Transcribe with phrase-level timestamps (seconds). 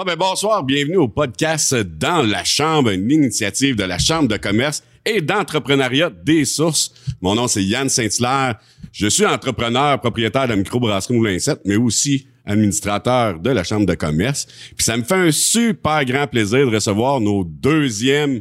[0.00, 4.38] Bon, ben, bonsoir, bienvenue au podcast Dans la Chambre, une initiative de la Chambre de
[4.38, 6.94] commerce et d'entrepreneuriat des sources.
[7.20, 8.58] Mon nom, c'est Yann Saint-Hilaire.
[8.92, 13.84] Je suis entrepreneur, propriétaire de la microbrasserie Moulin 7, mais aussi administrateur de la Chambre
[13.84, 14.46] de commerce.
[14.74, 18.40] Puis ça me fait un super grand plaisir de recevoir nos deuxièmes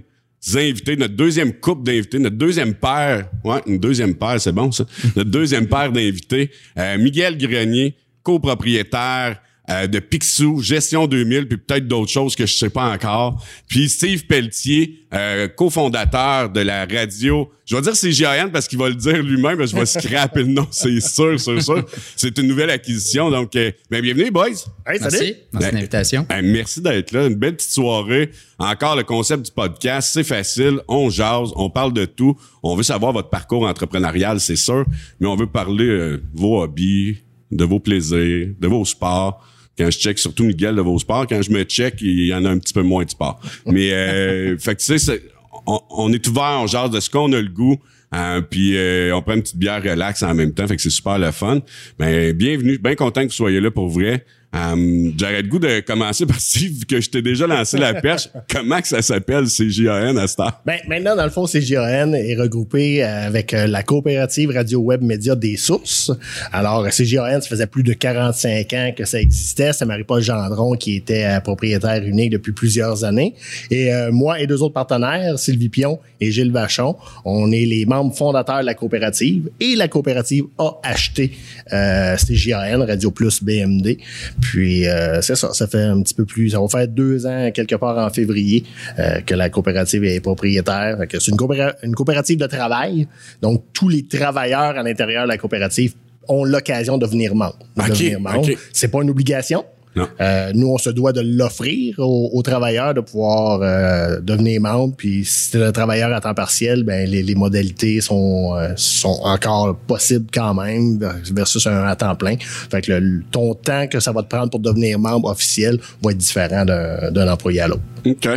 [0.55, 4.85] invités, notre deuxième couple d'invités, notre deuxième paire, ouais, une deuxième paire, c'est bon ça,
[5.17, 11.87] notre deuxième paire d'invités, euh, Miguel Grenier, copropriétaire, euh, de Picsou, Gestion 2000, puis peut-être
[11.87, 13.43] d'autres choses que je sais pas encore.
[13.67, 17.49] Puis Steve Pelletier, euh, cofondateur de la radio.
[17.65, 20.41] Je vais dire c'est CGAN parce qu'il va le dire lui-même, mais je vais scraper
[20.41, 21.85] le nom, c'est sûr, sûr, sûr.
[22.15, 24.49] C'est une nouvelle acquisition, donc euh, ben, bienvenue, boys.
[24.87, 25.17] Hey, Merci.
[25.17, 25.35] salut.
[25.53, 26.25] Merci l'invitation.
[26.29, 27.27] Ben, merci d'être là.
[27.27, 28.31] Une belle petite soirée.
[28.57, 30.79] Encore le concept du podcast, c'est facile.
[30.87, 32.35] On jase, on parle de tout.
[32.61, 34.85] On veut savoir votre parcours entrepreneurial, c'est sûr,
[35.19, 37.17] mais on veut parler euh, vos hobbies,
[37.51, 39.43] de vos plaisirs, de vos sports.
[39.79, 42.43] Quand je check surtout Miguel de vos sports, quand je me check, il y en
[42.43, 43.39] a un petit peu moins de sport.
[43.65, 45.23] Mais euh, fait que tu sais,
[45.65, 47.77] on, on est ouvert, on jase de ce qu'on a le goût.
[48.11, 50.89] hein, puis euh, on prend une petite bière relax en même temps, fait que c'est
[50.89, 51.61] super le fun.
[51.97, 54.25] Mais bienvenue, bien content que vous soyez là pour vrai.
[54.51, 58.29] Um, J'aurais le goût de commencer par Steve, que je t'ai déjà lancé la perche.
[58.49, 60.61] Comment que ça s'appelle, CGAN à heure?
[60.65, 65.01] Ben, maintenant, dans le fond, CGAN est regroupé euh, avec euh, la coopérative Radio Web
[65.01, 66.11] Média des Sources.
[66.51, 69.73] Alors, CGAN, ça faisait plus de 45 ans que ça existait.
[69.73, 73.35] C'est Marie-Paul Gendron qui était propriétaire unique depuis plusieurs années.
[73.69, 78.15] Et moi et deux autres partenaires, Sylvie Pion et Gilles Vachon, on est les membres
[78.15, 79.49] fondateurs de la coopérative.
[79.59, 81.31] Et la coopérative a acheté
[81.73, 83.97] euh, CGAN, Radio Plus BMD.
[84.41, 86.49] Puis, euh, c'est ça, ça fait un petit peu plus...
[86.51, 88.63] Ça va faire deux ans, quelque part en février,
[88.97, 90.97] euh, que la coopérative est propriétaire.
[91.11, 93.07] C'est une, coopéra- une coopérative de travail.
[93.41, 95.93] Donc, tous les travailleurs à l'intérieur de la coopérative
[96.27, 97.57] ont l'occasion de venir membre.
[97.75, 98.39] de Ok, devenir membre.
[98.49, 98.57] ok.
[98.73, 99.65] C'est pas une obligation.
[99.97, 104.95] Euh, nous, on se doit de l'offrir aux, aux travailleurs de pouvoir euh, devenir membre.
[104.95, 109.19] Puis si c'est un travailleur à temps partiel, ben les, les modalités sont, euh, sont
[109.23, 110.99] encore possibles quand même
[111.33, 112.35] versus un à temps plein.
[112.39, 116.11] Fait que le, ton temps que ça va te prendre pour devenir membre officiel va
[116.11, 117.81] être différent d'un employé à l'autre.
[118.05, 118.29] OK.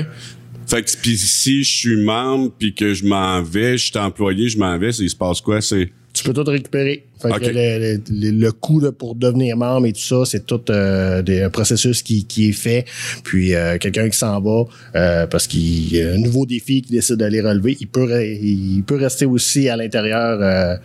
[0.66, 4.58] Fait que si je suis membre puis que je m'en vais, je suis employé, je
[4.58, 5.60] m'en vais, il se passe quoi?
[5.60, 5.90] C'est.
[6.12, 7.04] Tu peux tout récupérer.
[7.22, 7.42] Fait que Ok.
[7.54, 11.40] le, le- le coût de- pour devenir membre et tout ça, c'est tout euh, des,
[11.42, 12.84] un processus qui, qui est fait.
[13.24, 14.64] Puis euh, quelqu'un qui s'en va
[14.96, 18.38] euh, parce qu'il y a un nouveau défi qu'il décide d'aller relever, il peut re-
[18.42, 20.78] il peut rester aussi à l'intérieur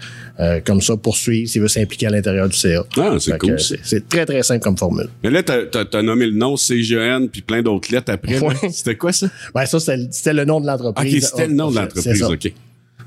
[0.65, 2.85] comme ça, poursuivre s'il veut s'impliquer à l'intérieur du CA.
[2.97, 3.57] Ah, c'est cool.
[3.59, 5.09] C'est très, très simple comme formule.
[5.23, 8.39] Mais là, t'as, t'as nommé le nom CGN puis plein d'autres lettres après.
[8.39, 8.53] Ouais.
[8.71, 9.27] C'était quoi ça?
[9.55, 11.25] Ouais, ça, c'était le nom de OK, l'entreprise.
[11.27, 12.19] c'était le nom de l'entreprise.
[12.19, 12.27] ça.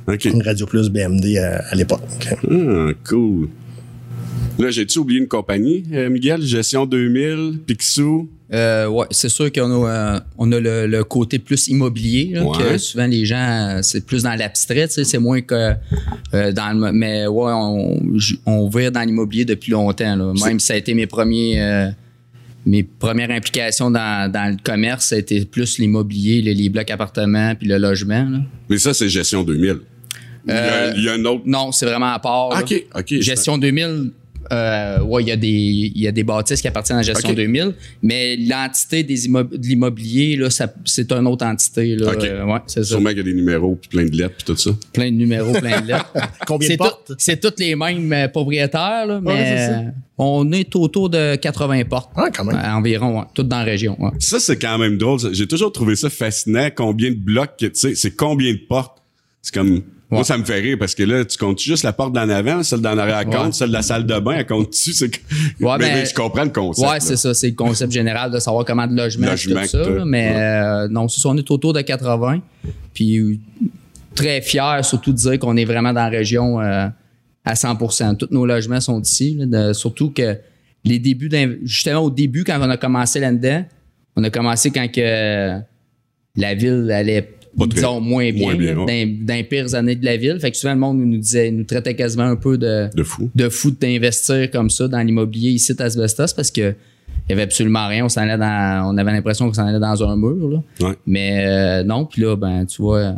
[0.06, 0.28] OK.
[0.44, 2.00] Radio Plus BMD à, à l'époque.
[2.50, 3.49] Ah, cool.
[4.59, 6.43] Là, j'ai-tu oublié une compagnie, euh, Miguel?
[6.43, 8.28] Gestion 2000, Picsou?
[8.53, 12.44] Euh, ouais, c'est sûr qu'on a, euh, on a le, le côté plus immobilier, là,
[12.44, 12.59] Ouais.
[12.59, 13.37] que souvent les gens,
[13.77, 15.72] euh, c'est plus dans l'abstrait, c'est moins que
[16.34, 16.93] euh, dans le.
[16.93, 18.00] Mais ouais, on,
[18.47, 20.17] on vire dans l'immobilier depuis longtemps.
[20.17, 20.32] Là.
[20.47, 21.91] Même si ça a été mes premiers.
[22.66, 26.91] Mes premières implications dans, dans le commerce, ça a été plus l'immobilier, les, les blocs
[26.91, 28.28] appartements puis le logement.
[28.28, 28.38] là.
[28.69, 29.78] Mais ça, c'est Gestion 2000.
[30.47, 31.43] Il y, a, Euh, il y a un autre.
[31.47, 32.49] Non, c'est vraiment à part.
[32.60, 33.20] OK, OK.
[33.20, 34.12] Gestion 2000,
[34.53, 37.31] euh, ouais, il y a des il y a des bâtisses qui appartiennent à Gestion
[37.31, 37.37] Ok.
[37.37, 42.12] 2000, mais l'entité des de l'immobilier là, ça, c'est une autre entité là.
[42.12, 42.25] Ok.
[42.25, 42.88] Euh, ouais, c'est ça.
[42.91, 44.71] Sûrement qu'il y a des numéros puis plein de lettres puis tout ça.
[44.93, 46.12] Plein de numéros, plein de lettres.
[46.47, 47.06] Combien c'est de portes?
[47.06, 49.83] tout- c'est tous les mêmes euh, propriétaires là, Ouais, c'est mais ça.
[50.19, 52.11] on est autour de 80 portes.
[52.17, 52.56] Ah, quand même.
[52.56, 53.97] Euh, environ, ouais, toutes dans la région.
[54.03, 54.11] ouais.
[54.19, 55.19] Ça, c'est quand même drôle.
[55.32, 56.69] J'ai toujours trouvé ça fascinant.
[56.75, 58.99] Combien de blocs, tu sais, c'est combien de portes?
[59.43, 62.12] C'est comme, moi, ça me fait rire parce que là, tu comptes juste la porte
[62.12, 63.53] d'en avant, celle d'en arrière compte, Ouais.
[63.53, 64.93] celle de la salle de bain, elle compte-tu?
[64.93, 65.10] C'est...
[65.60, 66.87] Ouais, mais, je comprends le concept.
[66.88, 67.00] Ouais, là.
[67.00, 67.32] c'est ça.
[67.34, 69.79] C'est le concept général de savoir comment de logement, tout ça.
[69.79, 70.37] là, mais Ouais.
[70.37, 72.40] euh, non, c'est ça, on est autour de 80.
[72.94, 73.40] Puis
[74.14, 76.88] très fiers, surtout de dire qu'on est vraiment dans la région euh,
[77.44, 79.37] à 100% Tous nos logements sont ici.
[79.38, 80.37] là, de- surtout que
[80.85, 83.64] les débuts, d'in- justement au début, quand on a commencé là-dedans,
[84.17, 85.58] on a commencé quand que
[86.37, 89.06] la ville allait Pas disons moins bien, bien, là, ouais.
[89.06, 90.38] dans, dans les pires années de la ville.
[90.41, 93.31] Fait que souvent le monde nous disait, nous traitait quasiment un peu de, De fou.
[93.35, 96.75] de fou d'investir comme ça dans l'immobilier ici à Asbestos parce que
[97.29, 98.05] il y avait absolument rien.
[98.05, 100.49] On s'en allait dans, on avait l'impression qu'on s'en allait dans un mur.
[100.49, 100.88] Là.
[100.88, 100.94] Ouais.
[101.06, 103.14] Mais euh, non, puis là, ben, tu vois,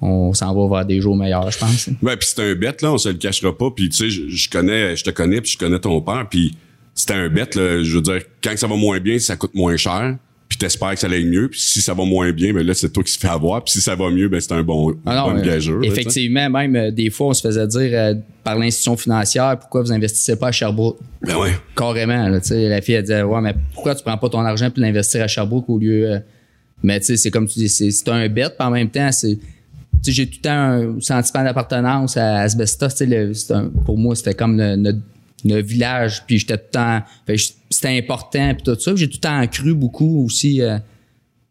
[0.00, 1.88] on s'en va vers des jours meilleurs, je pense.
[2.02, 3.70] Ouais, puis c'était un bête, là, on se le cachera pas.
[3.70, 6.54] Puis tu sais, je, je connais, je te connais, puis je connais ton père, puis
[6.94, 7.82] c'était un bête, là.
[7.82, 10.16] Je veux dire, quand ça va moins bien, ça coûte moins cher.
[10.50, 11.48] Puis t'espères que ça aille mieux.
[11.48, 13.62] Puis si ça va moins bien, ben là, c'est toi qui se fais avoir.
[13.64, 15.78] Puis si ça va mieux, ben c'est un bon, Ah non, bonne gageure.
[15.78, 15.86] là.
[15.86, 18.14] Effectivement, même euh, des fois, on se faisait dire euh,
[18.44, 20.98] par l'institution financière pourquoi vous investissez pas à Sherbrooke?
[21.22, 21.52] Ben ouais.
[21.76, 22.28] Carrément.
[22.28, 24.68] Là, tu sais, la fille, elle disait Ouais, mais pourquoi tu prends pas ton argent
[24.70, 26.10] pour l'investir à Sherbrooke au lieu.
[26.10, 26.18] euh,
[26.82, 29.36] Mais tu sais, c'est comme tu dis, c'est un bet, puis en même temps, c'est.
[29.36, 29.42] Tu
[30.02, 30.50] sais, j'ai tout le temps
[30.96, 32.88] un sentiment d'appartenance à Asbestos.
[32.88, 34.98] Tu sais, le- un- pour moi, c'était comme le, notre,
[35.44, 37.02] notre village, puis j'étais tout le temps.
[37.70, 38.94] C'était important, puis tout ça.
[38.96, 40.60] J'ai tout le temps cru beaucoup aussi.
[40.62, 40.78] euh,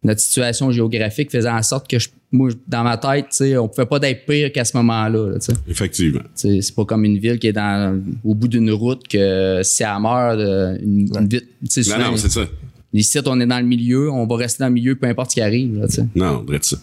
[0.01, 3.67] notre situation géographique faisait en sorte que je, moi, dans ma tête, tu sais, on
[3.67, 5.31] pouvait pas être pire qu'à ce moment-là.
[5.31, 5.53] là, tu sais.
[5.67, 6.21] Effectivement.
[6.35, 9.83] C'est c'est pas comme une ville qui est dans, au bout d'une route que si
[9.83, 11.47] elle meurt, euh, une, une vite.
[11.69, 12.47] tu sais, Non, souvent, non, c'est ça.
[12.93, 15.35] Ici, on est dans le milieu, on va rester dans le milieu, peu importe ce
[15.35, 15.77] qui arrive.
[15.79, 16.05] Là, tu sais.
[16.15, 16.77] Non, on dirait ça.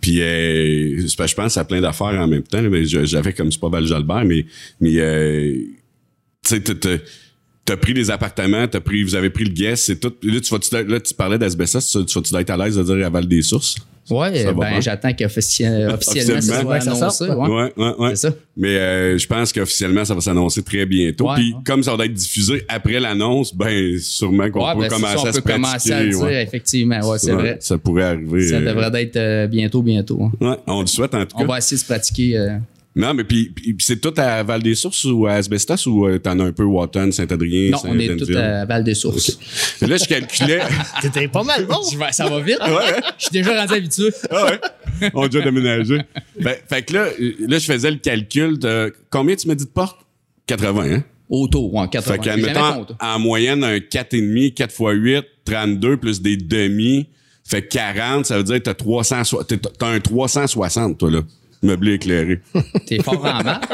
[0.00, 2.58] Puis, euh, je pense à plein d'affaires en même temps.
[3.04, 4.44] j'avais comme c'est pas Val Jalbert, mais,
[4.80, 5.56] mais euh,
[6.46, 6.98] tu sais,
[7.64, 10.12] t'as- pris des appartements, t'as pris, vous avez pris le guest, c'est tout.
[10.22, 13.06] Là, tu, vas là, tu parlais d'asbestos, tu, tu vas-tu être à l'aise de dire
[13.06, 13.76] à Val des Sources?
[14.08, 14.80] Va ben bien.
[14.80, 17.26] j'attends qu'officiellement officiellement, ça soit annoncé.
[17.26, 17.72] sorte, ouais.
[17.76, 18.30] Ouais, ouais, ça.
[18.56, 21.28] Mais euh, je pense qu'officiellement, ça va s'annoncer très bientôt.
[21.28, 21.60] Ouais, Puis ouais.
[21.66, 25.22] comme ça va être diffusé après l'annonce, ben sûrement qu'on Ouais, peut ben, commencer ça,
[25.22, 26.40] on à se peut commencer à le dire, ouais.
[26.44, 27.00] effectivement.
[27.10, 27.56] Ouais, c'est Ouais, vrai.
[27.58, 28.46] Ça pourrait arriver.
[28.48, 30.30] Ça euh, devrait être euh, bientôt, bientôt.
[30.40, 30.56] hein.
[30.68, 31.42] on le souhaite en tout cas.
[31.42, 32.38] On va essayer de se pratiquer.
[32.96, 36.44] Non, mais puis, puis- c'est tout à Val-des-Sources ou à Asbestos ou euh, t'en as
[36.44, 38.36] un peu Watton, Saint-Adrien, Non, on est Saint-Denville?
[38.38, 39.38] à Val-des-Sources.
[39.82, 40.60] Là, je calculais.
[41.02, 41.82] C'était pas mal bon.
[42.10, 42.58] Ça va vite.
[43.18, 44.08] Je suis déjà rendu habitué.
[44.30, 45.98] ah ouais, on a déjà déménagé.
[46.42, 47.06] Fait, fait que là,
[47.46, 49.98] là, je faisais le calcul de combien tu m'as dit de portes?
[50.46, 51.04] 80, hein?
[51.28, 52.14] Auto, ouais, 80.
[52.14, 57.08] Fait qu'admettons, en moyenne, un 4,5, 4 x 8, 32 plus des demi,
[57.44, 61.20] fait 40, ça veut dire que t'as 300, t'as t'as un 360, toi, là.
[61.62, 62.40] Meublé éclairé.
[62.86, 63.68] T'es fort en maths.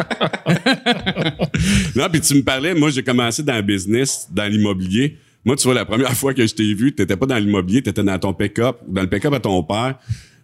[1.97, 5.17] Non, puis tu me parlais, moi j'ai commencé dans le business, dans l'immobilier.
[5.45, 8.03] Moi, tu vois, la première fois que je t'ai vu, t'étais pas dans l'immobilier, t'étais
[8.03, 9.99] dans ton pick-up, dans le pick-up à ton père.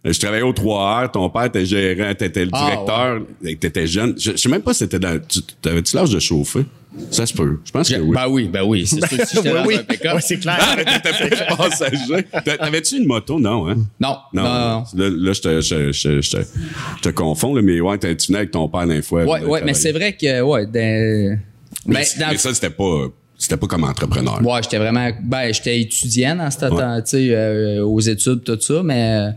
[0.06, 3.86] Euh, Je travaillais au 3R, ton père était gérant, t'étais le Ah, directeur, et t'étais
[3.86, 4.14] jeune.
[4.18, 5.18] Je, je sais même pas si t'étais dans.
[5.26, 6.64] tu- T'avais-tu l'âge de chauffer?
[7.10, 7.58] Ça se peut.
[7.64, 8.14] Je pense que oui.
[8.14, 8.86] Ben oui, ben oui.
[8.86, 9.74] C'est sûr que si j'étais oui, dans oui.
[9.76, 10.14] un pick-up.
[10.14, 10.56] Ouais, c'est clair.
[10.58, 12.24] Ah, mais t'étais pas passager.
[12.44, 13.38] T'a- T'avais-tu une moto?
[13.38, 13.76] Non, hein?
[14.00, 14.48] Non, non, non.
[14.52, 14.84] non.
[14.94, 16.36] Là, là, je te, je, je, je te,
[16.96, 19.24] je te confonds, là, mais ouais, tu venais avec ton père d'un fois.
[19.24, 20.72] Ouais, ouais, mais c'est vrai que, ouais, dans,
[21.86, 23.06] Mais, ben, dans- mais ça, c'était pas,
[23.36, 24.40] c'était pas comme entrepreneur.
[24.44, 25.10] Ouais, j'étais vraiment.
[25.22, 29.30] Ben, j'étais étudiant dans ce temps, tu sais, euh, aux études, tout ça, mais euh,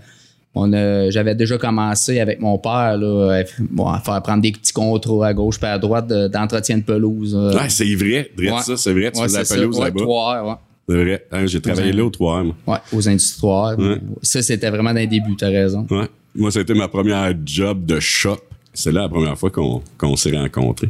[0.53, 4.73] on a, j'avais déjà commencé avec mon père, là, bon, à faire prendre des petits
[4.73, 7.35] contrats à gauche puis à droite de- d'entretien de pelouse.
[7.39, 7.53] euh.
[7.53, 8.31] Ouais, c'est vrai.
[8.37, 8.61] Ouais.
[8.61, 9.11] ça, c'est vrai.
[9.11, 9.99] Tu Ouais, faisais la pelouse là-bas.
[10.01, 10.53] trois heures, ouais.
[10.89, 11.25] C'est vrai.
[11.31, 12.55] Hein, j'ai travaillé là au 3 moi.
[12.67, 13.79] Ouais, aux industriels.
[13.79, 13.97] Ouais.
[14.23, 15.87] Ça, c'était vraiment dans les débuts, t'as raison.
[15.89, 16.07] Ouais.
[16.35, 18.39] Moi, c'était ma première job de shop.
[18.73, 20.89] C'est là la première fois qu'on s'est rencontrés.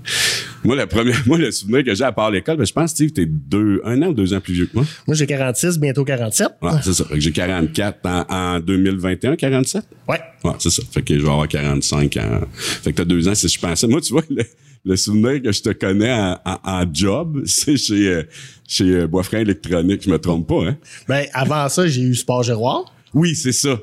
[0.64, 3.12] Moi, la première, moi, le souvenir que j'ai à part l'école, ben, je pense, Steve,
[3.12, 4.86] t'es deux, un an ou deux ans plus vieux que moi?
[5.08, 6.48] Moi, j'ai 46, bientôt 47.
[6.62, 7.04] Ouais, c'est ça.
[7.06, 9.84] Fait que j'ai 44 en, en 2021, 47.
[10.08, 10.20] Ouais.
[10.44, 10.84] Ouais, c'est ça.
[10.92, 12.42] Fait que je vais avoir 45 ans.
[12.56, 13.88] Fait que t'as deux ans, si je pensais.
[13.88, 14.44] Moi, tu vois, le,
[14.86, 18.24] le souvenir que je te connais en, en- en job, c'est chez, euh,
[18.68, 20.04] chez euh, Boisfranc Électronique.
[20.06, 20.78] Je me trompe pas, hein?
[21.08, 22.94] Ben, avant ça, j'ai eu Sport Giroir.
[23.14, 23.80] Oui, c'est ça.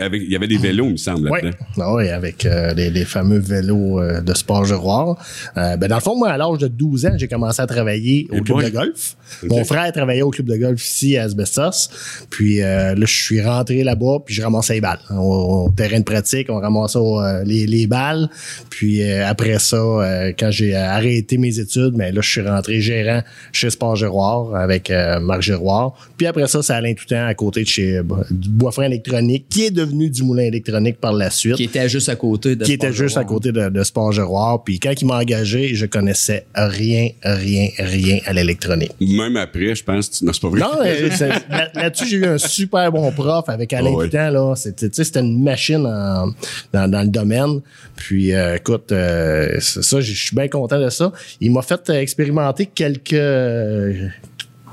[0.00, 1.94] Avec, il y avait des vélos, il me semble, Oui, là-dedans.
[1.96, 5.16] oui, avec euh, les, les fameux vélos euh, de sport Giroir.
[5.56, 8.26] Euh, ben dans le fond, moi, à l'âge de 12 ans, j'ai commencé à travailler
[8.30, 9.16] au Et club de golf.
[9.44, 11.88] Mon frère travaillait au club de golf ici à Asbestos.
[12.30, 14.98] Puis euh, là, je suis rentré là-bas, puis je ramassais les balles.
[15.10, 18.28] Au, au terrain de pratique, on ramassait euh, les, les balles.
[18.70, 22.80] Puis euh, après ça, euh, quand j'ai arrêté mes études, ben là, je suis rentré
[22.80, 25.94] gérant chez Sport Giroir avec euh, Marc Giroir.
[26.16, 28.82] Puis après ça, ça allait tout le temps à côté de chez euh, du Boisfranc
[28.82, 32.56] Électronique, qui est devenu du Moulin Électronique par la suite Qui était juste à côté
[32.56, 34.64] de qui était Sport juste à côté de, de Sport Giroir.
[34.64, 38.92] Puis quand il m'a engagé, je connaissais rien, rien, rien à l'électronique.
[39.00, 40.10] Même après, je pense.
[40.10, 40.60] tu- Non, c'est pas vrai.
[40.60, 40.70] Non,
[41.74, 44.06] là-dessus, j'ai eu un super bon prof avec Alain Ah ouais.
[44.06, 44.54] Pitan, là.
[44.56, 46.32] C'était, tu sais, c'était une machine en-
[46.72, 47.60] dans, dans le domaine.
[47.96, 51.12] Puis, euh, écoute, euh, c'est ça, je suis bien content de ça.
[51.40, 54.08] Il m'a fait euh, expérimenter quelques euh,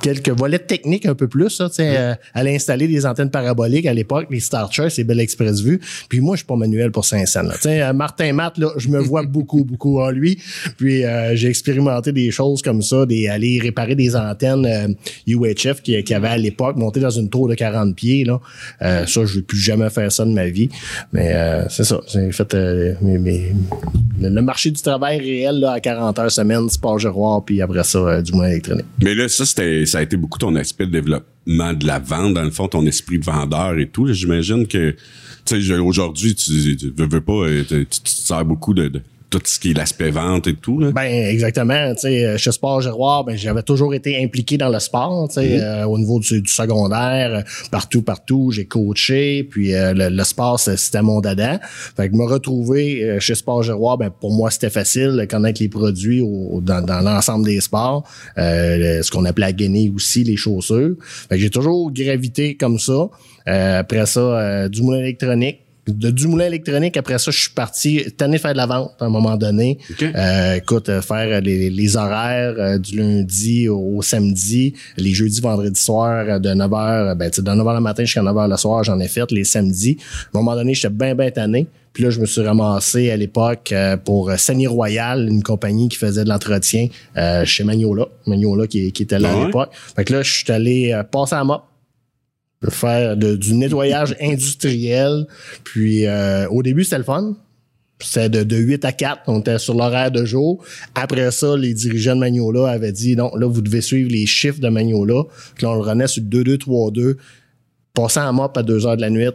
[0.01, 3.85] quelques volets techniques un peu plus, ça, tu sais, euh, à l'installer des antennes paraboliques
[3.85, 5.79] à l'époque, les Starcher, c'est Bell Express Vue.
[6.09, 7.43] Puis moi, je suis pas manuel pour Saint-Saëns.
[7.47, 7.53] là.
[7.55, 10.39] Tu sais, euh, Martin Matt, là, je me vois beaucoup, beaucoup en lui.
[10.77, 14.87] Puis euh, j'ai expérimenté des choses comme ça, des aller réparer des antennes euh,
[15.27, 18.23] UHF qui, qui avait à l'époque monté dans une tour de 40 pieds.
[18.25, 18.39] Là.
[18.81, 20.69] Euh, ça, je vais plus jamais faire ça de ma vie.
[21.13, 21.99] Mais euh, c'est ça.
[22.07, 23.53] J'ai fait euh, mes- mes-
[24.19, 27.83] le, le marché du travail réel là, à 40 heures semaine, sport giroir, puis après
[27.83, 28.85] ça, euh, du moins électronique.
[29.03, 32.33] Mais là, ça, c'était, ça a été beaucoup ton aspect de développement de la vente,
[32.33, 34.11] dans le fond, ton esprit de vendeur et tout.
[34.11, 34.95] J'imagine que,
[35.45, 39.01] tu sais, aujourd'hui, tu, veux pas, euh, tu, tu te sers beaucoup de, de,
[39.31, 40.79] tout ce qui est l'aspect vente et tout.
[40.79, 40.91] Là.
[40.91, 41.93] Ben exactement.
[41.95, 45.27] Tu sais, chez Sport Giroir, ben j'avais toujours été impliqué dans le sport.
[45.29, 49.43] Tu sais, euh, au niveau du, du secondaire, euh, partout, partout, j'ai coaché.
[49.49, 51.59] Puis euh, le, le sport, c'était mon dada.
[51.95, 55.61] Fait que me retrouver euh, chez Sport Giroir, ben pour moi c'était facile de connaître
[55.61, 58.03] les produits au- dans, dans l'ensemble des sports.
[58.37, 60.95] Euh, ce qu'on appelait à Guinée aussi les chaussures.
[61.01, 63.07] Fait que j'ai toujours gravité comme ça.
[63.47, 67.51] Euh, après ça, euh, du moulin électronique de du moulin électronique, après ça, je suis
[67.51, 69.79] parti tanné faire de la vente à un moment donné.
[69.89, 70.03] OK.
[70.03, 75.41] Euh, écoute, euh, faire les, les horaires euh, du lundi au, au samedi, les jeudis,
[75.41, 78.57] vendredis soir euh, de 9h, ben, tu sais, de 9h le matin jusqu'à 9h le
[78.57, 79.97] soir, j'en ai fait les samedis.
[80.33, 81.67] À un moment donné, j'étais bien, bien tanné.
[81.93, 85.89] Puis là, je me suis ramassé à l'époque euh, pour euh, Sani Royal, une compagnie
[85.89, 88.05] qui faisait de l'entretien euh, chez Magnola.
[88.27, 89.41] Magnola qui, qui était là Ah ouais?
[89.41, 89.69] à l'époque.
[89.95, 91.63] Fait que là, je suis allé euh, passer à mop
[92.69, 95.25] faire de- du nettoyage industriel.
[95.63, 97.33] Puis euh, au début, c'était le fun.
[98.03, 99.21] C'était de, de 8 à 4.
[99.27, 100.63] On était sur l'horaire de jour.
[100.95, 104.59] Après ça, les dirigeants de Magnola avaient dit non, là, vous devez suivre les chiffres
[104.59, 105.23] de Magnola.
[105.55, 107.17] Puis là, on le renaît sur 2-2-3-2.
[107.93, 109.27] Passant à mop à 2 heures de la nuit.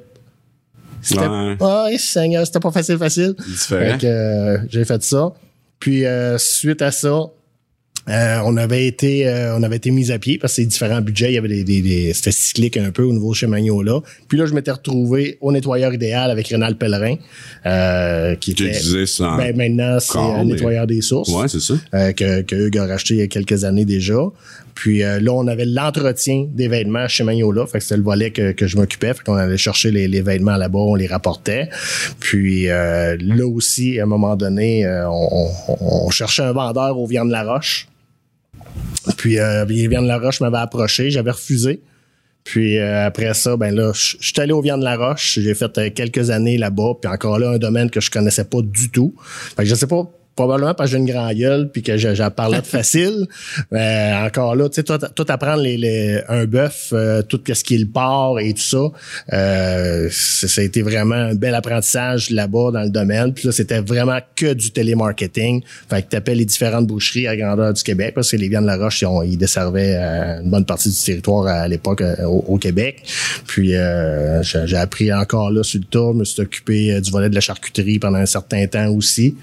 [1.00, 1.96] C'était Ouais.
[1.98, 3.34] Seigneur, c'était pas facile, facile.
[3.46, 3.92] Différent.
[3.92, 5.32] Fait que, euh, j'ai fait ça.
[5.78, 7.20] Puis euh, suite à ça,
[8.08, 11.00] euh, on avait été euh, on avait été mis à pied parce que c'est différents
[11.00, 11.30] budgets.
[11.30, 14.00] Il y avait des, des, des- c'était cyclique un peu au niveau chez Magnola.
[14.28, 17.16] Puis là, je m'étais retrouvé au nettoyeur idéal avec Rénal Pellerin,
[17.66, 18.78] euh, qui Tu était.
[19.36, 21.74] Ben, maintenant, c'est un mais- nettoyeur des sources Ouais, c'est ça.
[21.94, 24.18] euh, que, que Hugues a racheté il y a quelques années déjà.
[24.74, 27.66] Puis euh, là, on avait l'entretien des vêtements chez Magnola.
[27.66, 29.14] Fait que c'était le volet que, que je m'occupais.
[29.14, 31.70] Fait qu'on allait chercher les, les vêtements là-bas, on les rapportait.
[32.20, 36.98] Puis euh, là aussi, à un moment donné, euh, on, on- on cherchait un vendeur
[36.98, 37.88] au Viande de la Roche.
[39.16, 41.80] Puis euh, la Roche m'avait approché, j'avais refusé.
[42.46, 45.40] Puis euh, après ça, ben là, je suis allé au Viande de la Roche.
[45.40, 46.92] J'ai fait euh, quelques années là-bas.
[47.00, 49.14] Puis encore là, un domaine que je connaissais pas du tout.
[49.56, 52.14] Fait que je sais pas, probablement parce que j'ai une grande gueule puis que je,
[52.14, 53.26] je parlais de facile.
[53.72, 57.64] Mais encore là, tu sais, tout, tout apprendre les, les- un bœuf, euh, tout ce
[57.64, 58.78] qui est le porc et tout ça,
[59.32, 63.32] euh, ça a été vraiment un bel apprentissage là-bas dans le domaine.
[63.32, 65.62] Puis là, c'était vraiment que du télémarketing.
[65.90, 68.68] Fait que t'appelles les différentes boucheries à grandeur du Québec parce que les Viandes de
[68.68, 72.24] la Roche, ils, ont- ils desservaient euh, une bonne partie du territoire à, l'époque euh,
[72.24, 73.02] au, au Québec.
[73.46, 76.10] Puis euh, j'ai appris encore là sur le tas.
[76.12, 79.34] Je me suis occupé euh, du volet de la charcuterie pendant un certain temps aussi.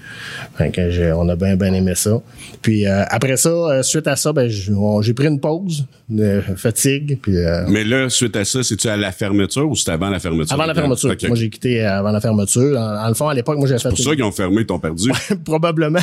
[0.56, 0.83] Fait que
[1.14, 2.20] on a bien, bien aimé ça.
[2.62, 7.18] Puis euh, après ça, euh, suite à ça, ben, j'ai pris une pause de fatigue.
[7.20, 10.18] Puis euh, Mais là, suite à ça, c'est-tu à la fermeture ou c'était avant la
[10.18, 10.52] fermeture?
[10.54, 11.14] avant la fermeture.
[11.26, 12.78] Moi, j'ai quitté avant la fermeture.
[12.78, 14.62] En, en le fond, à l'époque, moi, j'avais fait C'est pour ça qu'ils ont fermé,
[14.62, 15.10] ils t'ont perdu.
[15.44, 16.00] probablement.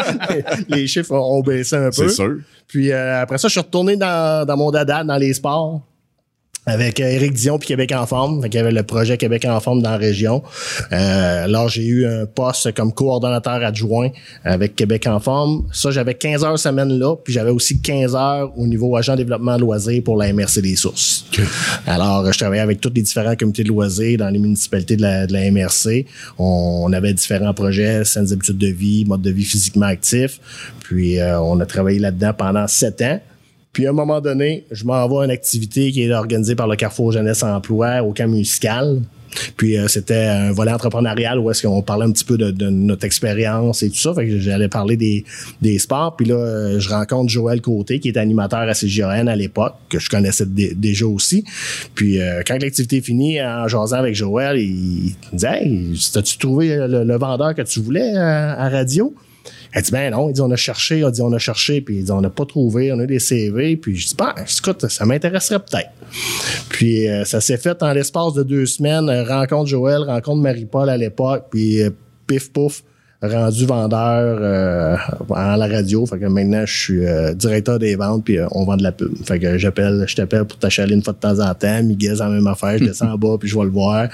[0.68, 2.08] les chiffres ont, baissé un peu.
[2.08, 2.36] C'est sûr.
[2.66, 5.82] Puis après ça, je suis retourné dans, dans mon dada, dans les sports.
[6.66, 8.42] Avec euh, Éric Dion puis Québec en forme.
[8.42, 10.42] Fait qu'il y avait le projet Québec en forme dans la région.
[10.92, 14.10] Euh, alors, j'ai eu un poste comme coordonnateur adjoint
[14.44, 15.66] avec Québec en forme.
[15.72, 19.56] Ça, j'avais 15 heures semaine là, puis j'avais aussi 15 heures au niveau agent développement
[19.58, 21.26] loisirs pour la MRC des sources.
[21.86, 25.26] Alors, je travaillais avec tous les différents comités de loisirs dans les municipalités de la,
[25.26, 26.06] de la MRC.
[26.38, 30.40] On, on avait différents projets, saines habitudes de vie, mode de vie physiquement actif.
[30.80, 33.20] Puis, euh, on a travaillé là-dedans pendant sept ans.
[33.74, 36.76] Puis à un moment donné, je m'envoie à une activité qui est organisée par le
[36.76, 39.02] Carrefour Jeunesse Emploi au camp musical.
[39.56, 43.04] Puis euh, c'était un volet entrepreneurial où est-ce qu'on parlait un petit peu de, notre
[43.04, 44.14] expérience et tout ça.
[44.14, 45.24] Fait que j'allais parler des,
[45.60, 46.14] des sports.
[46.14, 49.98] Puis là, euh, je rencontre Joël Côté, qui est animateur à CGN à l'époque, que
[49.98, 51.44] je connaissais dé- déjà aussi.
[51.96, 56.38] Puis euh, quand l'activité est finie, en jasant avec Joël, il, me disait Hey, as-tu
[56.38, 59.12] trouvé le, le vendeur que tu voulais euh, à radio?
[59.74, 60.28] Elle dit, ben non.
[60.28, 62.30] Il dit, on a cherché, il dit, on a cherché, puis il dit, on n'a
[62.30, 65.90] pas trouvé, on a des CV, puis je dis, ben, écoute, ça m'intéresserait peut-être.
[66.68, 70.88] Puis euh, ça s'est fait en l'espace de deux semaines, euh, rencontre Joël, rencontre Marie-Paul
[70.88, 71.90] à l'époque, puis euh,
[72.28, 72.84] pif pouf,
[73.28, 74.96] rendu vendeur euh,
[75.34, 76.04] à la radio.
[76.06, 78.92] Fait que maintenant, je suis euh, directeur des ventes, puis euh, on vend de la
[78.92, 79.12] pub.
[79.24, 81.82] Fait que j'appelle, je t'appelle pour t'achaler une fois de temps en temps.
[81.82, 84.08] Miguel, c'est la même affaire, je descends en bas, puis je vais le voir.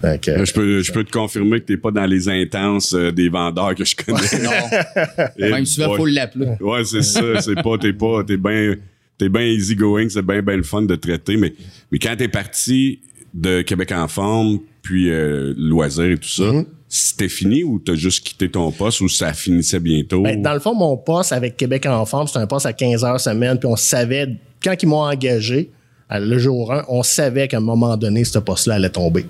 [0.00, 2.94] Fait que, Là, je peux, je peux te confirmer que t'es pas dans les intenses
[2.94, 5.30] euh, des vendeurs que je connais.
[5.38, 6.52] Eh Même souvent, faut l'appeler.
[6.60, 7.40] Ouais, c'est ça.
[7.40, 8.74] C'est pas, t'es pas, t'es bien,
[9.18, 10.08] t'es bien easy going.
[10.08, 11.36] C'est bien, bien le fun de traiter.
[11.36, 11.52] Mais,
[11.90, 13.00] mais quand t'es parti
[13.34, 16.66] de Québec en forme, puis euh, loisirs et tout ça, Mm-hmm.
[16.92, 20.22] C'était fini ou t'as juste quitté ton poste ou ça finissait bientôt?
[20.22, 23.04] Ben, dans le fond, mon poste avec Québec en forme, c'est un poste à 15
[23.04, 24.28] heures semaine, puis on savait,
[24.62, 25.70] quand ils m'ont engagé,
[26.18, 29.24] le jour 1, on savait qu'à un moment donné, ce poste-là allait tomber.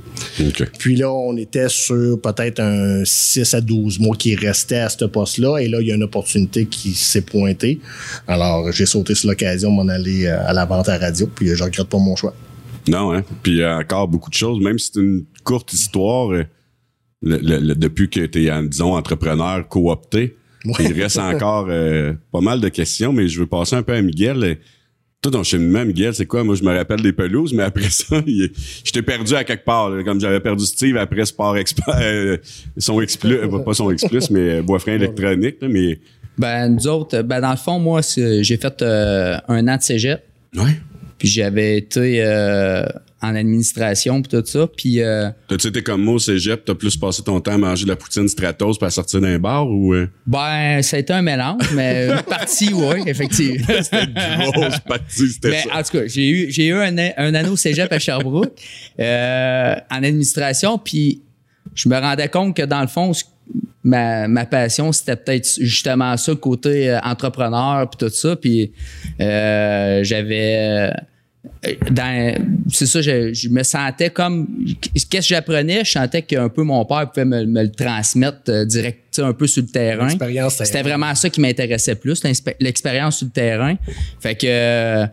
[0.78, 5.04] Puis là, on était sur peut-être un 6 à 12 mois qui restait à ce
[5.04, 5.58] poste-là.
[5.58, 7.80] Et là, il y a une opportunité qui s'est pointée.
[8.26, 11.26] Alors, j'ai sauté sur l'occasion de m'en aller euh, à la vente à radio.
[11.26, 12.34] Puis, je regrette pas mon choix.
[12.88, 13.24] Non, hein?
[13.42, 16.44] Puis euh, encore beaucoup de choses, même si c'est une courte histoire, euh,
[17.22, 20.36] le- le- le- depuis que tu es, disons, entrepreneur coopté.
[20.64, 20.74] Ouais.
[20.80, 24.02] Il reste encore euh, pas mal de questions, mais je veux passer un peu à
[24.02, 24.58] Miguel.
[25.22, 26.44] Toi, ton cheminement, Miguel, c'est quoi?
[26.44, 29.90] Moi, je me rappelle des pelouses, mais après ça, je t'ai perdu à quelque part.
[29.90, 30.02] là.
[30.02, 32.36] comme j'avais perdu Steve après Sport Expert, euh,
[32.78, 35.98] son Explus, euh, pas son Explus, mais euh, Boisfrain électronique, là, mais...
[36.38, 40.22] Ben, nous autres, ben, dans le fond, moi, j'ai fait euh, un an de cégep.
[40.56, 40.78] Ouais.
[41.18, 42.82] Puis j'avais été euh,
[43.22, 44.66] en administration puis tout ça.
[44.66, 47.84] Puis euh, T'as-tu été comme moi au cégep, t'as plus passé ton temps à manger
[47.84, 49.92] de la poutine Stratos puis à sortir d'un bar ou...
[49.94, 50.08] euh?
[50.26, 53.66] ben, ça a été un mélange, mais une partie, oui, effectivement.
[53.82, 55.78] C'était une grosse partie, c'était Mais ça.
[55.78, 58.52] en tout cas, j'ai eu, j'ai eu un, an- un anneau cégep à Sherbrooke
[58.98, 61.22] euh, en administration, puis
[61.74, 63.12] je me rendais compte que dans le fond,
[63.84, 68.34] ma, ma passion, c'était peut-être justement ça, côté euh, entrepreneur, puis tout ça.
[68.36, 68.72] Puis
[69.18, 70.90] j'avais...
[71.66, 72.34] euh,
[72.70, 74.46] c'est ça, je, je me sentais comme...
[74.80, 75.84] Qu'est-ce que j'apprenais?
[75.84, 79.46] Je sentais qu'un peu mon père pouvait me, me le transmettre euh, direct, un peu
[79.46, 80.08] sur le terrain.
[80.50, 82.22] C'était vraiment ça qui m'intéressait plus,
[82.60, 83.74] l'expérience sur le terrain.
[84.20, 85.06] Fait que euh,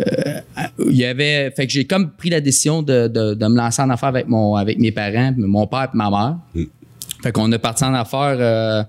[0.00, 0.40] euh,
[0.88, 3.82] il y avait fait que j'ai comme pris la décision de, de, de me lancer
[3.82, 6.36] en affaires avec mon avec mes parents, mon père et ma mère.
[7.22, 8.82] Fait qu'on est parti en affaires euh,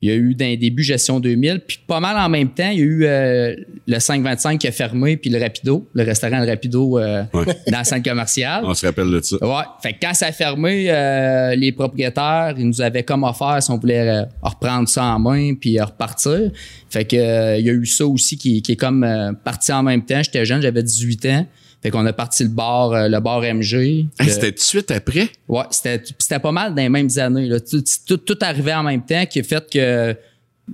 [0.00, 2.78] il y a eu d'un début gestion 2000, puis pas mal en même temps, il
[2.78, 3.56] y a eu euh,
[3.88, 7.44] le 525 qui a fermé puis le Rapido, le restaurant le Rapido euh, Ouais.
[7.72, 8.62] dans le centre commercial.
[8.64, 9.36] On se rappelle de ça.
[9.44, 9.64] Ouais.
[9.82, 13.70] Fait que quand ça a fermé, euh, les propriétaires, ils nous avaient comme offert si
[13.72, 16.52] on voulait euh, reprendre ça en main puis euh, repartir.
[16.88, 19.06] Fait que euh, il y a eu ça aussi qui, qui est comme
[19.44, 20.22] parti en même temps.
[20.22, 21.46] J'étais jeune, j'avais 18 ans.
[21.82, 23.74] Fait qu'on a parti le bar, euh, le bar MG.
[23.74, 25.28] Hey, Que- c'était tout de suite après?
[25.46, 27.46] Ouais, c'était c'était pas mal dans les mêmes années.
[27.46, 27.60] Là.
[27.60, 30.16] Tout, tout, tout arrivait en même temps qui a fait que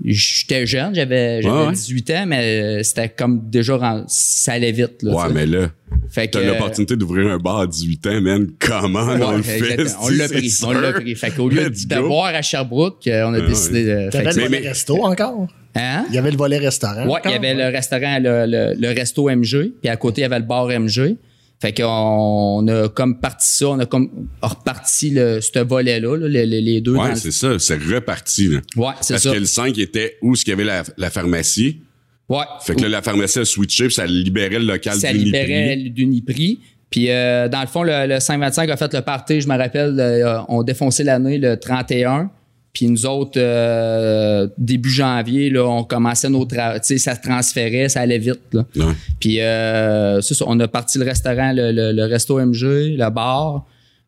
[0.03, 1.73] j'étais jeune, j'avais j'avais Ouais, ouais.
[1.73, 5.03] 18 ans, mais euh, c'était comme déjà ça allait vite.
[5.03, 5.71] Là, Ouais, mais là,
[6.11, 8.49] fait que, t'as l'opportunité d'ouvrir un bar à 18 ans, man.
[8.59, 9.87] Comment on le fait?
[10.01, 10.53] On l'a pris.
[10.65, 11.15] On l'a pris.
[11.15, 11.71] Fait qu'au lieu
[12.03, 14.11] boire à Sherbrooke, euh, on a Ah décidé de.
[14.11, 15.47] T'avais le volet mais- resto encore?
[15.77, 16.05] Hein?
[16.09, 17.07] Il y avait le volet restaurant.
[17.09, 20.23] Ouais, il y avait le restaurant, le, le, le resto MG, puis à côté, il
[20.23, 21.17] y avait le bar MG.
[21.61, 26.29] Fait qu'on on a comme parti ça, on a comme reparti le, ce volet-là, là,
[26.29, 26.95] les, les- deux.
[26.95, 27.59] le- c'est ça.
[27.59, 28.59] C'est reparti, là.
[28.77, 29.33] ouais, c'est Parce ça.
[29.33, 31.81] que le 5 était où ce qu'il y avait la, la pharmacie.
[32.29, 32.45] Ouais.
[32.63, 35.75] Fait que là, la pharmacie a switché, puis ça libérait le local ça du libérait
[35.75, 35.91] Uniprix.
[35.91, 36.59] d'Uniprix.
[36.91, 39.99] Puis euh, dans le fond, le, le 525 a fait le party, je me rappelle,
[39.99, 42.31] euh, on défonçait l'année le 31.
[42.73, 46.79] Puis nous autres, euh, début janvier, là, on commençait nos travaux.
[46.79, 48.41] Tu sais, ça se transférait, ça allait vite.
[48.53, 48.65] Là.
[48.77, 48.93] Ouais.
[49.21, 53.11] Puis euh, c'est ça, on a parti le restaurant, le, le- le resto MG, le
[53.11, 53.65] bar.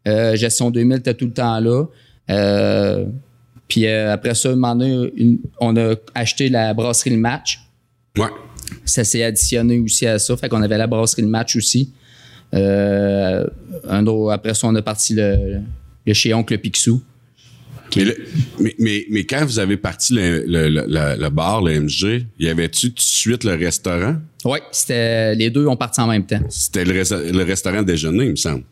[0.08, 1.84] Euh, gestion 2000 était tout le temps là.
[3.68, 7.60] Puis après ça, un moment donné, une- on a acheté la brasserie Le Match
[8.16, 8.28] Ouais.
[8.84, 10.36] ça s'est additionné aussi à ça.
[10.36, 11.92] Fait qu'on avait la brasserie le match aussi.
[12.54, 13.44] Euh,
[13.88, 15.60] un autre, après ça, on a parti le,
[16.06, 17.02] le chez Oncle Picsou.
[17.96, 18.16] Mais, le-
[18.60, 22.94] mais, mais, mais quand vous avez parti le, le, bar, le MG, y avait-tu tout
[22.96, 24.16] de suite le restaurant?
[24.44, 26.40] Oui, c'était les deux ont parti en même temps.
[26.48, 28.64] C'était le, res- le restaurant déjeuner, il me semble.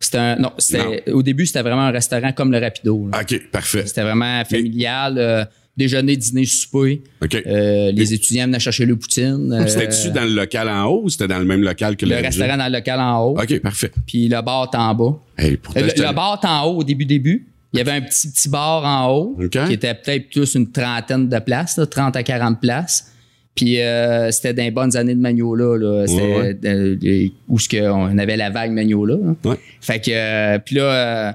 [0.00, 3.08] C'était un- non, c'était au début c'était vraiment un restaurant comme le Rapido.
[3.12, 3.20] là.
[3.22, 3.86] OK, parfait.
[3.86, 5.44] C'était vraiment familial, euh,
[5.76, 7.02] déjeuner, dîner, souper.
[7.46, 9.52] Euh, les étudiants venaient chercher le poutine.
[9.52, 10.10] euh, C'était-tu?
[10.12, 12.56] dans le local en haut ou c'était dans le même local que le, le restaurant
[12.56, 13.90] dans le local en haut, OK, parfait.
[14.06, 15.18] puis le bar en bas.
[15.38, 17.46] Hey, pourtant, Le, le bar en haut au début début.
[17.72, 21.28] Il y avait un petit petit bar en haut qui était peut-être plus une trentaine
[21.28, 23.10] de places, là, 30 à 40 places.
[23.56, 27.68] Puis euh, c'était dans les bonnes années de Magnola là, c'était Ouais, euh, où ce
[28.18, 29.14] avait la vague Magnola.
[29.14, 29.36] hein.
[29.44, 29.56] Ouais.
[29.80, 31.32] Fait que euh, puis là euh,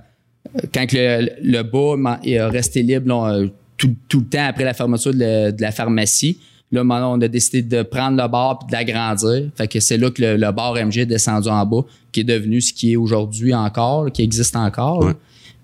[0.74, 3.48] quand le, le bas man- est resté libre là, euh,
[3.80, 6.38] tout, tout le temps après la fermeture de, la- de la pharmacie,
[6.72, 9.50] là maintenant on a décidé de prendre le bar puis de l'agrandir.
[9.56, 12.24] Fait que c'est là que le, le bar MG est descendu en bas, qui est
[12.26, 15.04] devenu ce qui est aujourd'hui encore, là, qui existe encore.
[15.04, 15.14] Ouais.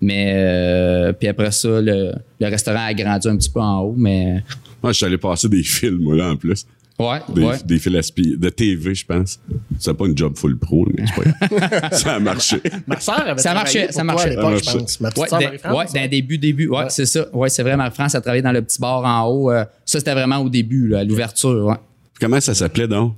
[0.00, 3.94] Mais euh, puis après ça, le, le restaurant a grandi un petit peu en haut,
[3.96, 4.42] mais
[4.82, 6.66] Moi, je suis allé passer des films, moi, là, en plus.
[6.98, 7.56] Ouais, Des, ouais.
[7.64, 9.38] des fils aspi- de TV, je pense.
[9.78, 11.92] C'est pas une job full pro, mais c'est pas grave.
[11.92, 12.56] Ça a marché.
[12.86, 14.26] Ma sœur avait Ça marchait, ça marchait.
[14.26, 15.00] à l'époque, Ça je pense.
[15.00, 16.68] Ma petite Ouais, ouais, dans les début, début.
[16.68, 17.26] Ouais, c'est ça.
[17.34, 19.50] Ouais, c'est vrai, Marie-France a travaillé dans le petit bar en haut.
[19.50, 21.66] euh, ça, c'était vraiment au début, là, à l'ouverture.
[21.66, 21.76] Ouais.
[22.20, 23.14] Comment ça s'appelait, donc?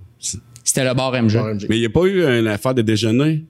[0.65, 1.33] C'était le bar MG.
[1.35, 1.67] Bar MG.
[1.69, 3.45] Mais il n'y a pas eu une affaire de déjeuner?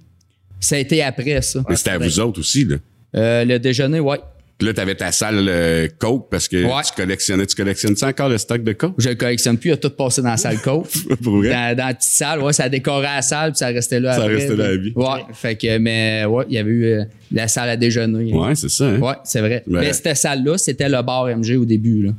[0.61, 1.61] Ça a été après, ça.
[1.69, 2.77] Mais c'était à vous autres aussi, là.
[3.17, 4.19] Euh, le déjeuner, ouais.
[4.59, 6.83] Puis là, t'avais ta salle euh, Coke parce que Ouais.
[6.85, 7.47] tu collectionnais.
[7.47, 8.95] Tu collectionnes ça encore, le stock de Coke?
[8.99, 10.89] Je le collectionne plus, il a tout passé dans la salle coke.
[11.23, 11.51] Pour vrai?
[11.51, 14.23] dans, dans la petite salle, ouais, ça décorait la salle, puis ça restait là Ça
[14.23, 14.35] après.
[14.35, 14.93] restait là à vie.
[14.97, 18.33] Ouais, fait que, mais, ouais, il y avait eu euh, la salle à déjeuner.
[18.35, 18.99] Ouais, c'est ça, hein?
[18.99, 19.63] Ouais, c'est vrai.
[19.69, 22.11] Mais- Mais cette salle-là, c'était le bar MG au début, là.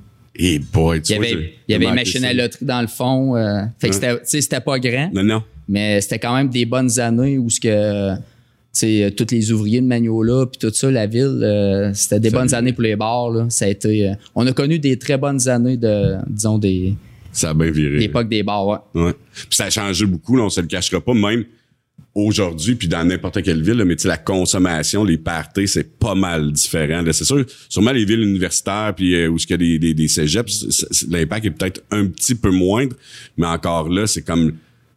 [0.42, 2.28] Et boy, tu Il y vois, avait, j'ai- il y avait une machine ça.
[2.30, 3.36] à loterie dans le fond.
[3.36, 5.44] euh, fait que c'était, tu sais, c'était pas grand, Non, non.
[5.68, 8.14] mais c'était quand même des bonnes années où ce que
[8.84, 12.38] euh, tous les ouvriers de Magnola, puis tout ça, la ville, euh, c'était des Ça-
[12.38, 13.30] bonnes années pour les bars.
[13.32, 13.48] Là.
[13.50, 16.94] Ça a été, euh, on a connu des très bonnes années de, disons, des
[17.32, 17.98] Ça a bien viré.
[18.00, 18.68] l'époque des bars.
[18.68, 18.78] Ouais.
[18.96, 19.14] Ouais.
[19.34, 21.46] Puis ça a changé beaucoup, là, on se le cachera pas, même
[22.16, 26.52] aujourd'hui, puis dans n'importe quelle ville, là, mais la consommation, les parties, c'est pas mal
[26.52, 27.04] différent.
[27.12, 30.08] C'est sûr, sûrement les villes universitaires, puis euh, où il y a des, des, des
[30.08, 32.96] cégeps, l'impact est peut-être un petit peu moindre,
[33.38, 34.54] mais encore là, c'est comme...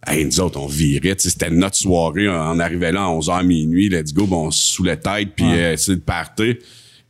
[0.07, 4.13] Hey, nous autres, on virait, c'était notre soirée, on arrivait là à 11h minuit, let's
[4.13, 6.57] go, bon, on se sous la tête, puis euh, c'est le party.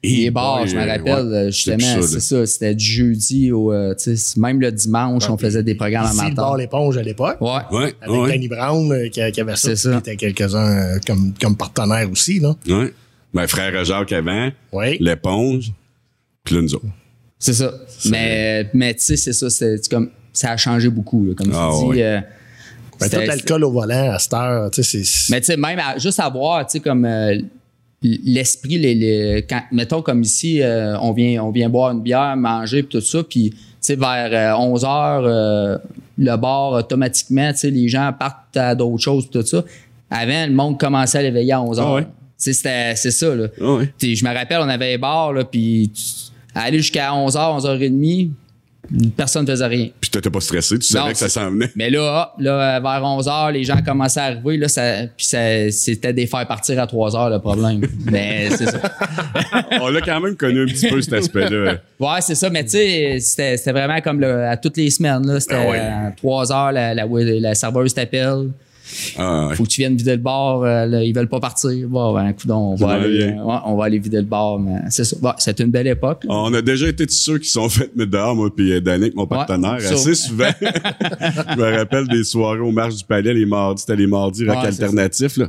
[0.04, 2.84] Et Les bars, je me euh, rappelle, ouais, euh, c'est justement, c'est ça, c'était du
[2.84, 3.94] jeudi au, euh,
[4.36, 7.36] même le dimanche, on faisait des programmes Ici, le bar l'éponge à l'époque.
[7.40, 7.60] Ouais.
[7.70, 9.74] Ouais, Avec ouais, Danny Brown euh, qui, qui avait ça.
[9.76, 9.92] Ça.
[10.02, 12.40] Qui était quelques-uns euh, comme, comme partenaires aussi.
[12.40, 12.54] Là.
[12.68, 12.92] ouais.
[13.32, 14.98] Ben, frère Jacques avant, Oui.
[15.00, 15.72] l'éponge,
[16.44, 16.84] puis là, nous autres.
[17.38, 17.72] C'est ça.
[18.10, 21.50] Mais, mais tu sais, c'est ça, c'est c'est comme, ça a changé beaucoup, là, comme
[21.54, 22.02] Ah, tu dis.
[23.06, 25.30] Euh, Ben, tout l'alcool au volant à cette heure, tu sais, c'est.
[25.32, 27.36] Mais tu sais, même à- juste à voir, tu sais, comme euh,
[28.02, 32.36] l'esprit, les, les- quand, mettons comme ici, euh, on, vient, on vient boire une bière,
[32.36, 35.78] manger, puis tout ça, puis tu sais, vers 11 heures, euh,
[36.18, 39.64] le bar, automatiquement, tu sais, les gens partent à d'autres choses, tout ça.
[40.10, 41.88] Avant, le monde commençait à l'éveiller à 11 heures.
[41.88, 42.06] Ah ouais.
[42.36, 43.46] C'était- c'est ça, là.
[43.60, 43.92] Ah ouais.
[44.00, 45.90] Je me rappelle, on avait un bar, là, puis
[46.54, 48.30] aller jusqu'à 11h, 11h30,
[49.16, 49.88] personne ne faisait rien.
[50.00, 51.70] Puis t'étais pas stressé, tu savais Non, que ça s'en venait.
[51.76, 54.82] Mais là, là, vers 11h, les gens commençaient à arriver, là, ça,
[55.16, 57.80] puis ça, c'était des faire partir à 3h le problème.
[58.10, 58.78] mais c'est ça.
[59.80, 61.76] On l'a quand même connu un petit peu cet aspect-là.
[61.98, 65.26] Ouais, c'est ça, mais tu sais, c'était, c'était vraiment comme le- à toutes les semaines,
[65.26, 65.40] là.
[65.40, 65.78] C'était Ah ouais.
[65.78, 68.50] à 3h, la, la, la serveuse t'appelle.
[69.16, 69.54] Ah, ouais.
[69.54, 71.70] Faut que tu viennes vider le bar, euh, là, ils veulent pas partir.
[71.88, 75.04] Bon, ben, coudonc, on va, aller, ouais, on va aller vider le bar, mais c'est
[75.04, 75.16] ça.
[75.20, 76.24] Bon, c'était une belle époque.
[76.24, 76.34] là.
[76.34, 79.26] On a déjà été tous ceux qui sont fait mettre dehors, moi puis Danick, mon
[79.26, 80.50] partenaire, assez souvent.
[80.60, 84.58] je me rappelle des soirées au Marche du Palais, les mardis, c'était les mardis rock
[84.62, 85.36] c'est alternatif.
[85.36, 85.48] Là.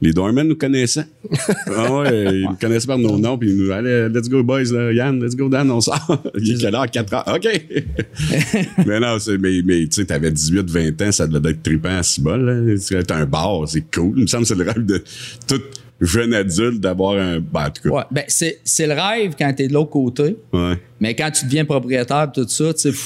[0.00, 1.06] Les Dorman nous connaissaient.
[1.66, 4.72] ah ouais, ils nous connaissaient par nos noms, puis ils nous allez, let's go boys,
[4.72, 6.22] là, Yann, let's go Dan, on sort.
[6.38, 6.90] Il est quelle heure?
[6.90, 7.34] 4 heures.
[7.34, 7.48] OK.
[8.86, 11.96] mais non, c'est, mais, mais tu sais, t'avais 18, 20 ans, ça devait être trippant
[11.96, 12.76] à Cibol, là.
[12.78, 14.14] C'était un bar, c'est cool.
[14.16, 15.02] Il me semble que c'est le rêve de
[15.46, 15.62] tout
[16.00, 17.96] jeune adulte d'avoir un, ben, en tout cas.
[17.96, 20.36] Ouais, ben, c'est, c'est le rêve quand t'es de l'autre côté.
[20.52, 20.78] Ouais.
[21.00, 22.98] Mais quand tu deviens propriétaire tout ça, tu sais,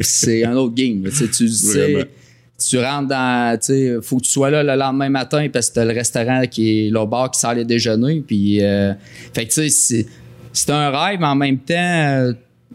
[0.00, 1.04] c'est un autre game.
[1.04, 1.10] là.
[1.10, 2.04] Tu sais, tu sais, Vraiment.
[2.58, 5.74] Tu rentres dans, tu sais, faut que tu sois là le lendemain matin parce que
[5.74, 8.22] t'as le restaurant qui est le bar qui sort les déjeuners.
[8.26, 8.92] Puis, euh,
[9.34, 10.06] fait que tu sais, c'est,
[10.52, 12.32] c'est un rêve, mais en même temps, euh,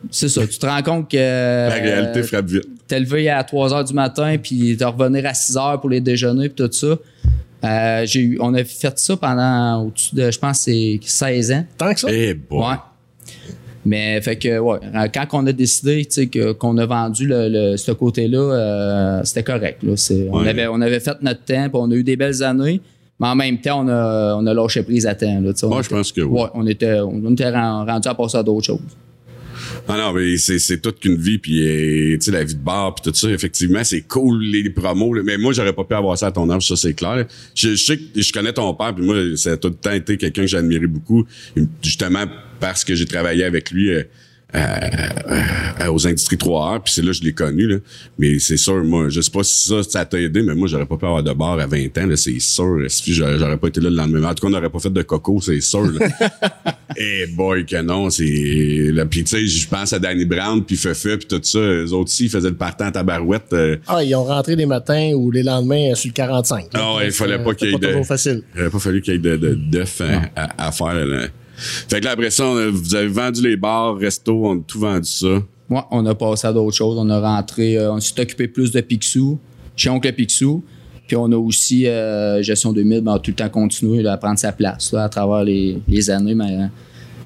[0.10, 0.46] c'est ça.
[0.46, 2.67] Tu te rends compte que La réalité frappe vite.
[2.88, 6.02] t'es levé à 3 heures du matin puis de revenir à 6 heures pour les
[6.02, 6.98] déjeuners puis tout ça.
[7.63, 11.65] Euh, j'ai eu, on a fait ça pendant au-dessus de, je pense, c'est 16 ans.
[11.78, 12.08] Tant que ça?
[12.12, 12.67] Eh bon.
[12.67, 12.76] Ouais.
[13.86, 14.78] Mais fait que ouais,
[15.13, 16.08] quand on a décidé
[16.60, 19.82] qu'on a vendu le, le- ce côté-là, euh, c'était correct.
[19.84, 19.94] Là.
[19.96, 22.80] C'est- On, avait, on avait fait notre temps, puis on a eu des belles années,
[23.20, 25.39] mais en même temps, on a, on a lâché prise à temps.
[25.41, 26.41] Là, Moi, je pense que oui.
[26.41, 28.80] Ouais, on était, on était ren- rendu à passer à d'autres choses.
[29.88, 32.95] Ah non, mais c'est, toute qu'une vie, puis euh, tu sais, la vie de bar,
[32.95, 35.21] puis tout ça, effectivement, c'est cool, les, promos, là.
[35.23, 37.25] mais moi, j'aurais pas pu avoir ça à ton âge, ça, c'est clair.
[37.55, 39.91] Je, je sais que je connais ton père, puis moi, ça a tout le temps
[39.91, 41.25] été quelqu'un que admiré beaucoup,
[41.81, 42.25] justement
[42.62, 44.03] parce que j'ai travaillé avec lui euh,
[44.53, 47.77] à- à- aux industries 3 heures, puis c'est là que je l'ai connu, là.
[48.19, 50.85] Mais c'est sûr, moi, je sais pas si ça, ça t'a aidé, mais moi, j'aurais
[50.85, 52.77] pas pu avoir de bar à 20 ans, c'est sûr.
[52.89, 54.23] Si j'aurais, pas été là le lendemain.
[54.29, 56.07] En tout cas, on n'aurait pas fait de coco, c'est sûr, là.
[56.97, 58.25] Eh boy que non, c'est
[59.09, 62.11] puis tu sais, je pense à Danny Brown puis Fefe puis tout ça, eux autres
[62.11, 63.53] aussi ils faisaient le partant à tabarouette.
[63.53, 66.65] euh, Ah, ils ont rentré les matins ou les lendemains euh, sur le 45.
[66.73, 68.43] Ah ouais, il fallait pas qu'il y ait de- pas toujours facile.
[68.53, 71.27] il aurait pas fallu qu'il y ait de de d'œufs à, à- à faire là.
[71.89, 74.80] Fait que là après ça, a- vous avez vendu les bars, restos, on a tout
[74.80, 75.41] vendu ça.
[75.69, 76.97] Ouais, on a passé à d'autres choses.
[76.97, 79.39] On a rentré, euh, on s'est occupé plus de Picsou,
[79.76, 80.63] chez Oncle Picsou.
[81.08, 84.13] Puis on a aussi, euh, Gestion 2000, ben, on a tout le temps continué là,
[84.13, 86.36] à prendre sa place là, à travers les, les années.
[86.36, 86.58] Mais,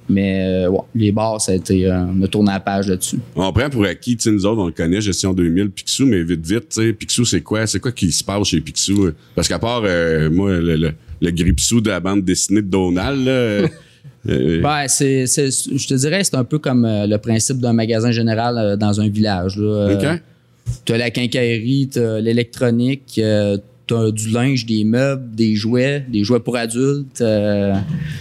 [0.08, 3.18] mais euh, ouais, les bars, ça a été, euh, on a tourné la page là-dessus.
[3.36, 6.46] On prend pour acquis, tu nous autres, on le connaît, Gestion 2000, Picsou, mais vite,
[6.46, 7.66] vite, tu sais, Picsou, c'est quoi?
[7.66, 9.10] C'est quoi qui se passe chez Picsou?
[9.34, 13.26] Parce qu'à part, euh, moi, le, le, le gripsou de la bande dessinée de Donald,
[13.26, 13.68] là,
[14.30, 17.74] euh, Ben, c'est, c'est- je te dirais, c'est un peu comme euh, le principe d'un
[17.74, 19.58] magasin général euh, dans un village.
[19.58, 19.66] Là.
[19.90, 20.22] Euh, OK?
[20.86, 23.58] T'as la quincaillerie, t'as l'électronique, euh,
[23.88, 27.22] t'as du linge, des meubles, des jouets, des jouets pour adultes.
[27.22, 27.74] euh,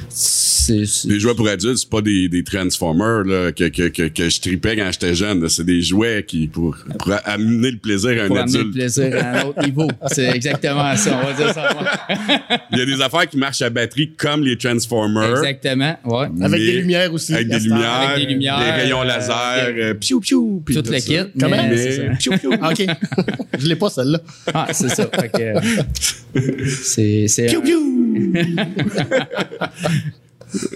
[0.09, 4.09] c'est, c'est- Les jouets pour adultes, c'est pas des, des Transformers là, que, que, que,
[4.09, 5.47] que je tripais quand j'étais jeune.
[5.49, 8.75] C'est des jouets qui pour, pour amener le plaisir à un pour amener le adulte.
[8.75, 9.89] plaisir à un autre niveau.
[10.11, 11.69] C'est exactement ça, on va dire ça.
[11.77, 12.59] ouais.
[12.73, 15.39] Il y a des affaires qui marchent à batterie comme les Transformers.
[15.39, 16.27] Exactement, ouais.
[16.43, 17.35] Avec des lumières aussi.
[17.35, 19.37] Avec des lumières, Avec des lumières, des rayons euh, laser,
[19.69, 21.07] euh, euh, piou piou, puis Tout tout le ça.
[21.25, 21.31] kit.
[21.39, 21.57] Comment?
[21.57, 22.03] mais Mais c'est ça.
[22.19, 22.51] piou piou.
[22.63, 22.87] Ah, OK.
[23.59, 24.21] je l'ai pas, celle-là.
[24.55, 25.09] Ah, c'est ça.
[25.21, 26.41] Fait que, euh,
[26.83, 27.27] c'est.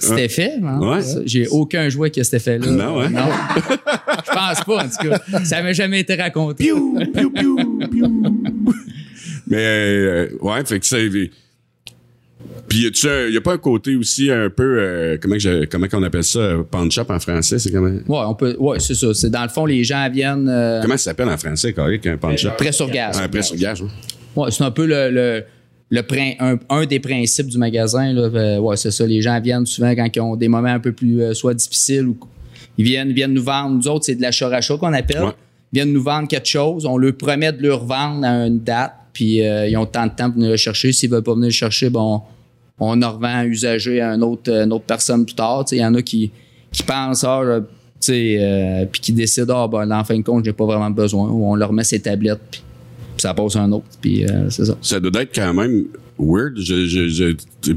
[0.01, 0.81] Cet effet, hein?
[0.81, 1.03] Ouais.
[1.03, 2.67] Ça, J'ai aucun jouet qui a cet effet-là.
[2.71, 3.11] Non, hein?
[3.11, 5.45] Je pense pas, en tout cas.
[5.45, 6.65] Ça m'a jamais été raconté.
[6.65, 8.23] Piou, piou, piou, piou.
[9.47, 11.09] Mais, euh, ouais, fait que c'est.
[12.69, 14.79] Puis, il n'y a pas un côté aussi un peu.
[14.79, 16.39] euh, comment, que je- comment qu'on appelle ça?
[16.41, 17.59] euh, Punch up en français?
[17.59, 18.57] C'est comment, Ouais, on peut.
[18.59, 19.15] Ouais, c'est ça.
[19.15, 22.17] C'est dans le fond, les gens viennent euh, comment ça s'appelle en français, Coric, un
[22.19, 22.57] punch up?
[22.59, 23.19] prêt sur gaz.
[23.19, 23.89] Un prêt sur gage, hein?
[24.39, 25.45] Ouais, c'est un peu le,
[25.91, 26.03] le,
[26.39, 28.13] un, un des principes du magasin.
[28.13, 28.23] Là.
[28.23, 29.05] Euh, ouais, c'est ça.
[29.05, 32.07] Les gens viennent souvent quand ils ont des moments un peu plus euh, soit difficiles
[32.07, 32.17] ou
[32.77, 33.77] ils viennent, viennent nous vendre.
[33.77, 35.25] Nous autres, c'est de l'achat-rachat qu'on appelle.
[35.25, 35.33] Ouais.
[35.73, 36.87] Ils viennent nous vendre quelque chose.
[36.87, 38.95] On leur promet de leur vendre à une date.
[39.13, 40.93] Puis euh, ils ont tant de temps pour venir le chercher.
[40.93, 42.23] S'ils veulent pas venir le chercher, bon,
[42.79, 45.65] on en revend usagé à une autre, une autre personne plus tard.
[45.73, 46.31] Il y en a qui,
[46.71, 50.65] qui pensent, ah, euh, puis qui décident, ah, ben, en fin de compte, j'ai pas
[50.67, 51.29] vraiment besoin.
[51.29, 52.63] Ou on leur met ses tablettes, puis,
[53.19, 53.85] puis ça passe à un autre.
[54.01, 54.77] Puis euh, c'est ça.
[54.81, 55.85] Ça doit être quand même
[56.19, 56.57] weird.
[56.59, 57.77] Je, je, je- tu-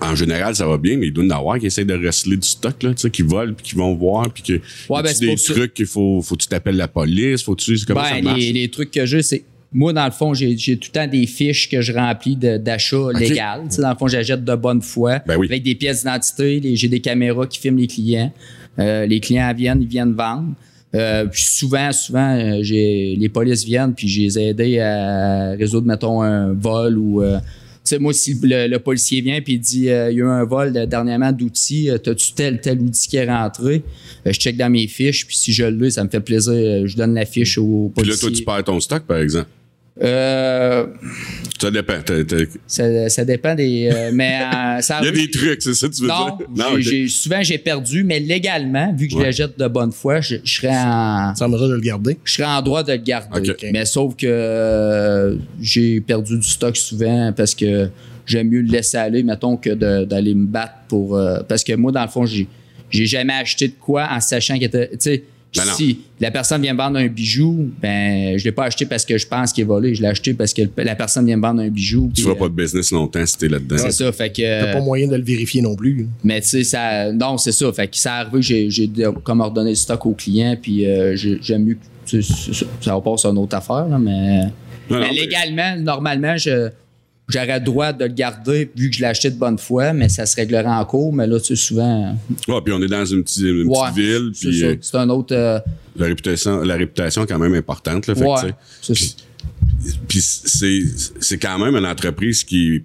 [0.00, 2.36] en général, ça va bien, mais il doit y en avoir qui essayent de wrestler
[2.38, 4.52] du stock, là, tu sais, qui volent, puis qui vont voir, puis que.
[4.88, 5.52] Ouais, ben, des ça.
[5.52, 8.38] trucs qu'il faut, faut que tu t'appelles la police, faut tu comment ça Ben, marche?
[8.40, 9.44] les, les trucs que j'ai, c'est.
[9.76, 13.62] Moi, dans le fond, j'ai tout le temps des fiches que je remplis d'achats légal.
[13.68, 15.18] Tu sais, Dans le fond, j'achète de bonne foi.
[15.26, 15.48] Ben oui.
[15.48, 16.76] Avec des pièces d'identité.
[16.76, 18.32] J'ai des caméras qui filment les clients.
[18.78, 20.54] Euh, les clients viennent, ils viennent vendre.
[20.94, 25.50] Euh, puis souvent, souvent, euh, j'ai les polices viennent, puis je les ai aidés à
[25.58, 27.22] résoudre, mettons, un vol ou.
[27.22, 30.22] euh, tu sais, moi, si le, le policier vient puis il dit euh, il y
[30.22, 33.82] a eu un vol dernièrement d'outils, euh, t'as-tu tel, tel outil qui est rentré?
[34.26, 36.96] Euh, je check dans mes fiches, puis si je l'ai, ça me fait plaisir, je
[36.96, 38.28] donne la fiche au Puis là, policier.
[38.28, 39.48] toi, tu perds ton stock, par exemple.
[40.02, 40.86] Euh,
[41.60, 41.94] Ça dépend.
[42.66, 43.88] Ça, ça dépend des.
[43.92, 46.76] euh, mais euh, ça Il y a des trucs, c'est ça que tu veux Non,
[46.78, 47.08] dire?
[47.08, 50.52] souvent j'ai perdu, mais légalement, vu que je la jette de bonne foi, je, je
[50.56, 51.34] serais en.
[51.36, 52.18] Sans mesure de le garder.
[52.24, 53.54] Je serais en droit de le garder.
[53.72, 57.88] Mais sauf que euh, j'ai perdu du stock souvent parce que
[58.26, 59.70] j'aime mieux le laisser aller, mettons, que
[60.04, 61.16] d'aller me battre pour.
[61.16, 62.48] euh, parce que moi, dans le fond, j'ai
[62.90, 65.24] j'ai jamais acheté de quoi en sachant qu'il était.
[65.56, 69.04] Ben si la personne vient me vendre un bijou, ben je l'ai pas acheté parce
[69.04, 69.94] que je pense qu'il est volé.
[69.94, 72.10] Je l'ai acheté parce que la personne vient me vendre un bijou.
[72.14, 73.76] Tu feras euh, pas de business longtemps si t'es là-dedans.
[73.78, 74.42] C'est ça, fait que.
[74.42, 76.06] T'as pas moyen de le vérifier non plus.
[76.22, 77.12] Mais tu sais, ça.
[77.12, 77.72] Non, c'est ça.
[77.72, 78.88] Fait que ça arrivé, j'ai,
[79.22, 81.74] comme ordonné le stock au client, puis euh, j'ai- j'aime mieux
[82.10, 82.20] que.
[82.20, 84.40] ça, ça va passer à une autre affaire, là, mais.
[84.40, 84.50] Non,
[84.90, 86.68] mais non, mais- légalement, normalement, je.
[87.28, 90.08] J'aurais le droit de le garder vu que je l'ai acheté de bonne foi, mais
[90.10, 91.12] ça se réglerait en cours.
[91.12, 92.16] Mais là, tu sais, souvent.
[92.48, 95.08] Ouais, puis on est dans une petite, une Ouais, petite ville, c'est euh, C'est un
[95.08, 95.34] autre.
[95.34, 95.58] euh,
[95.96, 98.06] la réputation, la réputation est quand même importante.
[98.06, 98.54] Là, fait ouais.
[98.82, 99.14] c'est ça.
[100.08, 100.80] Puis c'est
[101.20, 102.82] c'est quand même une entreprise qui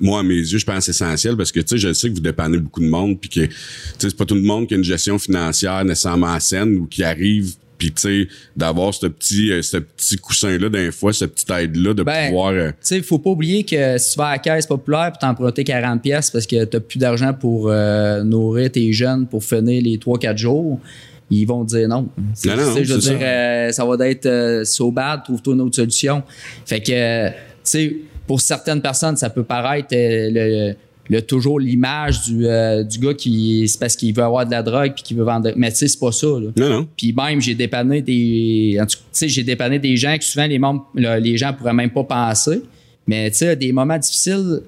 [0.00, 2.20] moi à mes yeux je pense essentielle parce que tu sais je sais que vous
[2.20, 3.50] dépannez beaucoup de monde puis que tu
[3.98, 7.04] sais c'est pas tout le monde qui a une gestion financière nécessairement saine ou qui
[7.04, 11.34] arrive puis tu sais d'avoir ce petit euh, ce petit coussin là d'un fois cette
[11.34, 14.18] petite aide là de Ben, pouvoir euh, Tu sais, faut pas oublier que si tu
[14.18, 17.68] vas à la caisse populaire pour t'emprunter 40 pièces parce que t'as plus d'argent pour
[17.68, 20.80] euh, nourrir tes jeunes pour finir les 3-4 jours,
[21.32, 22.08] ils vont dire non.
[22.44, 25.62] Non, non, sais, je veux dire, euh, ça va être euh, so bad, trouve-toi une
[25.62, 26.22] autre solution.
[26.66, 30.74] Fait que, euh, tu sais, pour certaines personnes, ça peut paraître le,
[31.10, 34.62] le- toujours l'image du, euh, du gars qui c'est parce qu'il veut avoir de la
[34.62, 35.50] drogue puis qu'il veut vendre.
[35.56, 36.26] Mais tu sais, c'est pas ça.
[36.26, 36.50] Là.
[36.56, 38.78] non non Puis même, j'ai dépanné des.
[38.80, 41.36] En tout cas, tu sais, j'ai dépanné des gens que souvent les, membres, le- les
[41.36, 42.62] gens pourraient même pas penser.
[43.06, 44.60] Mais tu sais, des moments difficiles,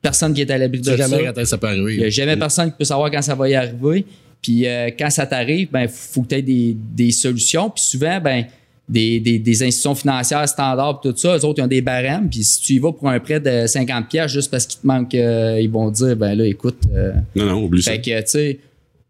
[0.00, 0.96] personne qui est à l'abri de ça.
[0.96, 2.10] jamais quand ça peut Il n'y a arriver.
[2.10, 4.04] jamais personne qui peut savoir quand ça va y arriver.
[4.40, 7.68] Puis euh, quand ça t'arrive, ben faut que tu aies des, des solutions.
[7.68, 8.44] Puis souvent, ben
[8.90, 12.28] des, des, des institutions financières standards tout ça, eux autres, ils ont des barèmes.
[12.28, 14.86] Puis si tu y vas pour un prêt de 50 pièces juste parce qu'il te
[14.86, 18.00] manque, euh, ils vont te dire, ben là, écoute, euh, non non oublie ça fait
[18.00, 18.58] que, tu sais,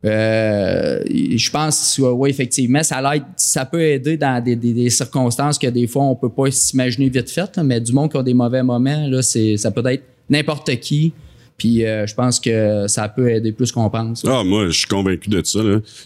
[0.05, 5.67] euh, je pense que oui, effectivement, ça, l'aide, ça peut aider dans des, circonstances que
[5.67, 8.35] des fois, on peut pas s'imaginer vite fait, là, mais du monde qui a des
[8.35, 11.13] mauvais moments, là, c'est, ça peut être n'importe qui.
[11.57, 14.25] Puis euh, je pense que ça peut aider plus qu'on pense.
[14.27, 15.59] ah moi je suis convaincu de ça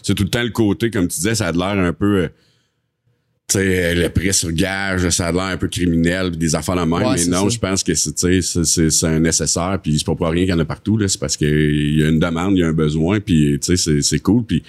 [0.03, 2.27] c'est tout le temps le côté comme tu disais ça a l'air un peu
[3.47, 6.81] sais le prêt sur gage ça a l'air un peu criminel pis des affaires de
[6.81, 10.27] même Ouais, mais non je pense que c'est c'est- un nécessaire puis c'est pas pour
[10.27, 12.57] rien qu'il y en a partout là c'est parce que il y a une demande
[12.57, 14.63] il y a un besoin puis c'est c'est cool puis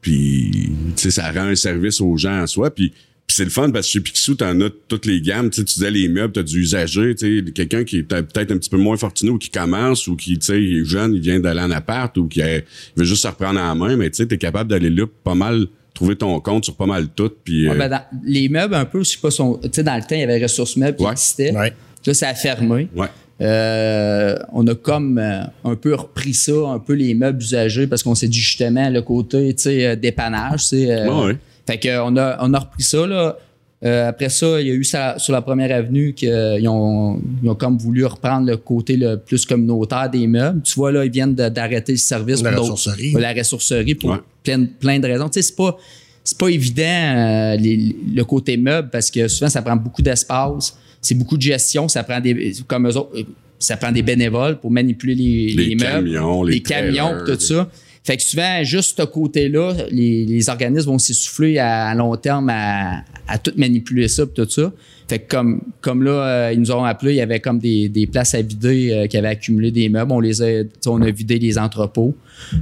[0.00, 2.92] puis ça rend un service aux gens en soi puis
[3.26, 5.50] puis c'est le fun parce que chez Picsou, t'en as toutes les gammes.
[5.50, 7.14] Tu sais, tu disais les meubles, t'as du usager,
[7.54, 10.84] quelqu'un qui est peut-être un petit peu moins fortuné ou qui commence ou qui, est
[10.86, 12.64] jeune, il vient d'aller en appart ou qui il
[12.96, 15.66] veut juste se reprendre en main, mais tu t'es capable d'aller là pas mal,
[15.98, 17.30] trouver ton compte sur pas mal tout.
[17.42, 19.82] Puis, Ouais, euh, ben, dans- les meubles, un peu, je sais pas, son, tu sais,
[19.82, 21.10] dans le temps, il y avait ressources meubles qui Ouais.
[21.12, 21.50] existaient.
[21.56, 21.72] Ouais.
[22.06, 22.88] Là, ça a fermé.
[22.96, 23.06] ouais.
[23.40, 28.02] Euh, on a comme euh, un peu repris ça, un peu les meubles usagés, parce
[28.02, 30.90] qu'on s'est dit justement le côté, tu sais, dépannage, tu sais.
[30.90, 31.34] euh.
[31.66, 33.36] Fait qu'on a, on a repris ça, là.
[33.84, 37.48] Euh, après ça, il y a eu ça, sur la première avenue qu'ils ont, ils
[37.48, 40.62] ont comme voulu reprendre le côté le plus communautaire des meubles.
[40.62, 43.12] Tu vois, là, ils viennent d'arrêter le service La pour ressourcerie.
[43.12, 44.16] pour la ressourcerie pour Ouais.
[44.42, 45.28] plein, plein de raisons.
[45.28, 45.76] Tu sais, c'est pas,
[46.24, 50.76] c'est pas évident euh, les- le côté meuble parce que souvent, ça prend beaucoup d'espace.
[51.00, 51.86] C'est beaucoup de gestion.
[51.86, 53.22] Ça prend des, comme eux autres, euh,
[53.60, 57.68] ça prend des bénévoles pour manipuler les, Les les meubles, camions, les camions, tout ça.
[58.08, 63.02] Fait que souvent, juste ce côté-là, les, organismes vont s'essouffler à, long terme à,
[63.36, 64.72] tout manipuler ça tout ça.
[65.06, 67.90] Fait que comme, comme là, euh, ils nous ont appelé, il y avait comme des,
[67.90, 70.10] des places à vider euh, qui avaient accumulé des meubles.
[70.10, 72.14] On les a, on a vidé les entrepôts.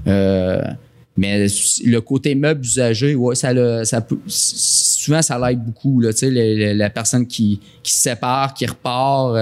[0.09, 0.61] Euh,
[1.17, 1.47] mais
[1.85, 6.01] le côté meuble usagé, ouais, ça, le- ça souvent ça l'aide beaucoup.
[6.01, 9.37] Là, la personne qui, qui se sépare, qui repart,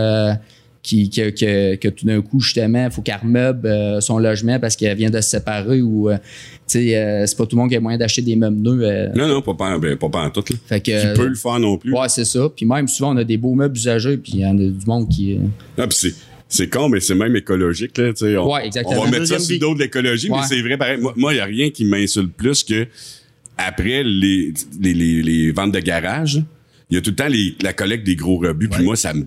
[0.85, 4.61] qui, que, que, que tout d'un coup, justement, il faut qu'elle remeuble euh, son logement
[4.61, 6.21] parce qu'elle vient de se séparer ou, euh, tu
[6.67, 8.81] sais, euh, c'est pas tout le monde qui a moyen d'acheter des meubles neufs.
[8.83, 9.09] euh.
[9.17, 10.45] Non, non, pas, pas, ben, pas, pas en tout.
[10.51, 10.57] Là.
[10.67, 11.93] fait que, Qui peut le faire non plus.
[11.93, 12.49] Ouais, c'est ça.
[12.55, 14.87] Puis même souvent, on a des beaux meubles usagés, puis il y en a du
[14.87, 15.33] monde qui.
[15.35, 15.39] euh,
[15.79, 16.15] Ah, puis c'est,
[16.51, 17.97] c'est con, mais c'est même écologique.
[17.97, 18.37] Là, tu sais.
[18.37, 19.01] on, Ouais, exactement.
[19.01, 20.99] on va mettre ça sur le dos de l'écologie, mais c'est vrai pareil.
[21.17, 22.87] Moi, il n'y a rien qui m'insulte plus que
[23.57, 26.43] après les, les, les, les ventes de garage,
[26.91, 28.69] il y a tout le temps les, la collecte des gros rebuts.
[28.69, 29.25] Puis moi, ça me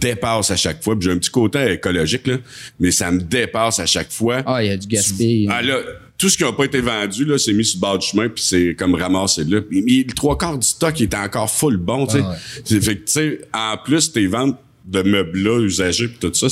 [0.00, 0.98] dépasse à chaque fois.
[0.98, 2.38] Puis j'ai un petit côté écologique, là,
[2.80, 4.42] mais ça me dépasse à chaque fois.
[4.46, 5.54] Ah, il y a du gaspillage.
[5.56, 5.78] Ah là,
[6.18, 8.28] tout ce qui n'a pas été vendu, là, c'est mis sur le bord du chemin,
[8.28, 9.60] puis c'est comme ramassé là.
[9.70, 12.20] Mais le trois quarts du stock était encore full bon, tu sais.
[12.22, 12.36] Ah ouais.
[12.64, 16.46] C'est- Fait que, tu sais, en plus, tes ventes de meubles-là, usagés, puis tout ça,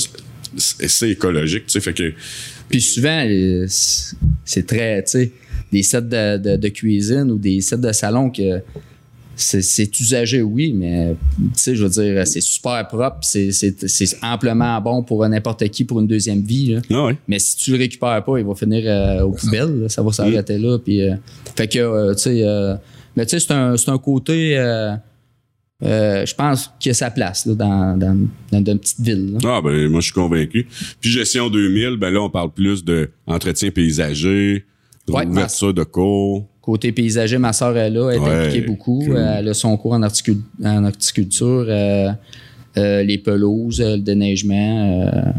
[0.57, 1.79] c'est- écologique, tu sais.
[1.81, 2.13] Fait que,
[2.69, 5.31] Puis souvent, euh, c'est c'est très, tu sais,
[5.71, 8.61] des sets de, de, de cuisine ou des sets de salon que
[9.35, 14.17] c'est- usagé, oui, mais tu sais, je veux dire, c'est super propre, c'est- c'est c'est
[14.23, 16.73] amplement bon pour n'importe qui pour une deuxième vie.
[16.75, 16.81] là.
[16.91, 17.17] ah ouais.
[17.27, 19.81] Mais si tu le récupères pas, il va finir euh, aux poubelles.
[19.81, 19.89] là.
[19.89, 20.77] ça va s'arrêter là.
[20.79, 21.15] Puis, euh,
[21.55, 22.75] fait que, euh, tu sais, euh,
[23.15, 24.95] mais tu sais, c'est un, c'est un côté, euh,
[25.81, 29.33] je pense qu'il y a sa place là, dans, dans, dans une petite ville.
[29.33, 29.39] là.
[29.57, 30.67] Ah, ben, moi, je suis convaincu.
[31.01, 34.65] Puis gestion 2000, ben là, on parle plus de entretien paysager,
[35.07, 36.45] Ouais, ouverture de cours.
[36.61, 38.99] Côté paysager, ma soeur est là, elle est Ouais, impliquée beaucoup.
[39.05, 39.15] cool.
[39.17, 42.09] Euh, Elle a son cours en, horticul- en horticulture, euh,
[42.77, 45.03] euh, les pelouses, le déneigement.
[45.13, 45.31] euh,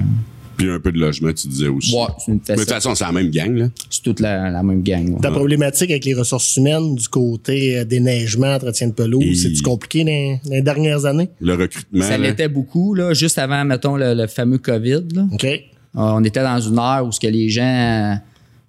[0.57, 1.93] Puis un peu de logement, tu disais aussi.
[1.95, 3.67] ouais, c'est une Mais de toute façon, c'est la même gang, là.
[3.91, 5.15] C'est toute la, la même gang.
[5.15, 5.21] ouais.
[5.21, 10.05] Ta problématique avec les ressources humaines du côté déneigement, entretien de pelouse, Et- c'est-tu compliqué
[10.05, 11.29] dans, dans les dernières années?
[11.41, 12.03] Le recrutement.
[12.05, 15.03] Ça l'était beaucoup, là, juste avant, mettons, le, le fameux COVID.
[15.15, 15.27] Là.
[15.33, 15.47] OK?
[15.95, 18.17] On était dans une ère où ce que les gens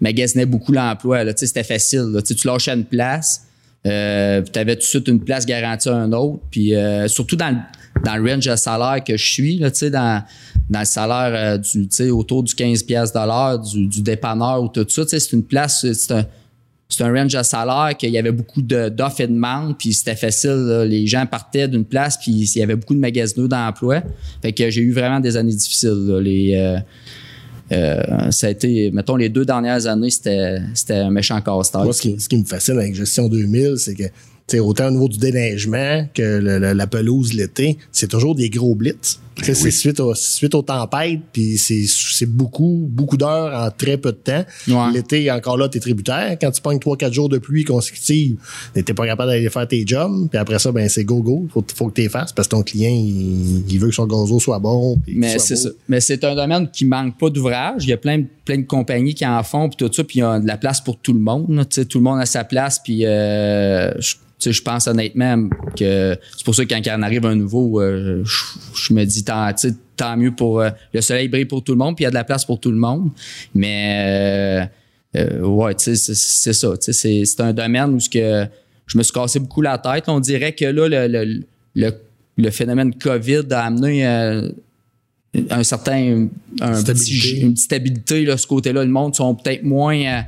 [0.00, 1.24] magasinaient beaucoup l'emploi.
[1.36, 2.10] C'était facile.
[2.12, 2.22] là.
[2.22, 3.46] Tu lâchais une place,
[3.86, 6.40] euh, tu avais tout de suite une place garantie à un autre.
[6.50, 10.22] Puis euh, surtout dans le, dans le range de salaire que je suis, là, dans,
[10.70, 14.68] dans le salaire euh, du, autour du 15 pièces de l'heure, du, du dépanneur ou
[14.68, 16.24] tout ça, c'est une place, c'est un,
[16.88, 20.16] c'est un range de salaire qu'il y avait beaucoup d'offres et de demandes, puis c'était
[20.16, 20.50] facile.
[20.50, 20.84] là.
[20.86, 24.02] Les gens partaient d'une place, puis il y avait beaucoup de magasineux d'emploi.
[24.40, 26.06] Fait que j'ai eu vraiment des années difficiles.
[26.06, 26.20] là.
[26.20, 26.78] Les, euh,
[27.72, 31.82] euh, ça a été, mettons, les deux dernières années, c'était un méchant casse-tête.
[31.82, 34.04] Moi, ce qui, ce qui me fascine avec Gestion 2000, c'est que,
[34.54, 38.74] autant au niveau du déneigement que le- le- la pelouse l'été, c'est toujours des gros
[38.74, 39.20] blitz.
[39.40, 44.10] Sais, C'est suite, au- suite aux tempêtes, puis c'est beaucoup, beaucoup d'heures en très peu
[44.10, 44.44] de temps.
[44.66, 44.92] Ouais.
[44.92, 46.36] L'été, encore là, t'es tributaire.
[46.40, 48.36] Quand tu pognes 3-4 jours de pluie consécutive,
[48.74, 50.28] t'es pas capable d'aller faire tes jobs.
[50.28, 51.46] Puis après ça, ben c'est go-go.
[51.52, 54.40] Faut, faut que t'es fasses parce que ton client, il, il veut que son gazo
[54.40, 54.98] soit bon.
[55.06, 55.68] Mais c'est ça.
[55.88, 57.84] Mais c'est un domaine qui manque pas d'ouvrage.
[57.84, 60.18] Il y a plein, de- plein de compagnies qui en font, puis tout ça, puis
[60.18, 61.64] il y a de la place pour tout le monde.
[61.88, 66.44] tout le monde a sa place, puis euh, je, sais, je pense honnêtement que c'est
[66.44, 69.50] pour ça que quand il en arrive un nouveau, euh, je, je me dis tant,
[69.96, 72.10] tant mieux pour euh, le soleil brille pour tout le monde, puis il y a
[72.10, 73.10] de la place pour tout le monde.
[73.54, 74.68] Mais
[75.16, 76.74] euh, euh, ouais, tu sais, c'est- ça.
[76.80, 78.46] C'est un domaine où que
[78.86, 80.04] je me suis cassé beaucoup la tête.
[80.08, 81.42] On dirait que là, le, le,
[81.74, 81.90] le,
[82.36, 86.26] le phénomène COVID a amené un certain
[86.60, 87.18] un Stabilité.
[87.18, 90.22] petit- une petite stabilité là ce côté-là le monde sont peut-être moins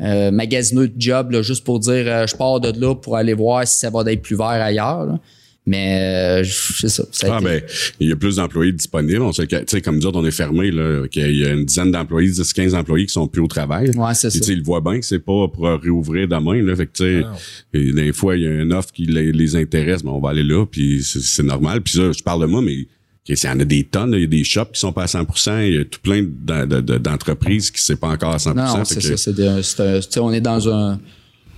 [0.00, 3.34] euh, magasineux de job là, juste pour dire euh, je pars de là pour aller
[3.34, 5.20] voir si ça va d'être plus vert ailleurs là.
[5.66, 7.62] mais euh, je- c'est ça, ça a Ah, été- ben,
[8.00, 9.22] il y a plus d'employés disponibles.
[9.22, 11.64] On sait que, tu sais, comme autres, on est fermé, là, qu'il y a une
[11.64, 13.90] dizaine d'employés, 10, 15 employés qui sont plus au travail.
[13.96, 14.40] Ouais, c'est Puis, ça.
[14.40, 16.76] tu sais, ils le voient bien que c'est pas pour réouvrir demain, là.
[16.76, 17.34] Fait que, tu sais, Ah.
[17.72, 20.30] et des fois, il y a une offre qui les, les intéresse, mais on va
[20.30, 21.80] aller là, puis c'est, c'est normal.
[21.80, 22.86] Puis ça, je parle de moi, mais
[23.26, 25.06] il y en a des tonnes, il y a des shops qui sont pas à
[25.06, 28.38] 100% il y a tout plein d'en- de- de- d'entreprises qui c'est pas encore à
[28.38, 31.00] 100 non, Fait c'est ça on est dans un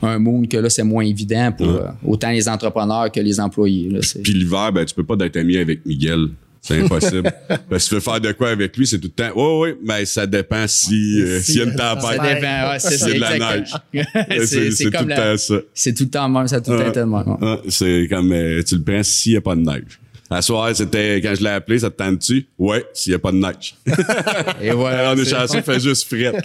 [0.03, 1.81] un monde que là c'est moins évident pour Ouais.
[1.81, 5.37] euh, autant les entrepreneurs que les employés là, Puis l'hiver, ben, tu peux pas être
[5.39, 6.29] ami avec Miguel.
[6.61, 7.33] C'est impossible.
[7.71, 9.31] Parce que tu veux faire de quoi avec lui, c'est tout le temps.
[9.37, 12.03] Oui, oui, mais ça dépend si euh, Si, s'il y a une tempête.
[12.03, 13.87] Ça dépend, ouais, c'est de la exactement.
[14.47, 15.55] C'est- tout le temps ça.
[15.73, 17.39] C'est tout le temps même, ça tout le temps.
[17.41, 20.01] Ah, c'est comme euh, tu le prends s'il n'y a pas de neige.
[20.29, 22.47] À soir, c'était quand je l'ai appelé, ça te tente-tu?
[22.59, 23.77] Ouais, s'il n'y a pas de neige.
[24.61, 25.13] Et voilà.
[25.13, 26.45] on est c'est- chanceux, il fait juste frette.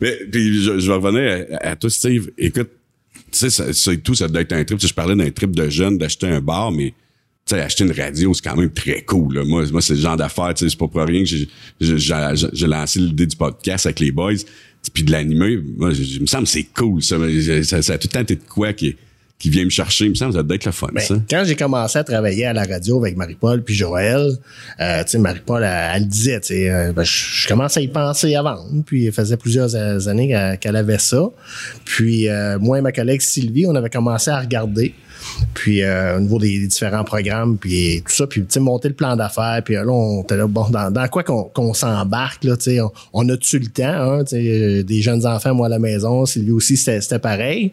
[0.00, 2.30] Mais puis je, je vais revenir à, à toi, Steve.
[2.36, 2.68] Écoute,
[3.32, 4.78] tu sais, et tout, ça doit être un trip.
[4.78, 6.90] Tu sais, je parlais d'un trip de jeune, d'acheter un bar, mais
[7.46, 9.36] tu sais, acheter une radio, c'est quand même très cool.
[9.36, 9.44] Là.
[9.44, 11.30] Moi, moi c'est le genre d'affaire, tu sais, c'est pas pour rien que
[11.80, 14.34] j'ai, lancé l'idée du podcast avec les boys,
[14.92, 15.58] puis de l'animer.
[15.76, 17.16] Moi, je- me semble que c'est cool, ça.
[17.62, 18.94] Ça, ça a tout le temps été de quoi qui,
[19.38, 20.06] qui vient me chercher.
[20.06, 21.16] Il me semble que ça doit être le fun, Ben, ça.
[21.28, 24.30] quand j'ai commencé à travailler à la radio avec Marie-Paul puis Joël,
[24.80, 27.88] euh, tu sais, Marie-Paul, elle, elle disait, tu sais, euh, ben, je, commence à y
[27.88, 28.64] penser avant.
[28.86, 29.74] Puis, elle faisait plusieurs
[30.08, 31.28] années qu'elle, qu'elle avait ça.
[31.84, 34.94] Puis, euh, moi et ma collègue Sylvie, on avait commencé à regarder.
[35.54, 39.60] Puis, euh, au niveau des, différents programmes, puis tout ça, puis, monter le plan d'affaires.
[39.64, 43.66] Puis là, on était là, bon, dans, quoi qu'on, s'embarque, là, on, on a-tu le
[43.66, 47.72] temps, hein, euh, des jeunes enfants, moi, à la maison, Sylvie aussi, c'était, pareil.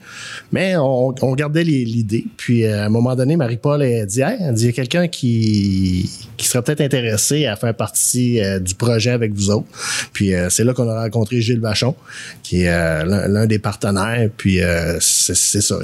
[0.52, 2.26] Mais on, gardait l'idée.
[2.38, 6.10] Puis, euh, à un moment donné, Marie-Paul, elle dit, hey, il y a quelqu'un qui,
[6.38, 9.68] qui serait peut-être intéressé à faire partie euh, du projet avec vous autres.
[10.14, 11.96] Puis, euh, c'est là qu'on a rencontré Gilles Vachon,
[12.44, 14.30] qui est euh, l'un, des partenaires.
[14.38, 15.78] Puis, euh, c'est, ça.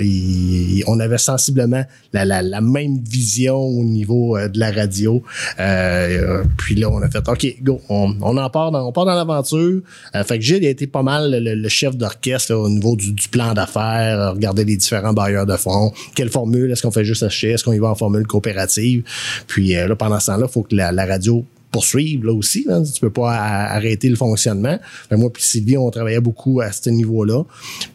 [0.87, 1.66] On avait sensiblement
[2.13, 5.23] la, même vision au niveau euh, de la radio.
[5.59, 9.05] Euh, puis là, on a fait, OK, go, on, on en part dans, on part
[9.05, 9.81] dans l'aventure.
[10.15, 13.53] Euh, fait que Gilles a été pas mal le, chef d'orchestre au niveau du, plan
[13.53, 15.91] d'affaires, euh, regarder les différents bailleurs de fonds.
[16.15, 16.71] Quelle formule?
[16.71, 17.51] Est-ce qu'on fait juste acheter?
[17.51, 19.03] Est-ce qu'on y va en formule coopérative?
[19.47, 22.65] Puis euh, là, pendant ce temps-là, il faut que la radio poursuive là aussi.
[22.67, 22.81] Là.
[22.81, 24.77] Tu peux pas arrêter le fonctionnement.
[25.09, 27.43] Fait que moi puis Sylvie, on travaillait beaucoup à ce niveau-là.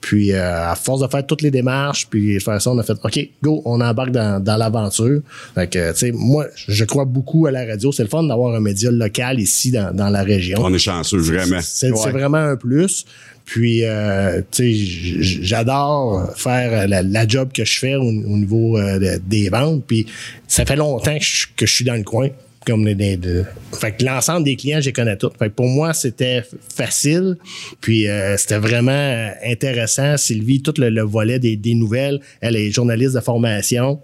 [0.01, 2.83] Puis euh, à force de faire toutes les démarches, puis de faire ça, on a
[2.83, 5.21] fait OK, go, on embarque dans, dans l'aventure.
[5.55, 7.93] Fait que tu sais, moi, je crois beaucoup à la radio.
[7.93, 10.59] C'est le fun d'avoir un média local ici dans, dans la région.
[10.63, 11.61] On est chanceux, vraiment.
[11.63, 12.11] C'est Ouais.
[12.11, 13.05] vraiment un plus.
[13.45, 18.79] Puis, euh, tu sais, j'adore faire la, la job que je fais au, au niveau
[18.79, 19.83] euh, de- des ventes.
[19.87, 20.07] Puis,
[20.47, 22.29] ça fait longtemps que je, que je suis dans le coin.
[22.67, 23.19] Comme les,
[23.73, 25.31] fait que l'ensemble des clients, je les connais tous.
[25.39, 26.43] Fait que pour moi, c'était
[26.75, 27.37] facile.
[27.81, 30.17] Puis, euh, c'était vraiment intéressant.
[30.17, 34.01] Sylvie, tout le, le volet des, des nouvelles, elle est journaliste de formation.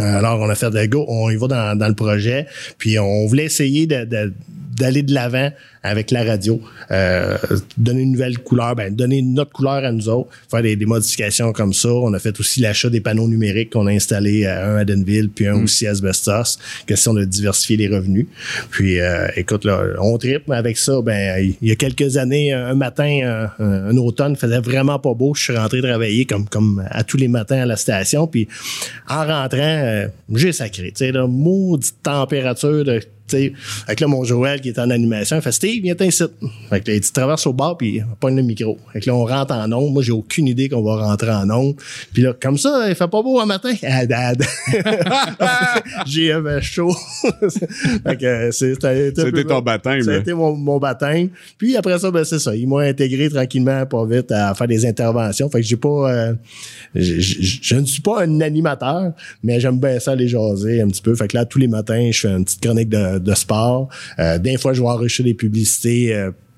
[0.00, 2.46] Euh, Alors, on a fait de go, on y va dans, dans le projet.
[2.78, 4.32] Puis, on voulait essayer de- de-
[4.78, 5.50] d'aller de l'avant
[5.82, 6.60] avec la radio,
[6.90, 7.38] euh,
[7.78, 11.52] donner une nouvelle couleur, ben, donner notre couleur à nous autres, faire des, des modifications
[11.52, 11.88] comme ça.
[11.88, 15.30] On a fait aussi l'achat des panneaux numériques qu'on a installés, euh, un à Denville,
[15.30, 18.26] puis un aussi à Asbestos, question de diversifier les revenus.
[18.70, 21.00] Puis, euh, écoute, là, on tripe avec ça.
[21.02, 25.14] Ben, il y a quelques années, un matin, un, un automne, il faisait vraiment pas
[25.14, 25.34] beau.
[25.34, 28.26] Je suis rentré travailler comme, comme à tous les matins à la station.
[28.26, 28.46] Puis,
[29.08, 29.65] en rentrant,
[30.34, 30.88] j'ai sacré.
[30.88, 33.52] Tu sais, là, maudite température de sais,
[33.86, 36.24] avec là, mon Joël qui est en animation, il fait Steve, viens ici.
[36.70, 38.78] Fait que là, tu traverses au bar puis on pogne le micro.
[38.92, 39.92] Fait que là, on rentre en onde.
[39.92, 41.76] Moi, j'ai aucune idée qu'on va rentrer en onde.
[42.12, 43.72] Puis là, comme ça, il fait pas beau un matin.
[43.84, 44.42] Ah, dad.
[46.06, 46.94] j'ai un chaud.
[47.22, 51.28] fait que c'est- c'était C'était ton baptême, été mon, mon baptême.
[51.58, 52.54] Puis après ça, ben c'est ça.
[52.54, 55.48] Ils m'ont intégré tranquillement, pas vite, à faire des interventions.
[55.50, 56.10] Fait que j'ai pas.
[56.12, 56.34] euh,
[56.94, 59.12] je- je je ne suis pas un animateur,
[59.42, 61.14] mais j'aime bien ça les jaser un petit peu.
[61.14, 63.88] Fait que là, tous les matins, je fais une petite chronique de, de sport.
[64.18, 66.14] Euh, des fois, je vais enrichir les publicités.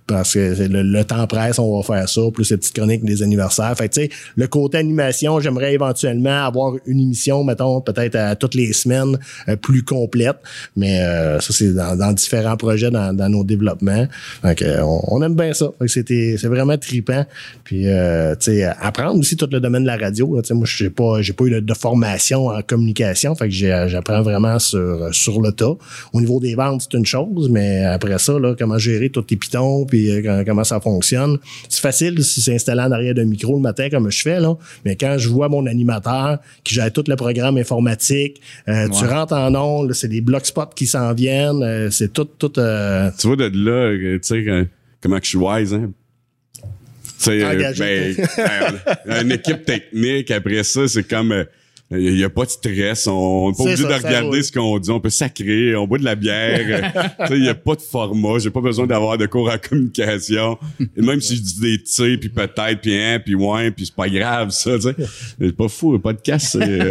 [0.08, 3.22] Parce que le, le temps presse, on va faire ça, plus les petites chroniques des
[3.22, 3.76] anniversaires.
[3.76, 8.54] Fait tu sais, le côté animation, j'aimerais éventuellement avoir une émission, mettons, peut-être à toutes
[8.54, 10.36] les semaines, euh, plus complète.
[10.76, 14.06] Mais euh, ça, c'est dans, dans différents projets dans, dans nos développements.
[14.44, 15.70] Euh, on, on aime bien ça.
[15.86, 17.24] C'était, c'est vraiment trippant.
[17.64, 20.40] Puis, euh, tu sais, apprendre aussi tout le domaine de la radio.
[20.40, 23.34] Tu sais, moi, j'ai pas, j'ai pas eu de, formation en communication.
[23.34, 25.76] Fait que j'apprends vraiment sur, sur le tas.
[26.12, 29.36] Au niveau des ventes, c'est une chose, mais après ça, là, comment gérer tous tes
[29.36, 31.38] pitons, puis euh, comment- ça fonctionne.
[31.68, 34.56] C'est facile si c'est installé en arrière d'un micro le matin comme je fais, là.
[34.84, 39.32] Mais quand je vois mon animateur qui gère tout le programme informatique, euh, tu rentres
[39.34, 43.36] en ondes, c'est des block spots qui s'en viennent, euh, c'est tout, tout, Tu vois,
[43.36, 44.66] de là, tu sais,
[45.00, 45.90] comment que je suis wise, hein?
[47.20, 48.14] Tu sais, Engagé.
[48.16, 48.26] ben,
[49.08, 51.44] euh, une équipe technique, après ça, c'est comme...
[51.90, 54.78] il n'y a pas de stress, on n'est pas obligé ça, de regarder ce qu'on
[54.78, 56.82] dit, on peut sacrer, on boit de la bière,
[57.20, 59.56] tu sais, il n'y a pas de format, j'ai pas besoin d'avoir de cours en
[59.56, 63.86] communication, et même si je dis des tu puis peut-être, puis hein, puis ouais, puis
[63.86, 66.90] c'est pas grave ça, c'est pas fou, le podcast, c'est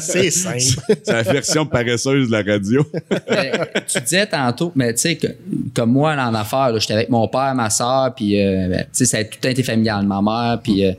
[0.00, 0.58] c'est simple.
[1.02, 2.86] c'est la version paresseuse de la radio.
[3.28, 3.52] Mais
[3.86, 5.26] tu disais tantôt, mais tu sais, que-
[5.74, 8.86] comme moi, là, en affaires, j'étais avec mon père, ma soeur, puis euh, ben, tu
[8.92, 10.86] sais, ça a tout été familial, ma mère, puis.
[10.86, 10.92] euh,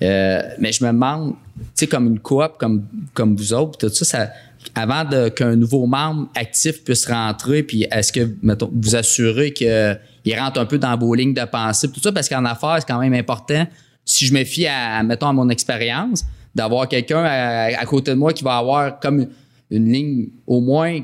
[0.00, 1.34] euh, mais je me demande,
[1.74, 4.30] sais, comme une coop, comme, comme vous autres, tout ça, ça
[4.74, 10.60] avant qu'un nouveau membre actif puisse rentrer, puis est-ce que, mettons, vous assurez qu'il rentre
[10.60, 13.14] un peu dans vos lignes de pensée, tout ça, parce qu'en affaires, c'est quand même
[13.14, 13.66] important,
[14.04, 18.32] si je me fie à, mettons, à mon expérience, d'avoir quelqu'un à côté de moi
[18.32, 19.26] qui va avoir comme
[19.70, 21.00] une ligne, au moins,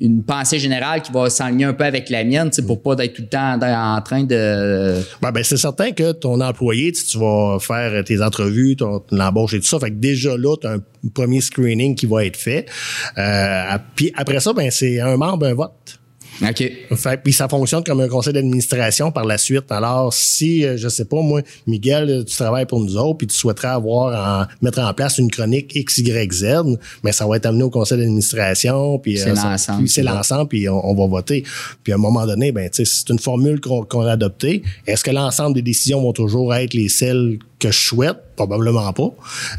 [0.00, 3.22] une pensée générale qui va s'aligner un peu avec la mienne, pour pas d'être tout
[3.22, 5.00] le temps en train de...
[5.20, 9.20] Ben, ben, c'est certain que ton employé, tu, tu vas faire tes entrevues, ton, ton
[9.20, 9.78] embauche et tout ça.
[9.78, 10.80] Fait que déjà là, tu as un
[11.14, 12.66] premier screening qui va être fait.
[13.18, 15.98] Euh, puis après ça, ben, c'est un membre, un vote.
[16.40, 16.72] OK.
[16.96, 19.70] Fait, puis ça fonctionne comme un conseil d'administration par la suite.
[19.70, 23.26] Alors, si, euh, je sais pas, moi, Miguel, euh, tu travailles pour nous autres, puis
[23.26, 26.46] tu souhaiterais avoir en, mettre en place une chronique X, Y, Z,
[27.04, 30.48] mais ça va être amené au conseil d'administration, puis C'est euh, l'ensemble, puis c'est l'ensemble,
[30.48, 31.44] puis on, on va voter.
[31.84, 34.62] Puis à un moment donné, ben, c'est une formule qu'on qu'on a adoptée.
[34.86, 38.16] Est-ce que l'ensemble des décisions vont toujours être les celles que je souhaite?
[38.36, 39.10] Probablement pas.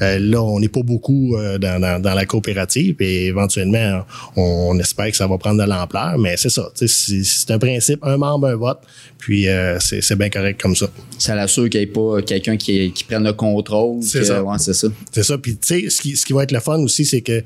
[0.02, 4.04] Euh, là, on n'est pas beaucoup euh, dans, dans, dans la coopérative et éventuellement,
[4.36, 6.70] on, on espère que ça va prendre de l'ampleur, mais c'est ça.
[6.76, 8.80] C'est un principe, un membre, un vote,
[9.18, 10.88] puis euh, c'est bien correct comme ça.
[11.18, 14.04] Ça l'assure qu'il n'y ait pas quelqu'un qui, qui prenne le contrôle.
[14.04, 14.44] C'est ça.
[14.44, 14.88] Ouais, c'est ça.
[15.12, 15.38] C'est ça.
[15.38, 17.44] Puis, tu sais, ce qui, ce qui va être le fun aussi, c'est que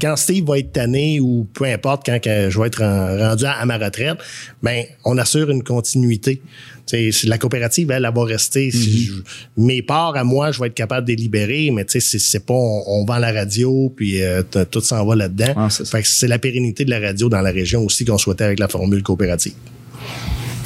[0.00, 3.44] quand Steve va être tanné ou peu importe, quand que je vais être ren- rendu
[3.44, 4.16] à, à ma retraite,
[4.62, 6.40] ben, on assure une continuité.
[6.86, 8.70] Tu sais, c'est- la coopérative, elle, elle va rester.
[8.70, 9.12] Si je-
[9.56, 12.44] mes parts à moi, je vais être capable de les libérer, mais tu sais, c'est-
[12.46, 15.54] pas on, on vend la radio puis euh, tout s'en va là-dedans.
[15.56, 15.96] Ouais, c'est ça.
[15.96, 18.58] fait que c'est la pérennité de la radio dans la région aussi qu'on souhaitait avec
[18.60, 19.54] la formule coopérative.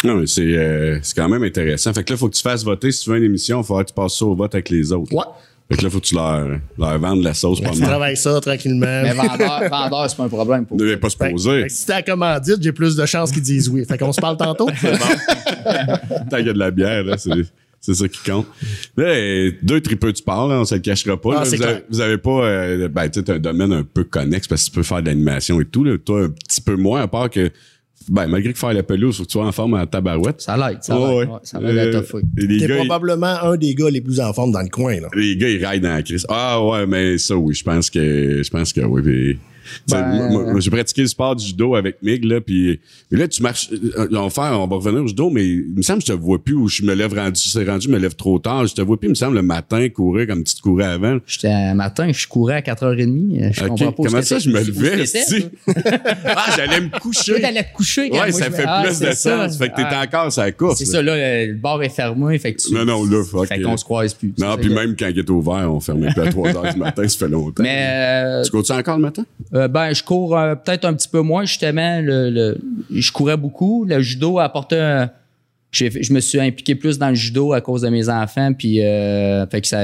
[0.02, 1.92] Non, mais c'est euh, c'est quand même intéressant.
[1.92, 2.90] Fait que là, faut que tu fasses voter.
[2.90, 4.92] Si tu veux une émission, il faut que tu passes ça au vote avec les
[4.92, 5.12] autres.
[5.14, 5.24] Ouais.
[5.70, 6.48] Fait que là, faut que tu leur,
[6.78, 7.88] leur vendes la sauce pas Tu mal.
[7.88, 9.02] travailles ça tranquillement.
[9.02, 11.62] Mais vendeur, vendeur c'est pas un problème pour Ne vais pas se poser.
[11.62, 13.84] fait que si t'as la commandite, j'ai plus de chances qu'ils disent oui.
[13.86, 14.66] Fait qu'on se parle tantôt.
[16.30, 17.30] Tant qu'il y a de la bière, là, c'est,
[17.80, 18.46] c'est ça qui compte.
[18.96, 21.30] Mais deux tripeux du sport, là, on se le cachera pas.
[21.32, 21.44] Ah, là.
[21.44, 21.80] vous, avez, clair.
[21.88, 24.70] vous avez pas, euh, ben, tu sais, t'as un domaine un peu connexe parce que
[24.70, 25.96] tu peux faire de l'animation et tout, là.
[26.04, 27.50] Toi, un petit peu moins, à part que,
[28.10, 30.40] ben, malgré que faire la pelouse, faut que tu sois en forme en tabarouette.
[30.42, 31.02] Ça l'aide, ça l'aide.
[31.08, 31.26] ouais.
[31.26, 34.32] Ouais, ça va être Euh, T'es gars, ils- probablement un des gars les plus en
[34.32, 35.00] forme dans le coin.
[35.00, 35.08] Là.
[35.14, 36.26] Les gars, ils raillent dans la crise.
[36.28, 39.02] Ah ouais, mais ça, oui, je pense que, je pense que oui.
[39.02, 39.38] puis-
[39.88, 43.70] Ben, moi, j'ai pratiqué le sport du judo avec Mig, là, puis là, tu marches,
[43.72, 46.12] euh, on va faire, on va revenir au judo, mais il me semble que je
[46.12, 48.66] te vois plus, ou je me lève rendu, c'est rendu, je me lève trop tard,
[48.66, 51.18] je te vois plus, il me semble, le matin, courir comme tu te courais avant.
[51.26, 53.52] J'étais un matin, je courais à 4h30.
[53.52, 54.96] Je Ok, comprends pas où Comment ça, je me t'étais.
[54.96, 55.50] Levais, t'étais?
[56.24, 57.40] Ah, j'allais me coucher.
[57.40, 59.46] t'allais te coucher quand Ouais, ça je fait Ah, plus de ça.
[59.48, 59.58] sens.
[59.58, 60.78] Fait que t'es Ah, encore sur la course.
[60.78, 62.72] C'est ça, là, le bar est fermé, fait que tu...
[62.74, 63.46] Non, non, là, fuck.
[63.48, 64.32] Fait qu'on se croise plus.
[64.38, 67.06] Non, puis même quand il est ouvert, on fermait plus à 3 heures du matin,
[67.08, 67.62] ça fait longtemps.
[67.62, 69.24] Mais euh, Tu cours-tu encore le matin?
[69.54, 72.00] Euh, ben, je cours euh, peut-être un petit peu moins, justement.
[72.02, 72.58] Le,
[72.90, 73.84] je courais beaucoup.
[73.84, 75.10] Le judo a apporté un-
[75.72, 78.52] Je me suis impliqué plus dans le judo à cause de mes enfants.
[78.52, 79.82] Puis, euh, fait que ça,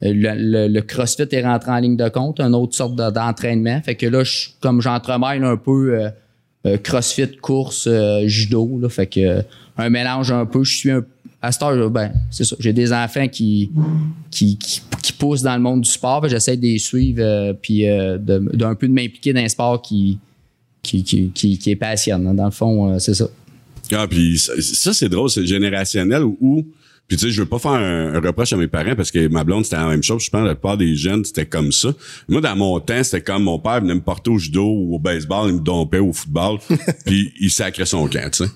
[0.00, 3.80] le, CrossFit est rentré en ligne de compte, une autre sorte de- d'entraînement.
[3.82, 6.08] Fait que là, je, comme j'entremêle un peu euh,
[6.66, 9.42] euh, CrossFit, course, euh, judo, fait que euh,
[9.78, 10.64] un mélange un peu.
[10.64, 11.04] Je suis un
[11.46, 12.56] à cette heure, ben, c'est ça.
[12.58, 13.70] J'ai des enfants qui,
[14.30, 16.20] qui, qui, qui poussent dans le monde du sport.
[16.20, 19.48] Que J'essaie de les suivre euh, puis euh, de- d'un peu de m'impliquer dans un
[19.48, 20.18] sport qui,
[20.82, 22.34] qui, qui, est passionnant.
[22.34, 23.28] Dans le fond, euh, c'est ça.
[23.92, 26.66] Ah, puis ça, ça, c'est drôle, c'est générationnel où,
[27.06, 29.28] puis tu sais, je veux pas faire un, un reproche à mes parents parce que
[29.28, 30.24] ma blonde, c'était la même chose.
[30.24, 31.90] Je pense que la plupart des jeunes, c'était comme ça.
[32.28, 34.98] Moi, dans mon temps, c'était comme mon père venait me porter au judo ou au
[34.98, 36.58] baseball, il me dompait au football,
[37.06, 38.50] puis il sacrait son camp, tu sais.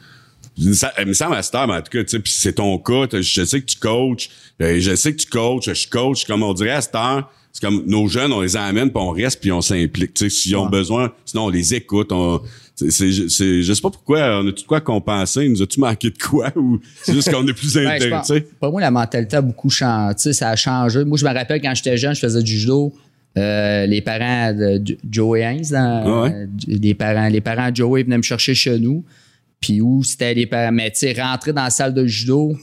[0.75, 2.77] Ça, il me semble à cette heure, mais en tout cas, tu sais, c'est ton
[2.79, 4.29] cas, je sais que tu coaches,
[4.61, 7.65] euh, je sais que tu coaches, je coach, comme on dirait à cette heure, c'est
[7.65, 10.15] comme nos jeunes, on les emmène, puis on reste, puis on s'implique.
[10.15, 12.13] Tu sais, s'ils ont besoin, sinon on les écoute.
[12.13, 12.41] On,
[12.77, 13.29] c'est, je
[13.73, 16.79] sais pas pourquoi, on a tout de quoi compenser, nous a-tu manqué de quoi, ou
[17.03, 18.47] c'est juste qu'on est plus Ben, intéressé.
[18.61, 20.33] Pour moi, la mentalité a beaucoup changé.
[20.33, 21.05] Ça a changé.
[21.05, 22.93] Moi, je me rappelle quand j'étais jeune, je faisais du judo.
[23.39, 26.33] Euh, les parents de Jo- Joey Haynes, dans- Ah ouais?
[26.35, 29.05] euh, les parents, les parents de Joey venaient me chercher chez nous.
[29.61, 32.57] Puis où c'était les parents, mais tu sais, rentrer dans la salle de judo,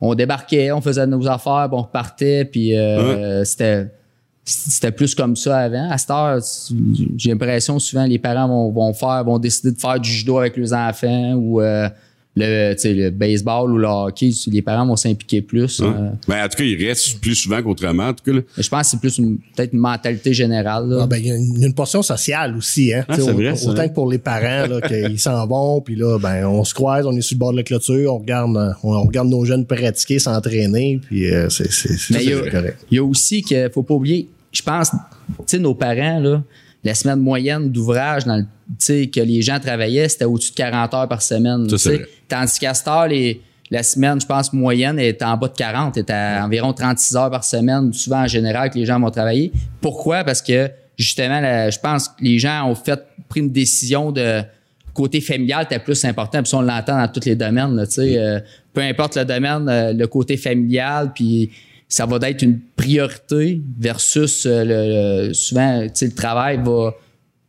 [0.00, 3.88] on débarquait, on faisait nos affaires, puis on repartait, puis euh, c'était
[4.44, 5.90] c'était plus comme ça avant.
[5.90, 6.40] À cette heure,
[7.16, 10.56] j'ai l'impression souvent les parents vont, vont faire, vont décider de faire du judo avec
[10.56, 11.88] leurs enfants ou euh,
[12.36, 14.30] le, le baseball ou le hockey.
[14.46, 15.80] Les parents vont s'impliquer plus.
[15.80, 15.94] Hein?
[15.98, 16.08] euh.
[16.28, 18.32] Ben, en tout cas, il reste plus souvent qu'autrement, en tout cas.
[18.32, 18.40] là.
[18.56, 20.88] Je pense que c'est plus une- peut-être une mentalité générale.
[20.88, 21.00] là.
[21.02, 22.94] Ah, ben, il y a une, il portion sociale aussi.
[22.94, 23.68] Hein, Ah, c'est au- vrai, ça.
[23.70, 27.04] Autant que pour les parents, là, qu'ils s'en vont, puis là, ben, on se croise,
[27.06, 29.44] on est sur le bord de la clôture, on regarde, euh, on, on regarde nos
[29.44, 32.78] jeunes pratiquer, s'entraîner, puis euh, c'est c'est- c'est- Mais il y, c'est a, correct.
[32.90, 34.90] il y a aussi que faut pas oublier, je pense,
[35.58, 36.42] nos parents, là,
[36.84, 38.46] la semaine moyenne d'ouvrage dans le- tu
[38.78, 41.66] sais, que les gens travaillaient, c'était au-dessus de 40 heures par semaine.
[41.76, 41.90] Ça.
[42.28, 45.96] Tandis qu'à cette heure, les, la semaine, je pense, moyenne est en bas de 40,
[45.96, 49.52] est à environ 36 heures par semaine, souvent en général, que les gens vont travailler.
[49.80, 50.24] Pourquoi?
[50.24, 54.42] Parce que justement, la- je pense que les gens ont fait pris une décision de
[54.92, 56.42] côté familial était plus important.
[56.42, 57.76] Puis on l'entend dans tous les domaines.
[57.76, 58.40] là, tu sais, euh,
[58.74, 61.50] peu importe le domaine, euh, le côté familial, puis
[61.90, 66.94] ça va être une priorité versus euh, le, le- souvent, le travail va.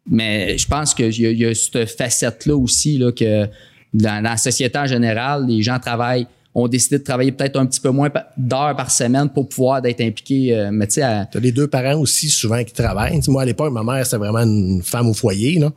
[0.09, 3.45] Mais je pense qu'il y, y a cette facette-là aussi là, que
[3.93, 7.79] dans la société en général, les gens travaillent, ont décidé de travailler peut-être un petit
[7.79, 10.53] peu moins d'heures par semaine pour pouvoir d'être impliqués.
[10.53, 13.19] euh, mais tu sais, à- les deux parents aussi souvent qui travaillent.
[13.29, 15.59] Moi, à l'époque, ma mère, c'était vraiment une femme au foyer.
[15.59, 15.71] Là.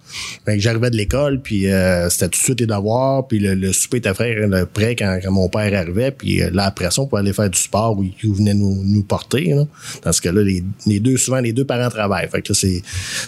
[0.45, 3.55] Fait que j'arrivais de l'école, puis euh, c'était tout de suite les devoirs, puis le,
[3.55, 6.91] le souper était prêt, le- prêt quand, quand mon père arrivait, puis euh, là, après
[6.91, 9.45] ça, on pouvait aller faire du sport où il venait nous, nous porter.
[9.55, 9.65] Là.
[10.05, 12.29] Dans ce cas-là, les, les deux, souvent, les deux parents travaillent.
[12.29, 12.83] Fait que là, c'est,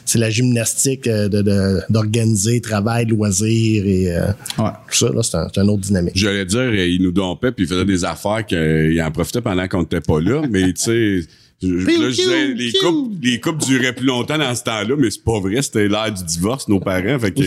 [0.05, 4.26] c'est la gymnastique euh, de, de- d'organiser travail, loisirs et euh,
[4.59, 4.70] Ouais.
[4.90, 5.09] tout ça.
[5.14, 6.12] Là, c'est, un, c'est un autre dynamique.
[6.16, 9.66] J'allais dire, euh, il nous dompait puis il faisait des affaires qu'il en profitait pendant
[9.68, 11.20] qu'on n'était pas là, mais tu sais.
[11.62, 15.11] je- Là, je disais, les couples, les couples duraient plus longtemps dans ce temps-là, mais
[15.11, 17.43] c'est pas vrai, c'était l'ère du divorce, nos parents, fait que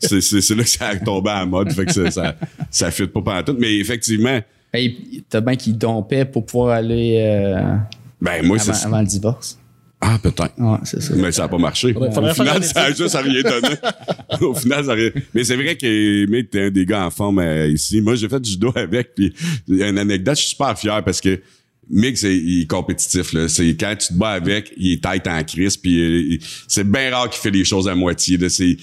[0.00, 2.36] c'est, c'est, c'est là que ça a tombé à la mode, fait que ça, ça,
[2.70, 4.38] ça fit pas pendant tout, mais effectivement,
[4.72, 4.90] Ben,
[5.30, 7.76] t'as bien qu'ils dompaient pour pouvoir aller euh,
[8.20, 9.58] ben, moi, c'est, avant le divorce.
[10.06, 10.52] Ah, peut-être.
[10.58, 11.14] Ouais, c'est ça.
[11.16, 11.94] Mais ça n'a pas marché.
[11.96, 13.74] Au final, ça a juste rien donné.
[14.42, 15.10] Au final, ça a rien.
[15.32, 18.02] Mais c'est vrai que Mick, t'es un des gars en forme euh, ici.
[18.02, 19.32] Moi, j'ai fait du judo avec, puis
[19.66, 21.40] il y a une anecdote, je suis super fier parce que
[21.90, 23.48] Mick, c'est, il est compétitif, là.
[23.48, 27.10] C'est quand tu te bats avec, il est tête en crise, puis euh, c'est bien
[27.10, 28.48] rare qu'il fait les choses à moitié, là.
[28.48, 28.76] C'est,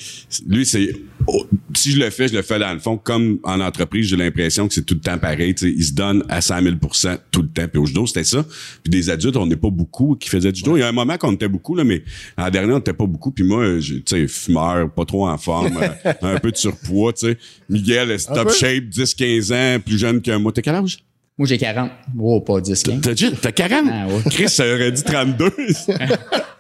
[0.48, 0.94] lui, c'est,
[1.28, 1.46] oh,
[1.76, 4.68] si je le fais, je le fais dans le fond, comme en entreprise, j'ai l'impression
[4.68, 5.74] que c'est tout le temps pareil, tu sais.
[5.76, 7.68] Il se donne à 100 000% tout le temps.
[7.68, 8.46] Puis au judo, c'était ça.
[8.84, 10.78] Puis des adultes, on n'est pas beaucoup qui faisaient du judo.
[10.78, 12.04] Il y a un moment qu'on était beaucoup, là, mais
[12.38, 13.32] en dernier, on était pas beaucoup.
[13.32, 17.28] Puis moi, tu sais, fumeur, pas trop en forme, euh, un peu de surpoids, tu
[17.28, 17.38] sais.
[17.70, 20.52] Miguel, est top shape, 10-15 ans, plus jeune que moi.
[20.52, 21.00] T'as quel âge?
[21.42, 21.90] Moi, j'ai 40.
[22.20, 23.02] Oh, pas 10, 15.
[23.02, 23.86] T'as, dit- t'as 40?
[23.92, 24.22] Ah, ouais.
[24.30, 25.52] Chris, ça aurait dit 32.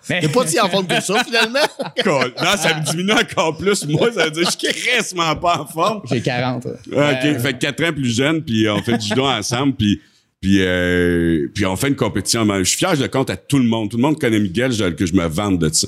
[0.08, 1.60] T'es pas si en forme que ça, finalement.
[2.04, 2.34] Cool.
[2.44, 3.86] non, ça me diminue encore plus.
[3.86, 6.02] Moi, ça veut dire que je suis crissement pas en forme.
[6.10, 6.66] J'ai 40.
[6.66, 6.72] ouais.
[6.98, 7.40] Ah, OK.
[7.42, 10.02] Fait que 4 ans plus jeune, puis on fait du judo ensemble, puis
[10.42, 12.48] puis euh, puis on fait une compétition.
[12.58, 13.92] Je suis fier, je le compte à tout le monde.
[13.92, 15.88] Tout le monde connaît Miguel, je- que je me vante de ça.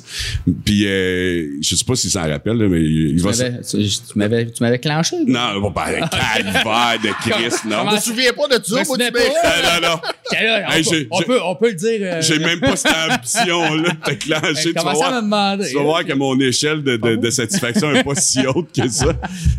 [0.64, 3.32] Puis euh, je sais pas s'il s'en rappelle, là, mais il Tu va...
[3.32, 5.16] m'avais- Tu tu m'avais tu m'avais clenché.
[5.26, 7.90] Non, bon, ben, calvaire de Chris, non.
[7.90, 9.20] Je me souviens pas de ça, moi, tu pas.
[9.20, 10.00] Non, non, non.
[10.32, 12.00] On, Hey, peut, on peut, on peut le dire.
[12.02, 14.74] euh, J'ai même pas cette ambition-là de te clencher.
[14.74, 15.20] tu vas voir.
[15.22, 15.68] demander.
[15.70, 18.88] Tu vas voir que mon échelle de, de, de satisfaction est pas si haute que
[18.88, 19.14] ça.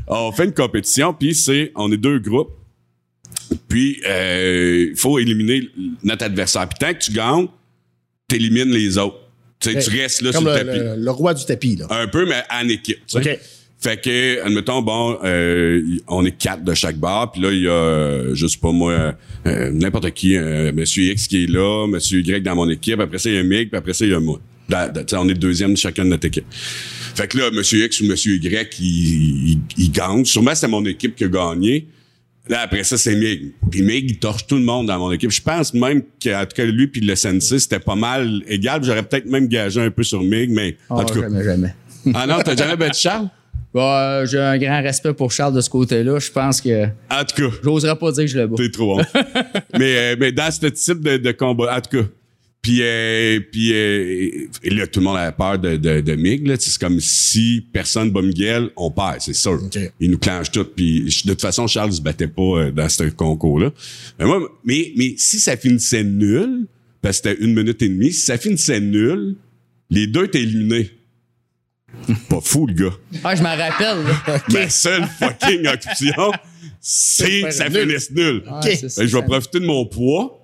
[0.07, 2.53] On fait une compétition, puis c'est, on est deux groupes.
[3.69, 5.69] Puis, euh, il faut éliminer
[6.03, 6.69] notre adversaire.
[6.69, 7.47] Puis tant que tu gagnes,
[8.29, 9.19] t'élimines les autres.
[9.61, 10.79] Tu tu restes là Comme sur le, le, tapis.
[10.79, 11.87] le- le roi du tapis, là.
[11.91, 12.99] Un peu, mais en équipe.
[13.07, 13.33] tu sais.
[13.35, 13.39] OK.
[13.81, 17.69] Fait que, admettons, bon, euh, on est quatre de chaque bar, puis là, il y
[17.69, 19.15] a, euh, je sais pas moi,
[19.47, 23.19] euh, n'importe qui, euh, Monsieur X qui est là, Monsieur Y dans mon équipe, après
[23.19, 24.41] ça, il y a Mick, puis après ça, il y a moi.
[24.71, 26.47] Tu on est deuxième de chacun de notre équipe.
[26.51, 30.25] Fait que là, Monsieur X ou Monsieur Y, il, il, il gagne.
[30.25, 31.87] Sûrement, c'est mon équipe qui a gagné.
[32.49, 33.53] Là, après ça, c'est Mig.
[33.71, 35.31] Puis Mig, il torche tout le monde dans mon équipe.
[35.31, 38.85] Je pense même qu'en tout cas, lui puis le sensei, c'était pas mal égal.
[38.85, 41.21] J'aurais peut-être même gagé un peu sur Mig, mais en Oh, tout cas.
[41.23, 41.75] jamais, jamais.
[42.13, 43.29] Ah non, t'as jamais battu Charles?
[43.75, 46.21] Bon, euh, j'ai un grand respect pour Charles de ce côté-là.
[46.21, 47.57] Je pense que En tout cas.
[47.65, 48.55] j'oserais pas dire que je le bats.
[48.57, 49.03] T'es trop bon.
[49.77, 52.09] mais, euh, mais dans ce type de, de combat, en tout cas.
[52.65, 56.47] Puis, euh, puis euh, et là, tout le monde a peur de, de, de Mig.
[56.47, 56.55] là.
[56.59, 59.63] C'est comme si personne bat Miguel, on perd, c'est sûr.
[59.63, 59.79] OK.
[60.01, 60.65] Il nous clenche tout.
[60.65, 63.71] Puis de toute façon, Charles se battait pas euh, dans ce concours-là.
[64.19, 66.67] Mais, moi, mais, mais si ça finissait nul,
[67.03, 69.37] parce que c'était une minute et demie, si ça finissait nul,
[69.91, 70.91] les deux étaient éliminés.
[72.31, 72.95] Pas fou, le gars.
[73.23, 74.05] Ah, je m'en rappelle.
[74.05, 74.43] là.
[74.55, 76.33] Ma seule fucking option,
[76.81, 77.81] c'est que ça nul.
[77.89, 78.43] finisse nul.
[78.89, 80.41] Ça, que je vais profiter de mon poids.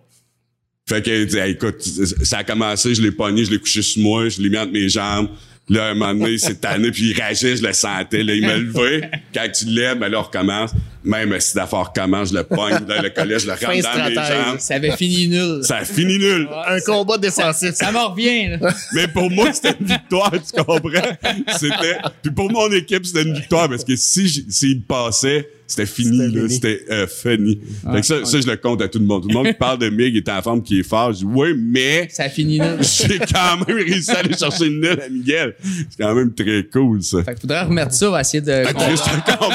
[0.90, 1.80] Fait que, écoute,
[2.24, 4.72] ça a commencé, je l'ai pogné, je l'ai couché sur moi, je l'ai mis entre
[4.72, 5.28] mes jambes.
[5.68, 8.24] Là, un moment donné, il s'est tanné, puis il rageait, je le sentais.
[8.24, 9.02] Là, il m'a levé.
[9.32, 10.72] Quand tu lèves, ben là, on recommence.
[11.02, 14.04] Même si l'affaire recommence, je le pogne dans le collet, je le rentre Fin dans
[14.04, 14.44] mes stratège.
[14.46, 14.58] jambes.
[14.58, 15.60] Ça avait fini nul.
[15.62, 16.48] Ça a fini nul.
[16.66, 17.70] Un combat défensif.
[17.74, 18.48] Ça m'en revient.
[18.60, 18.74] Là.
[18.94, 21.16] Mais pour moi, c'était une victoire, tu comprends?
[21.58, 21.96] C'était.
[22.22, 26.26] Puis pour mon équipe, c'était une victoire parce que si s'il passait, c'était fini, C'était
[26.26, 26.42] là.
[26.42, 26.54] fini.
[26.54, 27.60] C'était euh, fini.
[27.92, 29.22] fait que ça, ça, je le compte à tout le monde.
[29.22, 31.12] Tout le monde qui parle de Mig est en forme, qui est fort.
[31.12, 32.78] Je dis oui, mais Ça a fini nul.
[32.80, 35.54] j'ai quand même réussi à aller chercher une nul à Miguel.
[35.62, 37.22] C'est quand même très cool, ça.
[37.22, 38.64] Fait qu'il faudrait remettre ça, on va essayer de.
[38.66, 39.52] Ah, encore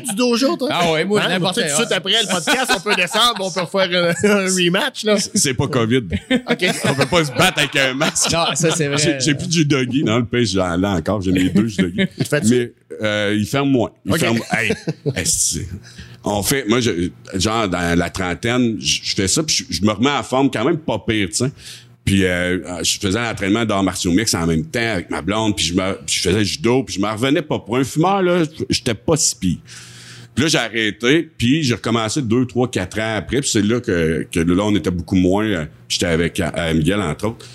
[0.00, 0.68] du dojo, toi?
[0.72, 1.28] Ah ouais, moi, Hein?
[1.30, 1.76] n'importe Tout de quoi.
[1.76, 5.16] suite après le podcast, on peut descendre, on peut refaire un, un rematch, là.
[5.34, 6.02] C'est pas COVID.
[6.30, 6.64] OK.
[6.84, 8.30] On peut pas se battre avec un masque.
[8.32, 9.18] Non, ça, c'est vrai.
[9.20, 10.04] J'ai, plus de judogi.
[10.04, 11.20] Non, le pêche, j'en ai encore.
[11.22, 12.48] J'ai mes deux fait-tu?
[12.50, 12.72] Mais
[13.02, 13.90] euh, il ferme moins.
[14.04, 14.18] Il Ok.
[14.20, 14.38] ferme.
[14.52, 14.72] Hey,
[16.24, 16.64] on fait.
[16.68, 20.10] Moi, je, genre dans la trentaine, je je fais ça, puis je, je me remets
[20.10, 21.50] en forme quand même pas pire, tu sais.
[22.08, 25.54] Puis euh, je faisais un entraînement d'arts martiaux mix en même temps avec ma blonde,
[25.54, 27.58] puis je, me, puis je faisais judo, puis je me revenais pas.
[27.58, 29.58] Pour un fumeur, là, j'étais pas si pire.
[30.34, 33.42] Puis là, j'ai arrêté, puis j'ai recommencé deux, trois, quatre ans après.
[33.42, 35.44] Puis c'est là que, que là, on était beaucoup moins.
[35.44, 37.46] euh, J'étais avec euh, Miguel, entre autres.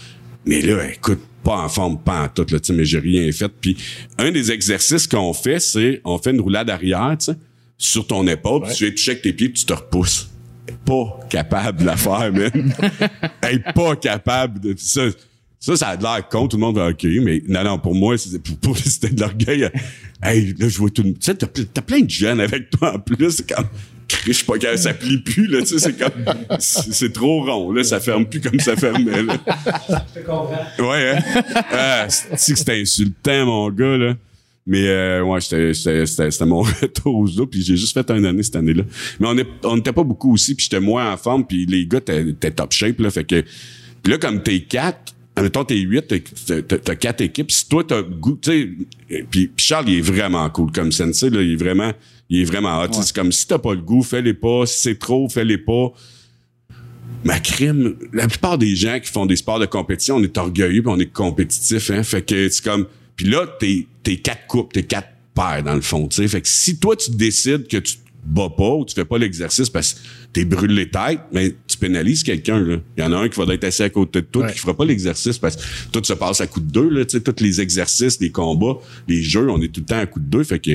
[0.45, 3.31] Mais là, écoute, pas en forme, pas en tout, là, tu sais, mais j'ai rien
[3.31, 3.51] fait.
[3.59, 3.75] Puis
[4.19, 7.37] un des exercices qu'on fait, c'est on fait une roulade arrière, tu sais,
[7.79, 10.29] sur ton épaule, puis tu viens toucher avec tes pieds, puis tu te repousses.
[10.85, 12.73] Pas capable de la faire, man.
[13.43, 15.03] hey, pas capable de ça.
[15.59, 17.95] Ça, ça a de l'air con, tout le monde va OK, mais non, non, pour
[17.95, 19.69] moi, c'était pour, pour- c'était de l'orgueil.
[20.21, 22.69] Hey, là, je vois tout le Tu sais, t'as, ple- t'as plein de jeunes avec
[22.69, 23.67] toi en plus, c'est comme.
[24.27, 24.57] Je sais pas
[24.93, 26.25] plie plus, là, tu sais, c'est comme.
[26.59, 29.37] C'est, trop rond, là, ça ferme plus comme ça fermait, là.
[30.79, 31.41] Ouais, hein?
[31.71, 34.13] Ah, c'est que c'était insultant, mon gars, là?
[34.65, 38.55] Mais euh, ouais, c'était mon retour aux eaux, puis j'ai juste fait un année cette
[38.55, 38.83] année-là.
[39.19, 41.85] Mais on est- on n'était pas beaucoup aussi, puis j'étais moins en forme, puis les
[41.85, 43.43] gars étaient top shape, là, fait que...
[44.01, 48.39] Puis là, comme t'es quatre, admettons t'es huit, t'as- quatre équipes, si toi t'as goût,
[48.41, 48.51] tu
[49.09, 49.23] sais...
[49.29, 51.91] Puis, Charles, il est vraiment cool comme sensei, là, il est vraiment...
[52.29, 52.87] Il est vraiment hot.
[52.93, 54.65] C'est comme si t'as pas le goût, fais-les pas.
[54.65, 55.91] Si c'est trop, fais-les pas
[57.25, 60.81] ma crime, la plupart des gens qui font des sports de compétition, on est orgueilleux
[60.81, 62.03] puis on est compétitif, hein.
[62.03, 62.85] Fait que c'est comme,
[63.15, 66.27] puis là, t'es, t'es quatre coupes, t'es quatre paires dans le fond, tu sais.
[66.27, 69.17] Fait que si toi, tu décides que tu te bats pas ou tu fais pas
[69.17, 69.99] l'exercice parce que
[70.31, 72.77] t'es brûlé tête, mais tu pénalises quelqu'un, là.
[72.97, 74.53] Il y en a un qui va être assis à côté de toi Ouais.
[74.53, 75.61] qui fera pas l'exercice parce que
[75.91, 77.23] tout se passe à coup de deux, là, tu sais.
[77.23, 80.25] Tous les exercices, les combats, les jeux, on est tout le temps à coup de
[80.25, 80.43] deux.
[80.43, 80.71] Fait que,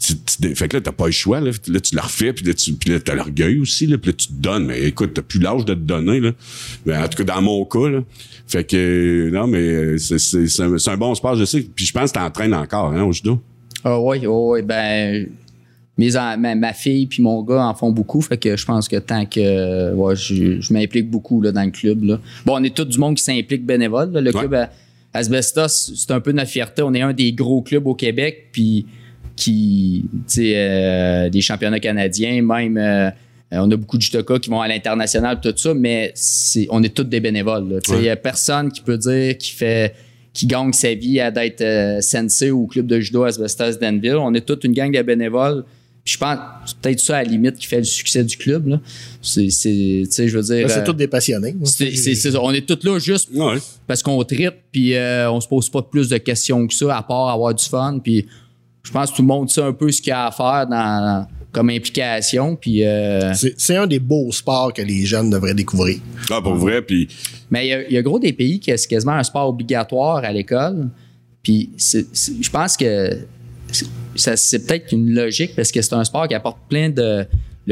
[0.00, 1.50] tu, tu- fait que là, t'as pas le choix, là.
[1.68, 3.98] Là, tu le refais, puis là, tu, puis là, t'as l'orgueil aussi, là.
[3.98, 4.66] Puis là, tu te donnes.
[4.66, 6.32] Mais écoute, t'as plus l'âge de te donner, là.
[6.86, 8.00] Mais en tout cas, dans mon cas, là.
[8.46, 11.44] Fait que, euh, non, mais euh, c'est, c'est, c'est un, c'est un bon sport, je
[11.44, 11.60] sais.
[11.74, 13.40] Puis je pense que t'entraînes encore, hein, au judo.
[13.84, 15.28] Ah oui, oui, ben
[15.96, 18.96] mes ma, ma fille puis mon gars en font beaucoup, fait que je pense que
[18.96, 22.04] tant que ouais, je, je m'implique beaucoup là, dans le club.
[22.04, 22.20] Là.
[22.46, 24.12] Bon, on est tout du monde qui s'implique bénévole.
[24.12, 24.20] là.
[24.20, 24.66] Le club euh,
[25.12, 26.82] Asbestos, c'est un peu notre fierté.
[26.82, 28.86] On est un des gros clubs au Québec, puis
[29.38, 32.76] qui, tu sais, euh, des championnats canadiens, même.
[32.76, 33.10] euh,
[33.52, 36.12] on a beaucoup de judokas qui vont à l'international, tout ça, mais
[36.70, 37.80] on est tous des bénévoles.
[37.96, 39.94] Il y a personne qui peut dire qu'il fait
[40.34, 44.16] qui gagne sa vie à d'être euh, sensei au club de judo Asbestos Danville.
[44.16, 45.64] On est toute une gang de bénévoles.
[46.04, 48.36] Puis je pense que c'est peut-être ça à la limite qui fait le succès du
[48.36, 48.78] club.
[49.22, 50.66] C'est, je veux dire.
[50.66, 51.54] Là, c'est euh, tous des passionnés.
[52.36, 52.40] hein.
[52.42, 53.56] on est tous là juste Ouais.
[53.86, 57.02] parce qu'on tripe, puis euh, on se pose pas plus de questions que ça, à
[57.02, 57.98] part avoir du fun.
[58.02, 58.26] Puis
[58.88, 60.66] je pense que tout le monde sait un peu ce qu'il y a à faire
[60.66, 62.56] dans, comme implication.
[62.56, 65.98] Puis, euh, C'est c'est un des beaux sports que les jeunes devraient découvrir.
[66.30, 67.06] Ah, pour vrai, puis
[67.50, 69.46] mais il y a- il y, a gros des pays qui c'est quasiment un sport
[69.50, 70.88] obligatoire à l'école.
[71.42, 73.18] Puis c'est- c'est- je pense que
[73.70, 73.86] c'est-
[74.16, 77.26] ça- c'est peut-être une logique parce que c'est un sport qui apporte plein de.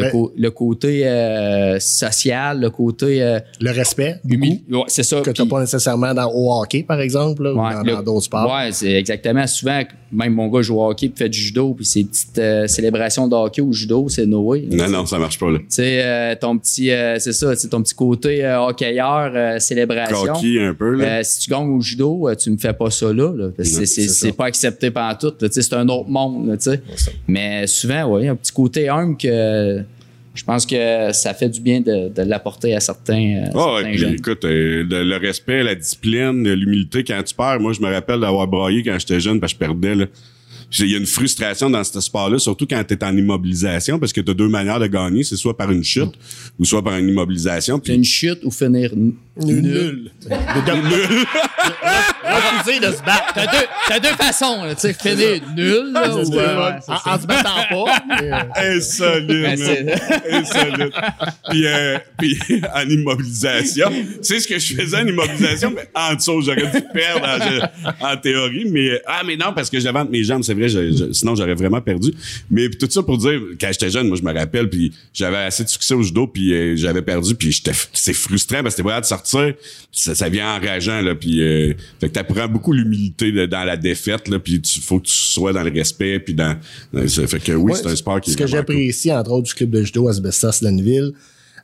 [0.04, 4.16] Le, co- le côté euh, social, le côté euh, Le respect.
[4.24, 5.20] Ouais, c'est ça.
[5.22, 8.24] que tu n'as pas nécessairement dans, au hockey, par exemple, là, ou Ouais, dans- d'autres
[8.24, 8.52] sports.
[8.52, 9.46] Ouais, c'est exactement.
[9.46, 9.82] Souvent,
[10.12, 13.26] même mon gars joue au hockey puis fait du judo, puis ses petites euh, célébrations
[13.26, 14.68] de hockey au judo, c'est Noé.
[14.70, 15.58] non, non, ça marche pas, là.
[15.58, 19.32] Tu sais, euh, ton petit, euh, c'est ça, tu sais, ton petit côté euh, hockeyeur,
[19.34, 20.34] euh, célébration.
[20.34, 21.04] Cocky un peu, là.
[21.06, 23.32] Euh, si tu gagnes au judo, euh, tu ne fais pas ça là.
[23.34, 25.32] là, parce que Non, c'est- c'est c'est c'est pas accepté par tout.
[25.40, 26.48] là, tu sais, C'est un autre monde.
[26.48, 26.80] là, tu sais.
[27.26, 29.82] Mais souvent, oui, un petit côté humble que
[30.36, 33.98] je pense que ça fait du bien de, de l'apporter à certains, ouais, certains puis
[33.98, 34.14] jeunes.
[34.14, 37.58] écoute, euh, le, le respect, la discipline, l'humilité quand tu perds.
[37.60, 39.94] Moi, je me rappelle d'avoir braillé quand j'étais jeune parce que je perdais.
[39.94, 40.06] Là.
[40.78, 44.12] Il y a une frustration dans ce sport-là, surtout quand tu es en immobilisation, parce
[44.12, 45.22] que tu as deux manières de gagner.
[45.22, 46.12] C'est soit par une chute
[46.58, 47.78] ou soit par une immobilisation.
[47.78, 49.14] Puis une chute ou finir nul.
[49.36, 50.10] Nul.
[52.26, 53.32] Refuser de se battre.
[53.34, 57.20] T'as deux, t'as deux façons, tu sais, finir nul, là, ou, euh, ouais, c'est en,
[57.20, 58.22] se battant pas.
[58.22, 58.40] euh,
[58.76, 59.94] Insolite, Ben, man.
[60.30, 60.92] Insolite.
[61.50, 62.38] Puis, euh, puis
[62.74, 66.82] en immobilisation, tu sais ce que je faisais en immobilisation, mais en dessous, j'aurais dû
[66.92, 67.26] perdre
[68.00, 70.68] en, en théorie, mais ah mais non parce que j'avais entre mes jambes, c'est vrai,
[70.68, 72.12] je- je- sinon j'aurais vraiment perdu.
[72.50, 75.64] Mais tout ça pour dire quand j'étais jeune, moi je me rappelle, puis j'avais assez
[75.64, 79.00] de succès au judo, puis euh, j'avais perdu, puis j'étais, c'est frustrant parce que t'es
[79.00, 83.46] te sortir, puis ça, ça vient enrageant là, puis euh, fait que t'apprends beaucoup l'humilité
[83.46, 86.56] dans la défaite là, puis tu faut que tu sois dans le respect, puis dans,
[86.92, 88.74] fait que oui, Ouais, c'est un sport qui Ce est que vraiment cool.
[88.76, 91.12] j'apprécie, entre autres, du club de judo Asbestos Lanville,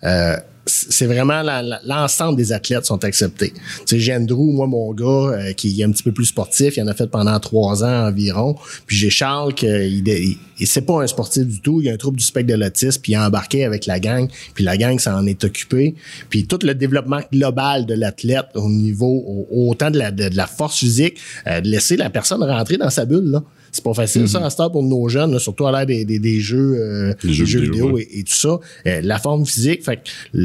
[0.05, 0.37] euh,
[0.67, 1.43] c'est vraiment
[1.85, 3.53] l'ensemble des athlètes sont acceptés.
[3.53, 5.05] Tu sais, j'ai Andrew, moi, mon gars,
[5.37, 8.07] euh, qui est un petit peu plus sportif, il en a fait pendant trois ans
[8.09, 8.55] environ.
[8.87, 11.93] Puis j'ai Charles, qui il, il, il- c'est pas un sportif du tout, il a
[11.93, 14.77] un trouble du spectre de l'autisme, puis il a embarqué avec la gang, puis la
[14.77, 15.97] gang s'en est occupée.
[16.31, 20.37] Puis tout le développement global de l'athlète au niveau, au- autant de la, de, de
[20.37, 23.43] la force physique, euh, de laisser la personne rentrer dans sa bulle, là.
[23.75, 26.05] C'est pas facile, ça, à ce temps pour nos jeunes, là, surtout à l'ère des,
[26.05, 28.03] des, des jeux, euh, jeux jeux vidéo, vidéo ouais.
[28.03, 28.61] et, et tout ça.
[28.85, 30.03] La forme physique, fait que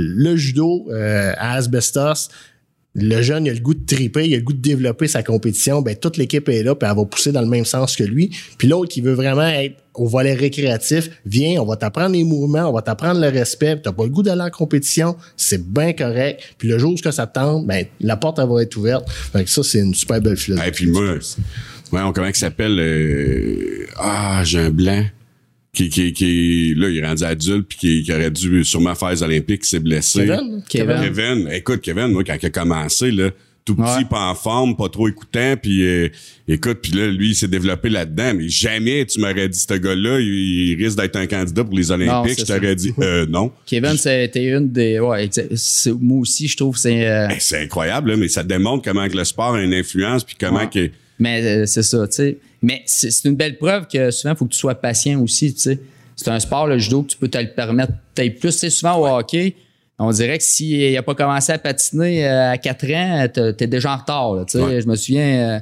[0.07, 2.29] le judo euh, à Asbestos,
[2.99, 5.21] le jeune, il a le goût de triper, il a le goût de développer sa
[5.21, 8.03] compétition, ben toute l'équipe est là, puis elle va pousser dans le même sens que
[8.03, 8.35] lui.
[8.57, 12.67] Puis l'autre qui veut vraiment être au volet récréatif, viens, on va t'apprendre les mouvements,
[12.69, 16.41] on va t'apprendre le respect, t'as pas le goût d'aller en compétition, c'est bien correct.
[16.57, 19.07] Puis le jour où ça tente, ben la porte elle va être ouverte.
[19.09, 20.67] Fait que ça, c'est une super belle philosophie.
[20.67, 21.03] Et puis moi,
[21.91, 22.79] ouais, on, comment il s'appelle?
[22.79, 25.05] euh, ah, j'ai un blanc.
[25.77, 29.11] Qui, qui, qui, là, il est rendu adulte puis qui, qui aurait dû sûrement faire
[29.11, 30.25] les Olympiques, s'est blessé.
[30.25, 30.63] Kevin?
[30.67, 30.95] Kevin.
[31.01, 33.29] Kevin, écoute, Kevin, moi, quand il a commencé, là,
[33.63, 34.05] tout petit, Ouais.
[34.09, 36.07] pas en forme, pas trop écoutant, puis euh,
[36.47, 40.19] écoute, puis là, lui, il s'est développé là-dedans, mais jamais tu m'aurais dit, ce gars-là,
[40.19, 40.27] il,
[40.71, 42.39] il risque d'être un candidat pour les Olympiques.
[42.39, 43.51] Je t'aurais dit, euh, non.
[43.67, 44.99] Kevin, c'était une des.
[44.99, 45.29] Ouais,
[46.01, 47.07] moi aussi, je trouve que c'est.
[47.07, 50.23] euh, Ben, c'est incroyable, là, mais ça démontre comment que le sport a une influence,
[50.23, 50.69] puis comment Ouais.
[50.73, 50.89] que...
[51.19, 52.37] Mais euh, c'est ça, tu sais.
[52.61, 55.59] Mais c'est une belle preuve que souvent, il faut que tu sois patient aussi, tu
[55.61, 55.79] sais.
[56.15, 58.51] C'est un sport, le judo, que tu peux te le permettre peut-être plus.
[58.53, 59.55] Tu sais, souvent au hockey,
[59.99, 63.67] on dirait que s'il n'a pas commencé à patiner euh, à 4 ans, t'es t'es
[63.67, 64.33] déjà en retard.
[64.33, 64.63] là, tu sais.
[64.63, 64.81] Ouais.
[64.81, 65.59] Je me souviens, euh,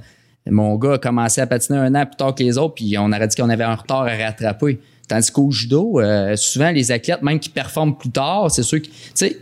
[0.50, 3.12] mon gars a commencé à patiner un an plus tard que les autres, puis on
[3.12, 4.80] aurait dit qu'on avait un retard à rattraper.
[5.10, 8.88] Tandis qu'au judo, euh, souvent, les athlètes, même qui performent plus tard, c'est sûr que,
[8.88, 9.38] tu sais,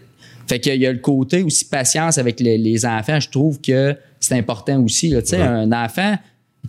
[0.47, 3.19] fait qu'il y a le côté aussi patience avec les, les enfants.
[3.19, 5.09] Je trouve que c'est important aussi.
[5.09, 5.21] là.
[5.21, 5.43] Tu sais, Ouais.
[5.43, 6.17] un enfant,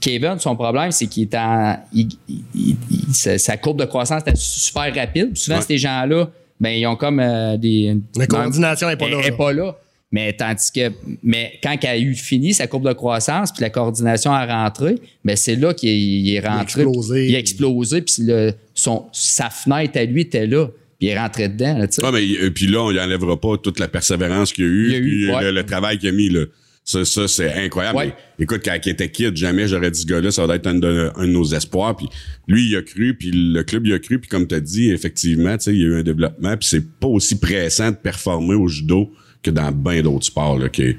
[0.01, 1.79] Kevin, son problème, c'est qu'il est en.
[1.93, 5.33] il- il- il- sa, courbe de croissance est super rapide.
[5.33, 5.63] Puis souvent, Ouais.
[5.67, 6.29] ces gens-là,
[6.61, 7.97] ben, ils ont comme euh, des.
[8.17, 9.37] La coordination est pas là, est là.
[9.37, 9.77] pas là.
[10.13, 10.93] Mais tandis que,
[11.25, 14.97] mais quand elle a eu fini sa courbe de croissance, puis la coordination a rentré,
[15.25, 16.83] ben c'est là qu'il est, il est rentré.
[16.83, 17.29] explosé.
[17.29, 20.67] Il a explosé, puis le, son, sa fenêtre à lui était là.
[21.01, 21.79] Puis il est rentré dedans.
[21.79, 21.87] là.
[21.87, 24.71] Ouais, mais euh, puis là, on y enlèvera pas toute la persévérance qu'il y a
[24.71, 25.43] eu, Il y a eu, puis ouais.
[25.45, 26.45] le, le travail qu'il a mis, là.
[26.87, 27.97] Ça, ça c'est incroyable.
[27.97, 28.15] Ouais.
[28.39, 30.75] Mais, écoute, quand il était kid, jamais j'aurais dit ce gars-là, ça va être un
[30.75, 31.97] de, un de nos espoirs.
[31.97, 32.09] Puis
[32.47, 34.19] lui, il a cru, puis le club, il a cru.
[34.19, 36.57] Puis comme tu as dit, effectivement, tu sais, il y a eu un développement.
[36.59, 39.11] Puis c'est pas aussi pressant de performer au judo
[39.43, 40.59] que dans bien d'autres sports.
[40.59, 40.95] Là, que,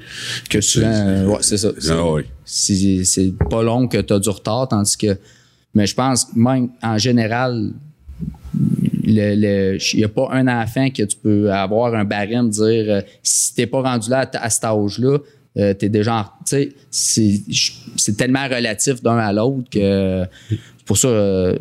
[0.50, 1.70] que souvent, euh, ouais, c'est ça.
[1.78, 2.24] C'est- Ah ouais.
[2.44, 5.16] c'est c'est pas long que tu as du retard, tandis que.
[5.74, 7.70] Mais je pense que même en général,
[9.04, 13.54] il n'y a pas un enfant que tu peux avoir un barème, dire euh, si
[13.54, 15.18] t'es pas rendu là à, à cet âge-là,
[15.56, 17.42] euh, t'es déjà tu sais,
[17.96, 20.24] c'est tellement relatif d'un à l'autre que
[20.84, 21.56] pour ça euh,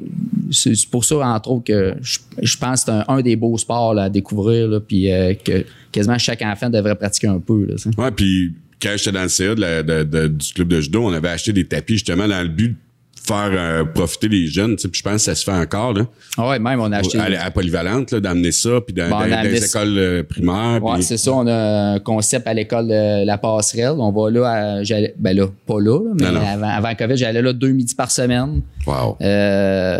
[0.51, 3.97] c'est pour ça entre autres que je, pense que c'est un, un des beaux sports
[3.97, 7.89] à découvrir là, puis euh, que quasiment chaque enfant devrait pratiquer un peu là, sais.
[7.97, 11.65] Ouais, puis quand j'étais dans le CA du club de judo, on avait acheté des
[11.65, 12.77] tapis justement dans le but
[13.25, 14.75] faire euh, profiter les jeunes.
[14.75, 16.03] tu sais, Puis je pense que ça se fait encore là.
[16.37, 19.19] Ah ouais, même on a acheté À, à Polyvalente, là, d'amener ça, puis dans, Bon,
[19.19, 19.79] dans- les ça.
[19.79, 20.83] écoles euh, primaires.
[20.83, 21.31] Ouais, c'est ça.
[21.33, 23.95] On a un concept à l'école de la passerelle.
[23.97, 26.45] On va là, à- j'allais- ben là, pas là, là, mais Non, non.
[26.47, 28.61] Avant, avant COVID, j'allais là deux midis par semaine.
[28.85, 29.17] Wow.
[29.21, 29.99] Euh,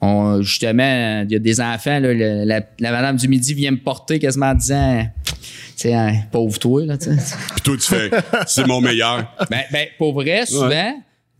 [0.00, 3.70] on, justement, il y a des enfants, là, le- la, la madame du midi vient
[3.70, 5.32] me porter quasiment en disant, tu
[5.76, 7.34] sais, hein, pauvre toi, là, tu sais.
[7.54, 8.10] Puis toi, tu fais,
[8.46, 9.24] c'est mon meilleur.
[9.50, 10.94] ben, ben, pour vrai, souvent,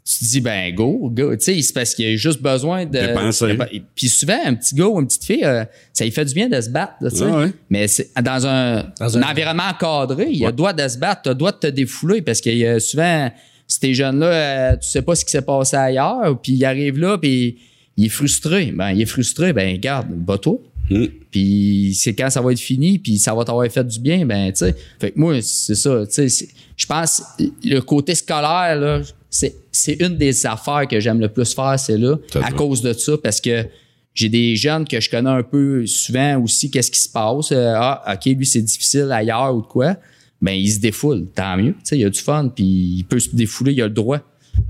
[0.09, 1.35] tu te dis, ben, go, go.
[1.35, 2.93] Tu sais, c'est parce qu'il y a juste besoin de.
[2.93, 3.59] Dépenser.
[3.95, 6.49] Puis souvent, un petit gars ou une petite fille, euh, ça lui fait du bien
[6.49, 7.25] de se battre, tu sais.
[7.29, 7.51] Ah ouais.
[7.69, 10.97] Mais c'est dans un, Dans un un- environnement encadré, il a le droit de se
[10.97, 13.31] battre, tu as le droit de te défouler parce qu'il y a souvent,
[13.67, 17.19] ces jeunes-là, euh, tu sais pas ce qui s'est passé ailleurs, puis il arrive là,
[17.19, 17.59] puis
[17.97, 18.73] il est frustré.
[18.73, 20.59] Ben, il est frustré, ben, garde, bats-toi.
[20.91, 21.07] Hmm.
[21.31, 24.53] Puis c'est quand ça va être fini, puis ça va t'avoir fait du bien, ben
[24.53, 24.75] tu sais.
[25.01, 26.49] Fait que moi, c'est ça, tu sais.
[26.77, 27.23] Je pense
[27.65, 31.99] le côté scolaire là, c'est c'est une des affaires que j'aime le plus faire, c'est
[31.99, 33.67] là, à cause de ça, parce que
[34.15, 37.53] j'ai des jeunes que je connais un peu souvent aussi, qu'est-ce qui se passe.
[37.53, 39.97] Euh, ah, ok, lui c'est difficile ailleurs ou de quoi.
[40.41, 41.73] Ben il se défoule, tant mieux.
[41.73, 44.21] Tu sais, il a du fun, puis il peut se défouler, il a le droit.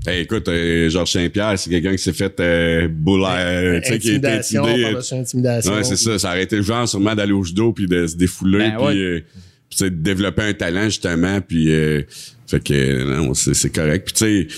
[0.05, 3.99] Hey, écoute, euh, Georges Saint-Pierre, c'est quelqu'un qui s'est fait euh, boule, euh, tu sais,
[3.99, 5.19] qui a été Intimidation, intimidé.
[5.19, 5.73] intimidation.
[5.73, 6.17] Ouais, c'est ça.
[6.19, 8.85] Ça aurait été le genre sûrement d'aller au judo puis de se défouler Ben puis
[8.85, 8.95] ouais.
[8.95, 9.23] euh,
[9.69, 12.01] puis, de développer un talent justement puis euh,
[12.47, 14.05] fait que non, c'est c'est correct.
[14.05, 14.55] Puis tu sais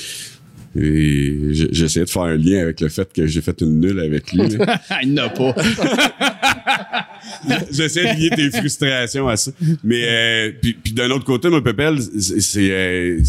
[0.75, 1.37] et
[1.71, 4.49] j'essayais de faire un lien avec le fait que j'ai fait une nulle avec lui.
[4.49, 4.79] là.
[5.03, 5.55] il n'a pas.
[7.71, 9.51] J'essaie de lier tes frustrations à ça.
[9.83, 13.19] Mais euh, puis, puis d'un autre côté, mon Pépel, c'est c'est, euh,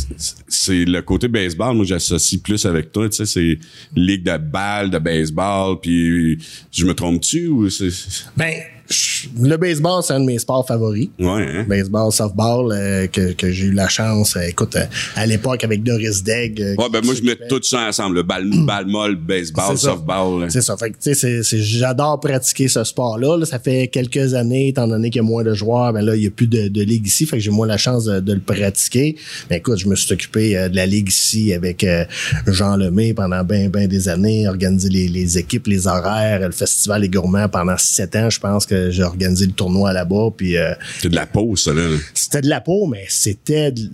[0.48, 1.76] c'est le côté baseball.
[1.76, 3.08] Moi, j'associe plus avec toi.
[3.08, 3.58] Tu sais, c'est
[3.94, 5.78] ligue de balles, de baseball.
[5.80, 6.38] Puis
[6.72, 7.90] je me trompe-tu ou c'est
[8.36, 8.52] Ben,
[9.40, 11.08] le baseball, c'est un de mes sports favoris.
[11.18, 11.26] ouais.
[11.28, 11.64] Hein?
[11.68, 14.84] Baseball, softball, euh, que, que j'ai eu la chance, euh, écoute, euh,
[15.16, 16.58] à l'époque avec Doris Degg.
[16.78, 18.16] Ouais, ben moi, je mets tout ça ensemble.
[18.16, 20.42] Le balle, balle molle, baseball, softball.
[20.42, 20.50] là.
[20.50, 20.76] C'est ça.
[20.76, 23.36] Fait que, tu sais, j'adore pratiquer ce sport-là.
[23.36, 23.46] là.
[23.46, 26.24] Ça fait quelques années, étant donné qu'il y a moins de joueurs, ben là, il
[26.24, 27.26] y a plus de, de ligue ici.
[27.26, 29.16] Fait que j'ai moins la chance de, de le pratiquer.
[29.50, 31.86] Mais écoute, je me suis occupé de la ligue ici avec
[32.46, 37.02] Jean Lemay pendant ben, ben des années, organiser les, les équipes, les horaires, le festival
[37.02, 38.30] Les Gourmands pendant sept ans.
[38.30, 40.28] Je pense que j'ai j'ai organisé le tournoi là-bas.
[40.36, 41.82] Puis euh, C'est de la peau, ça, là.
[42.14, 43.90] c'était de la peau, mais c'était de,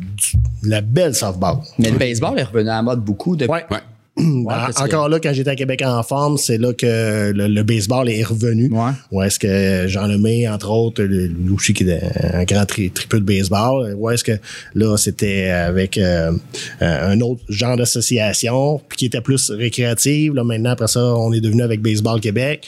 [0.64, 1.58] la belle softball.
[1.78, 3.52] Mais le baseball est revenu à la mode beaucoup depuis.
[3.52, 3.64] Ouais.
[3.70, 3.78] Ouais.
[4.46, 7.62] Ben, que- encore là, quand j'étais à Québec en forme, c'est là que le, le
[7.62, 8.70] baseball est revenu.
[8.72, 8.92] Ouais.
[9.12, 11.06] Où est-ce que Jean Lemay, entre autres,
[11.54, 12.00] aussi qui est
[12.32, 14.32] un grand tri, tripeux de baseball, où est-ce que
[14.74, 16.32] là, c'était avec euh,
[16.80, 20.34] euh, un autre genre d'association, puis qui était plus récréative.
[20.34, 22.66] Là, maintenant, après ça, on est devenu avec Baseball Québec.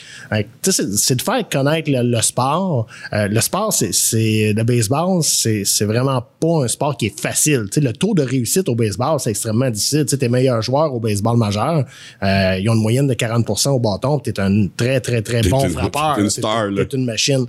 [0.61, 2.85] C'est de faire connaître le, le sport.
[3.13, 7.19] Euh, le sport, c'est- c'est le baseball, c'est c'est vraiment pas un sport qui est
[7.19, 7.63] facile.
[7.71, 10.05] Tu sais, le taux de réussite au baseball, c'est extrêmement difficile.
[10.05, 11.85] Tu sais, tes meilleurs joueurs au baseball majeur,
[12.21, 14.19] euh, ils ont une moyenne de 40% au bâton.
[14.19, 16.15] Tu es un très, très, très bon une- frappeur.
[16.17, 17.45] t'es une star, t'es une machine.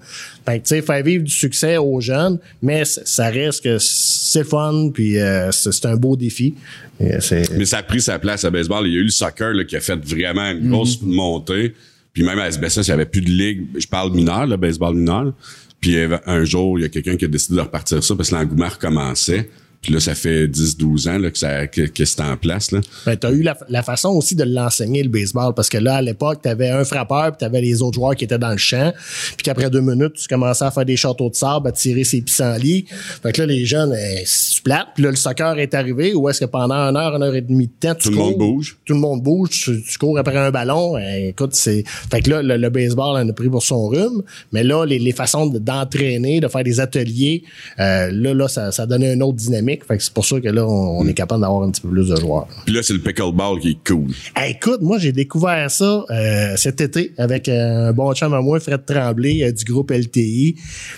[0.46, 4.44] Fait que, tu sais, faire vivre du succès aux jeunes, mais ça reste que c'est
[4.44, 6.54] fun, puis euh, c'est un beau défi.
[6.98, 8.86] Mais ça a pris sa place à baseball.
[8.86, 11.74] Il y a eu le soccer là, qui a fait vraiment une grosse montée.
[12.12, 13.66] Puis même à SBSS, il n'y avait plus de ligue.
[13.78, 15.32] Je parle mineur, le baseball mineur.
[15.80, 18.30] Puis avait- un jour, il y a quelqu'un qui a décidé de repartir ça parce
[18.30, 19.48] que l'engouement recommençait.
[19.82, 22.70] Puis là, ça fait 10-12 ans là, que, ça, que, que c'est en place.
[22.70, 22.80] Là.
[23.06, 25.96] Ben, tu as eu la, la façon aussi de l'enseigner, le baseball, parce que là,
[25.96, 28.50] à l'époque, tu avais un frappeur, puis tu avais les autres joueurs qui étaient dans
[28.50, 28.92] le champ,
[29.38, 32.20] puis qu'après deux minutes, tu commençais à faire des châteaux de sable, à tirer ses
[32.20, 32.84] pissenlits.
[33.22, 34.88] Fait que là, les jeunes, eh, c'est plate.
[34.94, 37.40] Puis là, le soccer est arrivé, où est-ce que pendant une heure, une heure et
[37.40, 38.76] demie de temps, tu Tout le monde bouge.
[38.84, 40.98] Tout le monde bouge, tu, tu cours après un ballon.
[40.98, 41.84] Eh, écoute, c'est...
[42.10, 44.22] Fait que là, le, le baseball en a pris pour son rhume,
[44.52, 47.44] mais là, les, les façons de- d'entraîner, de faire des ateliers,
[47.78, 49.69] euh, là, là, ça, ça donnait une autre dynamique.
[49.86, 51.88] Fait que c'est pour ça que là, on, on est capable d'avoir un petit peu
[51.88, 52.46] plus de joueurs.
[52.64, 54.10] Puis là, c'est le pickleball qui est cool.
[54.36, 58.60] Hey, écoute, moi, j'ai découvert ça euh, cet été avec un bon chum à moi,
[58.60, 60.56] Fred Tremblay, euh, du groupe LTI.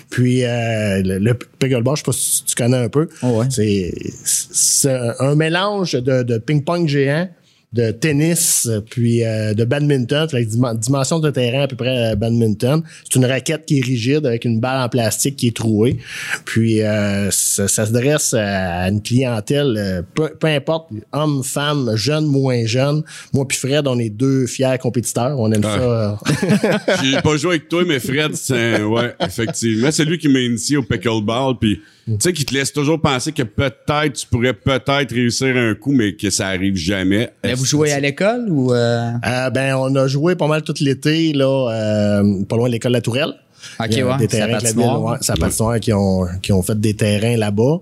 [0.09, 3.07] Puis, euh, le, le pickleball, je sais pas si tu connais un peu.
[3.21, 3.45] Oh ouais.
[3.49, 3.93] C'est
[4.23, 7.29] c'est un, un mélange de, de ping-pong géant,
[7.73, 10.27] de tennis, puis euh, de badminton.
[10.31, 12.83] Dim- dimension de terrain à peu près euh, badminton.
[13.03, 15.97] C'est une raquette qui est rigide avec une balle en plastique qui est trouée.
[16.45, 21.93] Puis euh, ça, ça se dresse à une clientèle, euh, peu, peu importe, hommes, femmes,
[21.95, 23.03] jeunes, moins jeunes.
[23.33, 25.39] Moi puis Fred, on est deux fiers compétiteurs.
[25.39, 25.69] On aime ça.
[25.79, 26.15] euh,
[27.03, 29.89] J'ai pas joué avec toi, mais Fred, c'est ouais, effectivement.
[29.91, 31.55] C'est lui qui m'a initié au pickleball.
[31.59, 35.73] Puis, tu sais, qui te laisse toujours penser que peut-être tu pourrais peut-être réussir un
[35.75, 37.29] coup, mais que ça arrive jamais.
[37.43, 38.73] Mais vous jouez à l'école ou.
[38.73, 42.73] euh, Euh, ben, on a joué pas mal tout l'été, là, euh, pas loin de
[42.73, 43.33] l'école La Tourelle.
[43.79, 46.27] Ok, Il y a ouais, des c'est terrains que la ville, ouais, patinoire qui ont,
[46.41, 47.77] qui ont fait des terrains là-bas.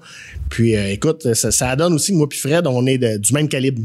[0.49, 3.33] Puis, euh, écoute, ça, ça donne aussi que moi puis Fred, on est de- du
[3.33, 3.81] même calibre.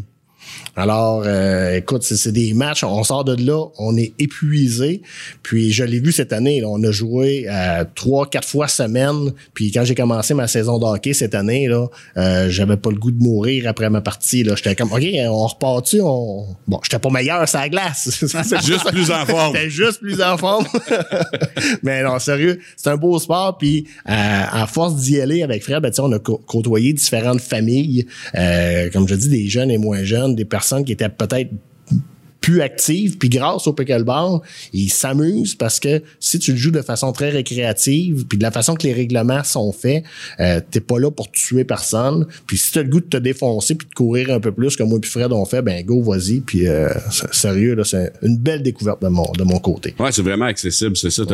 [0.76, 5.02] Alors, euh, écoute, c'est des matchs, on sort de là, on est épuisé.
[5.42, 9.32] Puis je l'ai vu cette année, là, on a joué euh, trois, quatre fois semaine.
[9.54, 12.96] Puis quand j'ai commencé ma saison de hockey cette année, là, euh, j'avais pas le
[12.96, 14.42] goût de mourir après ma partie.
[14.42, 18.10] Là, j'étais comme, ok, on repart-tu, on, bon, j'étais pas meilleur la glace.
[18.26, 19.56] C'est Juste plus en forme.
[19.56, 20.66] J'étais juste plus en forme.
[21.82, 23.56] Mais non, sérieux, c'est un beau sport.
[23.58, 28.90] Puis euh, à force d'y aller avec Fred, ben, on a côtoyé différentes familles, euh,
[28.90, 31.50] comme je dis, des jeunes et moins jeunes, des personnes qui étaient peut-être
[32.46, 34.38] plus actives, puis grâce au pickleball,
[34.72, 38.52] ils s'amusent parce que si tu le joues de façon très récréative, puis de la
[38.52, 40.04] façon que les règlements sont faits,
[40.38, 42.24] euh, t'es pas là pour tuer personne.
[42.46, 44.90] Puis si t'as le goût de te défoncer puis de courir un peu plus comme
[44.90, 46.38] moi puis Fred on fait, ben go, vas-y.
[46.38, 46.88] Puis euh,
[47.32, 49.96] sérieux, là, c'est une belle découverte de mon, de mon côté.
[49.98, 51.24] Ouais, c'est vraiment accessible, c'est ça.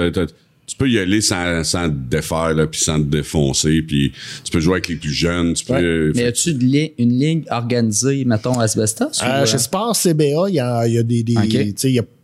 [0.66, 4.12] Tu peux y aller sans, sans te défaire, là, puis sans te défoncer, puis
[4.44, 5.54] tu peux jouer avec les plus jeunes.
[5.54, 5.82] Tu peux, Ouais.
[5.82, 9.20] euh, Mais as-tu de li- une ligue organisée, mettons, à Asbestos?
[9.20, 11.24] ou, Euh, euh, Sport CBA, il y a, il y a des.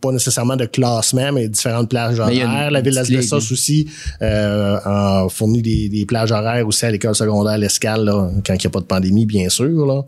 [0.01, 2.71] Pas nécessairement de classement, mais différentes plages horaires.
[2.71, 3.51] La ville d'Asbestos ligue.
[3.51, 3.87] aussi
[4.21, 8.59] euh, a fourni des, des plages horaires aussi à l'école secondaire L'Escale, là, quand il
[8.59, 9.85] n'y a pas de pandémie, bien sûr.
[9.85, 10.01] Là.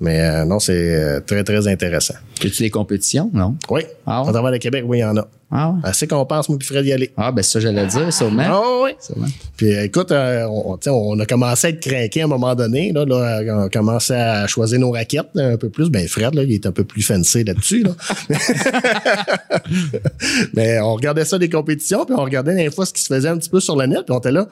[0.00, 2.14] Mais euh, non, c'est euh, très, très intéressant.
[2.44, 3.30] As-tu des compétitions?
[3.32, 3.56] Non?
[3.70, 4.28] Oui, Ah ouais?
[4.28, 5.26] à travers le Québec, oui, il y en a.
[5.50, 5.80] Ah, ouais?
[5.84, 7.12] Assez qu'on pense, moi, puis Fred y aller.
[7.16, 8.42] Ah, ben ça, j'allais dire, sûrement.
[8.44, 8.90] Ah oui.
[9.00, 9.28] Sûrement.
[9.56, 12.92] Puis euh, écoute, euh, on, on a commencé à être craqué à un moment donné.
[12.92, 15.88] Là, là, on a commencé à choisir nos raquettes là, un peu plus.
[15.88, 17.84] Ben Fred, là, il est un peu plus fancy là-dessus.
[17.84, 17.92] Là.
[20.54, 23.28] Mais on regardait ça des compétitions, puis on regardait des fois ce qui se faisait
[23.28, 24.48] un petit peu sur le net, puis on était là.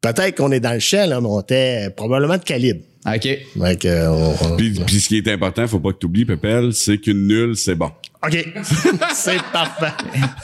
[0.00, 2.80] Peut-être qu'on est dans le champ, là, mais on était probablement de calibre.
[3.06, 3.22] OK.
[3.22, 6.24] Que, euh, on- on- Puis, puis ce qui est important, faut pas que tu oublies,
[6.24, 7.90] Pépel, c'est qu'une nulle, c'est bon.
[8.24, 8.34] OK.
[9.14, 9.92] C'est parfait.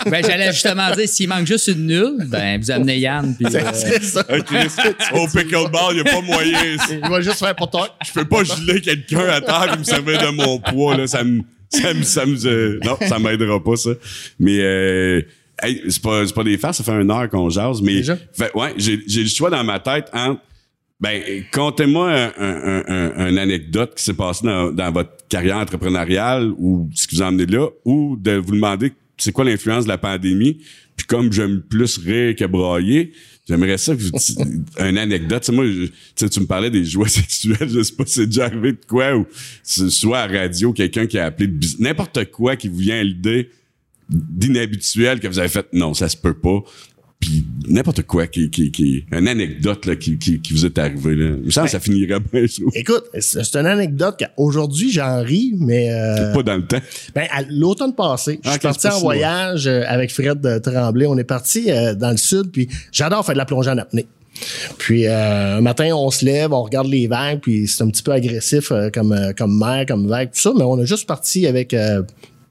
[0.09, 3.35] Ben, j'allais justement dire, s'il manque juste une nulle, ben, vous amenez Yann.
[3.35, 4.25] Puis, euh, C'est ça.
[5.13, 6.57] Au pickleball, il a pas moyen.
[6.91, 7.89] Il va juste faire pour toi.
[8.07, 11.09] Je peux pas geler quelqu'un à terre et me servir de mon poids, là.
[11.09, 13.91] Ça me, ça me, ça me, euh, non, ça m'aidera pas, ça.
[14.39, 15.23] Mais, euh,
[15.63, 18.17] hey, c'est pas, c'est pas des farces, ça fait une heure qu'on jase, mais, Déjà?
[18.33, 20.41] fait, ouais, j'ai, j'ai le choix dans ma tête entre,
[21.01, 21.21] ben,
[21.53, 26.89] contez-moi un, un, un, un anecdote qui s'est passé dans, dans votre carrière entrepreneuriale ou
[26.95, 30.61] ce qui vous a là, ou de vous demander c'est quoi l'influence de la pandémie.
[30.97, 33.13] Puis comme j'aime plus rire que brailler,
[33.49, 34.11] j'aimerais ça que vous
[34.79, 35.43] une anecdote.
[35.43, 38.47] Tu sais, moi, je- tu me parlais des joies sexuelles, je sais pas c'est déjà
[38.47, 39.27] arrivé de quoi ou
[39.91, 43.51] soit à radio quelqu'un qui a appelé n'importe quoi qui vous vient à l'idée
[44.09, 46.63] d'inhabituel que vous avez fait non, ça se peut pas.
[47.25, 51.15] Puis n'importe quoi qui qui qui une anecdote là qui qui, qui vous est arrivé
[51.17, 51.37] là.
[51.41, 52.71] Il me semble que ça finirait bien je trouve.
[52.75, 56.81] Écoute, c'est une anecdote qu'aujourd'hui, j'en ris, mais euh, pas dans le temps.
[57.15, 61.07] ben, l'automne passé, je Ah, suis ok, parti en voyage euh, avec Fred euh, Tremblay.
[61.07, 64.07] On est parti euh, dans le sud, puis j'adore faire de la plongée en apnée.
[64.77, 68.03] Puis euh, un matin, on se lève, on regarde les vagues, puis c'est un petit
[68.03, 71.47] peu agressif euh, comme, comme mer, comme vague, tout ça, mais on a juste parti
[71.47, 72.03] avec euh,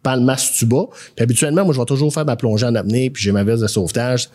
[0.04, 0.86] Palmas Tuba.
[1.16, 3.62] Puis habituellement, moi, je vais toujours faire ma plongée en apnée, puis j'ai ma veste
[3.62, 4.30] de sauvetage.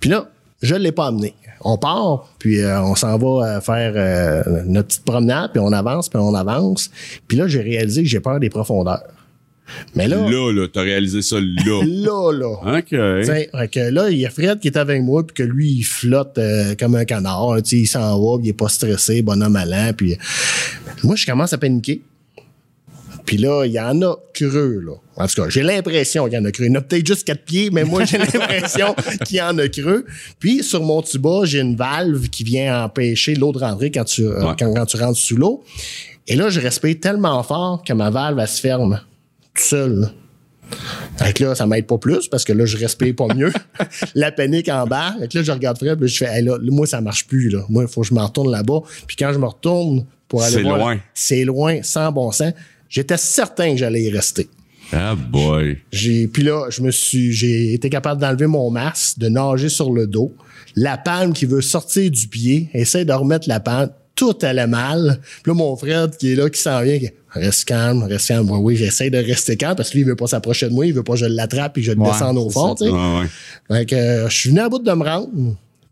[0.00, 0.28] Puis là,
[0.62, 1.34] je ne l'ai pas amené.
[1.62, 5.72] On part, puis euh, on s'en va euh, faire euh, notre petite promenade, puis on
[5.72, 6.90] avance, puis on avance.
[7.26, 9.02] Puis là, j'ai réalisé que j'ai peur des profondeurs.
[9.94, 11.82] Mais là, Là là, t'as réalisé ça là.
[11.86, 13.22] là, là, OK.
[13.22, 15.70] T'sais, fait que là, il y a Fred qui est avec moi, puis que lui,
[15.70, 17.58] il flotte euh, comme un canard.
[17.72, 19.92] il s'en va, puis il est pas stressé, bonhomme allant.
[19.96, 20.16] Puis
[21.02, 22.02] moi, je commence à paniquer.
[23.26, 24.92] Puis là, il y en a creux, là.
[25.16, 26.66] En tout cas, j'ai l'impression qu'il y en a creux.
[26.66, 28.94] Il y en a peut-être juste quatre pieds, mais moi, j'ai l'impression
[29.26, 30.06] qu'il y en a creux.
[30.38, 34.22] Puis sur mon tuba, j'ai une valve qui vient empêcher l'eau de rentrer quand tu,
[34.24, 34.54] euh, Ouais.
[34.58, 35.64] quand, quand tu rentres sous l'eau.
[36.28, 39.00] Et là, je respire tellement fort que ma valve, elle se ferme
[39.54, 40.00] tout seul.
[40.00, 40.10] là.
[41.18, 43.52] Fait que là, ça m'aide pas plus parce que là, je respire pas mieux.
[44.14, 45.14] la panique en bas.
[45.20, 47.48] Fait que là, je regarde Fred, puis je fais, Hey, là, moi, ça marche plus,
[47.50, 47.60] là.
[47.68, 48.80] Moi, il faut que je me retourne là-bas.
[49.06, 50.98] Puis quand je me retourne pour aller C'est loin.
[51.14, 52.52] c'est loin, sans bon sens.
[52.88, 54.48] J'étais certain que j'allais y rester.
[54.92, 55.78] Ah boy.
[55.90, 59.92] J'ai, puis là, je me suis, j'ai été capable d'enlever mon masque, de nager sur
[59.92, 60.32] le dos.
[60.76, 63.90] La palme qui veut sortir du pied, essaie de remettre la palme.
[64.14, 65.20] Tout allait mal.
[65.42, 68.50] Puis là, mon frère qui est là, qui s'en vient, qui reste calme, reste calme.
[68.50, 70.86] Oui, oui, j'essaie de rester calme parce que lui, il veut pas s'approcher de moi,
[70.86, 72.84] il veut pas que je l'attrape et que je le Ouais, descende au fond, tu
[72.84, 72.90] sais.
[72.90, 73.26] Ouais, ouais.
[73.76, 75.28] Fait que euh, je suis venu à bout de me rendre.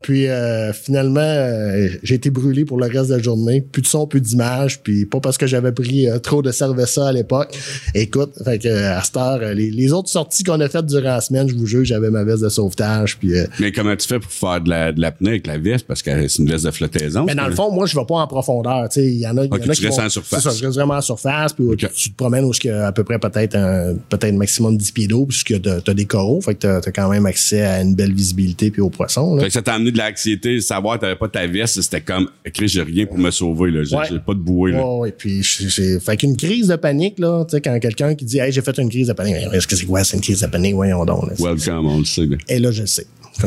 [0.04, 3.62] Puis euh, finalement, euh, j'ai été brûlé pour le reste de la journée.
[3.62, 4.80] Plus de son, plus d'image.
[4.82, 7.56] Puis pas parce que j'avais pris euh, trop de cerveza à l'époque.
[7.94, 11.20] Écoute, fait que, à cette heure, les, les autres sorties qu'on a faites durant la
[11.22, 13.16] semaine, je vous jure, j'avais ma veste de sauvetage.
[13.18, 15.86] Puis, Mais comment tu fais pour faire de la de l'apnée avec la veste?
[15.86, 17.24] Parce que c'est une veste de flottaison?
[17.24, 18.86] mais dans le fond, moi, je vais pas en profondeur.
[18.96, 20.42] Il y en a, il y Ok, en a tu qui restes vont- en surface.
[20.42, 21.54] Ça, je reste vraiment en surface.
[21.54, 24.76] Puis tu te promènes où il y a à peu près peut-être un peut-être maximum
[24.76, 26.42] 10 pieds d'eau, puisque tu as, des coraux.
[26.42, 29.36] Fait que tu as, quand même accès à une belle visibilité puis aux poissons.
[29.36, 29.42] Là.
[29.44, 32.28] Fait que ça t'a amené de l'anxiété, savoir que t'avais pas ta veste, c'était comme,
[32.44, 33.84] écrit, j'ai rien pour me sauver, là.
[33.84, 34.04] J'ai Ouais.
[34.10, 34.84] j'ai pas de bouée, là.
[34.84, 38.24] Ouais, ouais, puis j'ai- fait qu'une crise de panique là, tu sais quand quelqu'un qui
[38.24, 40.40] dit "Hey, j'ai fait une crise de panique." Est-ce que c'est quoi c'est une crise
[40.40, 40.74] de panique?
[40.74, 41.26] Voyons donc.
[41.28, 41.34] là.
[41.38, 42.36] Welcome, on le sait, là.
[42.48, 43.06] Et là je le sais.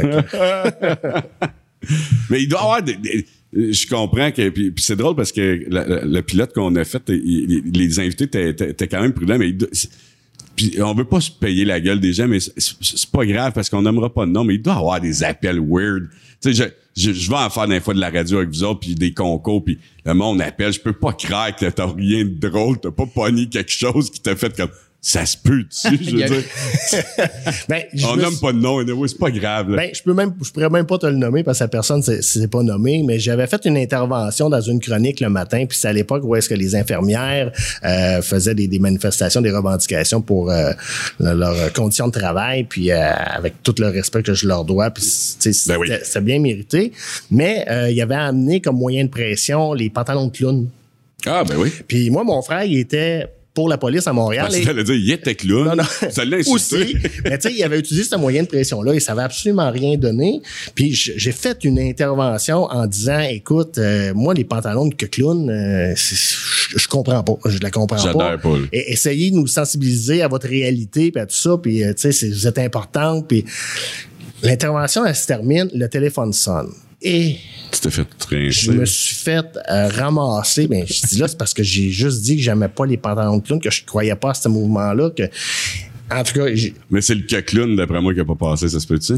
[2.30, 5.32] Mais il doit y avoir des, des- je comprends que puis, puis c'est drôle parce
[5.32, 8.88] que la- la- le pilote qu'on a fait, il- il- les invités étaient- étaient étaient
[8.88, 9.58] quand même prudents, mais il
[10.58, 13.70] puis on veut pas se payer la gueule des gens, mais c'est- pas grave parce
[13.70, 16.10] qu'on n'aimera pas de nom, mais il doit avoir des appels weird.
[16.42, 18.80] Tu sais, je, je, vais en faire des fois de la radio avec vous autres,
[18.82, 20.74] puis des concours, puis le monde appelle.
[20.74, 24.20] Je peux pas croire que t'as rien de drôle, t'as pas pogné quelque chose qui
[24.20, 24.70] t'a fait comme
[25.10, 26.44] ça se peut dessus, je y veux a- dire?
[27.70, 29.70] ben, je On me nomme suis- pas de nom, anyway, c'est pas grave.
[29.70, 29.78] là.
[29.78, 32.02] Ben, je peux même, je pourrais même pas te le nommer parce que la personne
[32.04, 35.78] c'est, c'est pas nommé, mais j'avais fait une intervention dans une chronique le matin, puis
[35.78, 37.54] c'est à l'époque où est-ce que les infirmières
[37.86, 40.72] euh, faisaient des, des manifestations, des revendications pour euh,
[41.22, 44.90] le- leurs conditions de travail, puis euh, avec tout le respect que je leur dois,
[44.92, 45.90] puis sais, Ben oui.
[46.22, 46.92] bien mérité.
[47.32, 50.68] Mais il avait amené comme moyen de pression les pantalons de clown.
[51.26, 51.72] Ah, ben oui.
[51.88, 53.28] Puis moi, mon frère, il était
[53.58, 54.50] pour la police à Montréal.
[54.52, 55.70] Parce et- dire, il était clown.
[55.70, 55.84] non, non.
[56.12, 56.38] Ça l'a.
[56.48, 56.96] Aussi.
[57.26, 59.98] Mais tu sais, il avait utilisé ce moyen de pression-là et ça avait absolument rien
[59.98, 60.44] donné.
[60.76, 65.96] Puis j'ai fait une intervention en disant, écoute, euh, moi, les pantalons de clown, euh,
[65.96, 67.34] je, comprends pas.
[67.50, 68.38] Je la comprends pas.
[68.38, 68.50] Pas.
[68.72, 71.58] Et essayez de nous sensibiliser à votre réalité puis à tout ça.
[71.58, 73.28] Puis, euh, tu sais, vous êtes importante.
[73.28, 73.44] Puis
[74.44, 76.70] l'intervention, elle se termine, le téléphone sonne.
[77.02, 77.38] Et
[77.72, 78.50] Tu t'es fait traîner.
[78.52, 80.68] je me suis fait euh, ramasser.
[80.68, 83.38] Ben, je dis là, c'est parce que j'ai juste dit que j'aimais pas les pantalons
[83.38, 85.24] de clown, que je croyais pas à ce mouvement-là, que
[86.10, 88.70] en tout cas, j'ai- Mais c'est le que clown, d'après moi, qui a pas passé,
[88.70, 89.16] ça se peut-tu?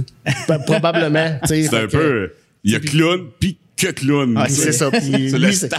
[0.66, 1.40] probablement.
[1.46, 2.32] C'est un peu.
[2.64, 4.38] Il y a clown, puis que clown.
[4.50, 4.92] C'est ça.
[4.92, 5.70] Puis lui, c'est-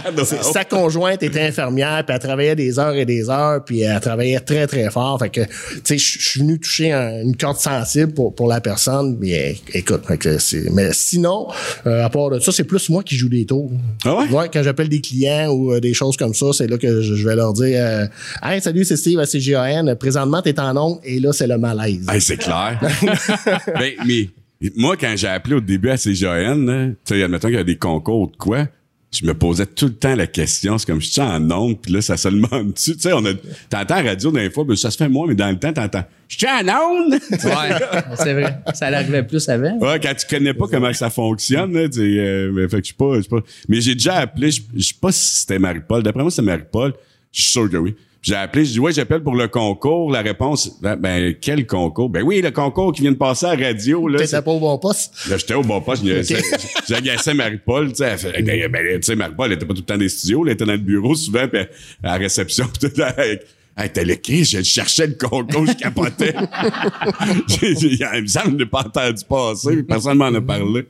[0.41, 4.39] sa conjointe était infirmière, puis elle travaillait des heures et des heures, puis elle travaillait
[4.39, 5.19] très, très fort.
[5.19, 5.49] Fait que, tu
[5.83, 9.17] sais, je suis venu toucher un- une corde sensible pour, pour la personne.
[9.19, 11.47] Mais écoute, fait que c'est- mais sinon,
[11.85, 13.71] euh, à part de ça, c'est plus moi qui joue des tours.
[14.05, 14.49] Ah ouais?
[14.51, 17.27] quand j'appelle des clients ou euh, des choses comme ça, c'est là que je, je
[17.27, 18.05] vais leur dire euh,
[18.43, 19.95] Hey, salut, c'est Steve à CGAN.
[19.99, 22.05] Présentement, t'es en onde et là, c'est le malaise.
[22.11, 22.79] Hey, c'est clair.
[23.67, 24.29] ben, mais
[24.75, 27.77] moi, quand j'ai appelé au début à CGN, tu sais, admettons qu'il y a des
[27.77, 28.67] concours ou de quoi,
[29.11, 30.77] je me posais tout le temps la question.
[30.77, 33.33] C'est comme, je suis en onde, puis là, ça se demande Tu sais, on a,
[33.69, 36.37] t'entends radio d'un fois, mais ça se fait moins, mais dans le temps, t'entends, je
[36.37, 37.13] suis en onde!
[37.13, 38.59] Ouais, c'est vrai.
[38.73, 39.77] Ça l'arrivait plus avant.
[39.79, 42.87] Ouais, quand tu connais pas comment ça fonctionne, là, tu sais, euh, mais fait que
[42.87, 43.41] je sais pas, je sais pas.
[43.67, 46.03] Mais j'ai déjà appelé, je je sais pas si c'était Marie-Paul.
[46.03, 46.93] D'après moi, c'est Marie-Paul.
[47.33, 47.95] Je suis sûr que oui.
[48.23, 50.11] J'ai appelé, je dis ouais, j'appelle pour le concours.
[50.11, 52.07] La réponse, ben, ben, quel concours?
[52.09, 54.07] Ben oui, le concours qui vient de passer à la radio.
[54.07, 55.27] Là, T'étais pas au bon poste.
[55.27, 56.21] Là, j'étais au bon poste, j'ai-
[56.87, 59.95] j'agaçais Marie-Paul, tu sais, ben, ben, tu sais, Marie-Paul, elle était pas tout le temps
[59.95, 61.67] dans les studios, elle était dans le bureau souvent, puis à
[62.03, 63.41] la réception, tout, elle,
[63.75, 66.35] elle était là, Chris, je cherchais le concours, je capotais.
[67.63, 70.85] Il me semble je n'ai pas entendu passer, personne m'en a parlé.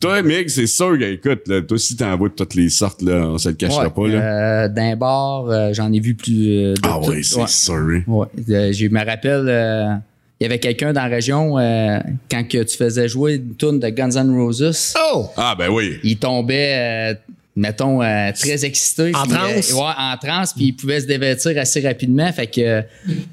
[0.00, 3.14] Toi, Mick, c'est sûr écoute, là, toi aussi, t'en vois de toutes les sortes, là,
[3.30, 4.22] on se le cachera Ouais, pas, là.
[4.64, 6.50] euh, d'un bar, euh, j'en ai vu plus.
[6.66, 7.46] euh, de ah tout- oui, c'est ouais.
[7.48, 7.74] sûr.
[7.74, 8.02] hein.
[8.06, 8.26] Ouais.
[8.50, 9.94] Euh, je me rappelle, euh,
[10.38, 11.98] il y avait quelqu'un dans la région, euh,
[12.30, 15.26] quand que tu faisais jouer une tune de Guns N' Roses, Oh!
[15.36, 15.98] Ah, ben oui.
[16.04, 17.14] il tombait, euh,
[17.56, 19.12] mettons, euh, très excité.
[19.16, 19.72] En transe?
[19.72, 22.30] euh, ouais, en transe, puis il pouvait se dévêtir assez rapidement.
[22.32, 22.82] Fait que, euh,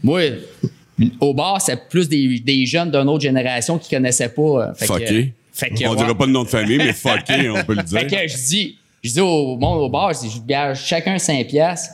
[0.02, 0.22] moi,
[1.20, 4.42] au bar, c'est plus des, des jeunes d'une autre génération qui connaissaient pas.
[4.42, 5.26] euh, fait que-.
[5.56, 5.96] Fait que, on ouais.
[5.96, 8.00] dira pas le nom de famille, mais fucké, on peut le dire.
[8.02, 11.18] Fait que je dis, je dis au monde au bar, je dis, je gage chacun
[11.18, 11.94] 5 piastres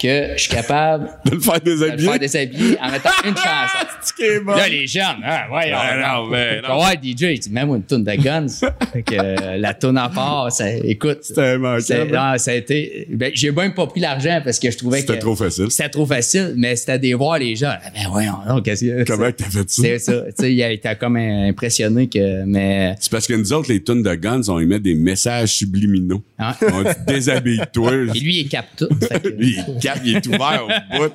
[0.00, 2.08] que je suis capable De le faire de le déshabiller.
[2.08, 4.22] faire déshabiller en mettant une chanson.
[4.22, 4.52] Est bon.
[4.54, 6.80] Là, les jeunes, ah, ouais, Ben non, ben non.
[6.82, 8.46] Ouais, DJ, il dit, même une tune de Guns.
[8.92, 11.18] fait que euh, la tune à part, ça, écoute.
[11.22, 12.12] C'était c'est- immanquable.
[12.12, 13.06] non, ça a été.
[13.10, 15.06] Ben, j'ai même pas pris l'argent parce que je trouvais que.
[15.08, 15.70] C'était trop facile.
[15.70, 17.72] C'était trop facile, mais c'était des voir les gens.
[17.72, 19.82] Ah, Ben voyons, non, qu'est-ce que Comment t'as fait ça?
[19.82, 20.22] c'est ça.
[20.26, 22.44] Tu sais, il été comme impressionné que.
[22.44, 22.94] Mais.
[23.00, 26.22] C'est parce que nous autres, les tunes de Guns, on y met des messages subliminaux.
[26.38, 26.56] Ah.
[26.72, 27.92] On dit déshabille-toi.
[28.14, 28.88] Et lui, il capte tout.
[29.06, 30.68] Fait que- Lui, il capte, il est ouvert au
[30.98, 31.12] bout.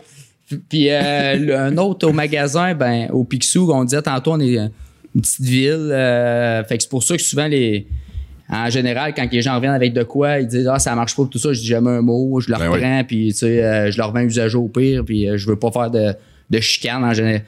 [0.69, 4.56] Puis euh, le- un autre au magasin, ben au Picsou, on disait tantôt, on est
[4.57, 5.89] une petite ville.
[5.91, 7.88] euh, fait que c'est pour ça que souvent les.
[8.47, 11.23] En général, quand les gens reviennent avec de quoi, ils disent Ah, ça marche pas,
[11.31, 13.89] tout ça, je dis jamais un mot, je le Ben reprends, puis tu sais, euh,
[13.91, 16.14] je leur revends usagé au pire, puis je veux pas faire de,
[16.52, 17.41] de chicane en général.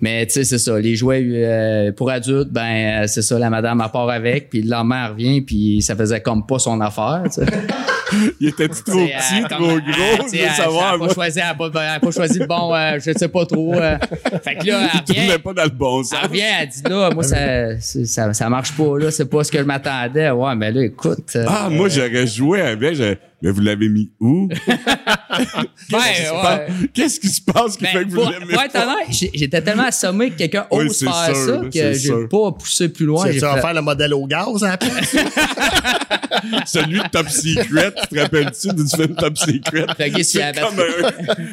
[0.00, 0.80] Mais tu sais, c'est ça.
[0.80, 4.60] Les jouets euh, pour adultes, ben euh, c'est ça, la madame elle part avec, puis
[4.62, 7.22] le lendemain elle revient, puis ça faisait comme pas son affaire.
[8.40, 10.94] Il était trop C'est, petit, euh, trop comme, euh, gros, je veux elle- savoir.
[10.94, 13.74] Elle pas, choisi, elle pas, elle pas choisi le bon, euh, je sais pas trop.
[13.74, 13.96] euh.
[14.44, 16.18] Fait que là, elle revient, pas dans le bon sens.
[16.22, 19.50] elle revient, elle dit là, moi, ça, ça, ça marche pas, là, c'est pas ce
[19.52, 20.30] que je m'attendais.
[20.30, 21.30] Ouais, mais là, écoute.
[21.36, 22.98] euh, Ah, moi, j'aurais joué avec.
[23.44, 24.48] Mais vous l'avez mis où?
[24.48, 24.56] ben,
[25.90, 26.42] Qu'est-ce qui se ouais.
[26.42, 30.36] passe- qui se passe qui Ben, fait que vous honnête, j'ai- j'étais tellement assommé que
[30.38, 33.26] quelqu'un Oui, ose faire sûr, ça que j'ai pas poussé plus loin.
[33.26, 34.88] Tu j'ai vas faire le modèle au gaz après?
[36.66, 39.86] Celui de Top Secret, tu te rappelles-tu du film Top Secret?
[40.22, 41.10] C'est comme un,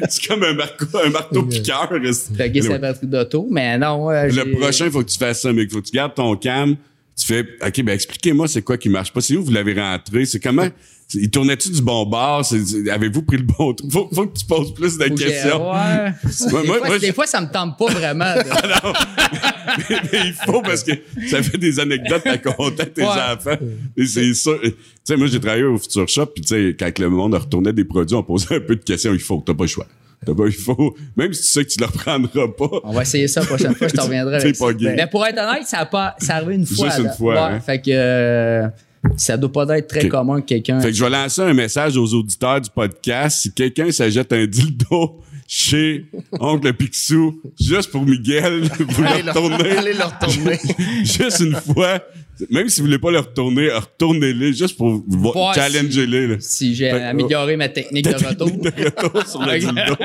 [0.10, 1.90] c'est comme un, marco- un marteau piqueur.
[2.14, 4.10] C'est la batterie d'auto, mais non.
[4.12, 6.14] euh, Le prochain, il faut que tu fasses ça, mais il faut que tu gardes
[6.16, 6.76] ton cam.
[7.20, 9.22] Tu fais, OK, ben expliquez-moi c'est quoi qui marche pas?
[9.22, 10.26] C'est où vous l'avez rentré?
[10.26, 10.68] C'est comment?
[11.14, 12.44] Il tournait-tu du bon bord?
[12.92, 13.92] Avez-vous pris le bon truc?
[13.92, 15.72] Faut, faut que tu poses plus de que questions.
[15.72, 16.12] Ouais.
[16.52, 18.34] Moi- des, moi- fois, moi, des je- fois, ça me tente pas vraiment.
[18.36, 18.42] de-
[20.12, 20.92] mais il faut parce que
[21.30, 23.08] ça fait des anecdotes à compter à tes Ouais.
[23.08, 23.58] enfants.
[23.98, 24.52] Et c'est ça.
[24.64, 24.74] Tu
[25.04, 27.86] sais, moi, j'ai travaillé au Future Shop, puis tu sais, quand le monde retournait des
[27.86, 29.14] produits, on posait un peu de questions.
[29.14, 29.88] Il faut, t'as pas le choix.
[30.26, 32.70] T'as pas, il faut, même si tu sais que tu le reprendras pas.
[32.84, 34.74] On va essayer ça la prochaine fois, je te reviendrai avec pas ça.
[34.74, 34.94] gay.
[34.96, 36.86] Mais pour être honnête, ça a pas, ça arrivé une fois.
[36.88, 37.14] Juste une là.
[37.14, 37.60] fois, Ouais, hein.
[37.60, 38.68] Fait que euh,
[39.18, 40.80] ça doit pas être très commun que quelqu'un.
[40.80, 43.42] Fait que je vais lancer un message aux auditeurs du podcast.
[43.42, 45.22] Si quelqu'un s'achète un dildo
[45.54, 46.06] chez
[46.40, 49.70] Oncle Picsou, juste pour Miguel, vous Allez le le- retournez.
[49.72, 50.58] allez le retourner.
[51.04, 52.00] juste une fois.
[52.50, 55.04] Même si vous voulez pas le retourner, retournez-les juste pour vous
[55.34, 56.38] Voir challenger-les.
[56.40, 58.50] Si j'ai amélioré ma technique de retour.
[58.50, 59.96] De retour sur le dildo.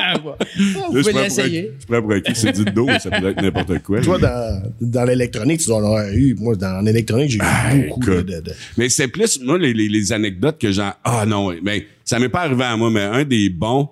[0.74, 1.62] Vous pouvez l'essayer.
[1.62, 4.01] Je suis prêt pour être c'est dildo, mais ça peut être n'importe quoi.
[4.01, 6.35] Toi, dans, dans l'électronique, tu dois en avoir eu.
[6.40, 8.27] Moi, dans l'électronique, j'ai eu Ah, beaucoup de, écoute.
[8.27, 10.93] de, de- Mais c'est plus, moi, les, les, les anecdotes que j'en.
[11.05, 13.89] Ah non, ben, ça m'est pas arrivé à moi, mais un des bons.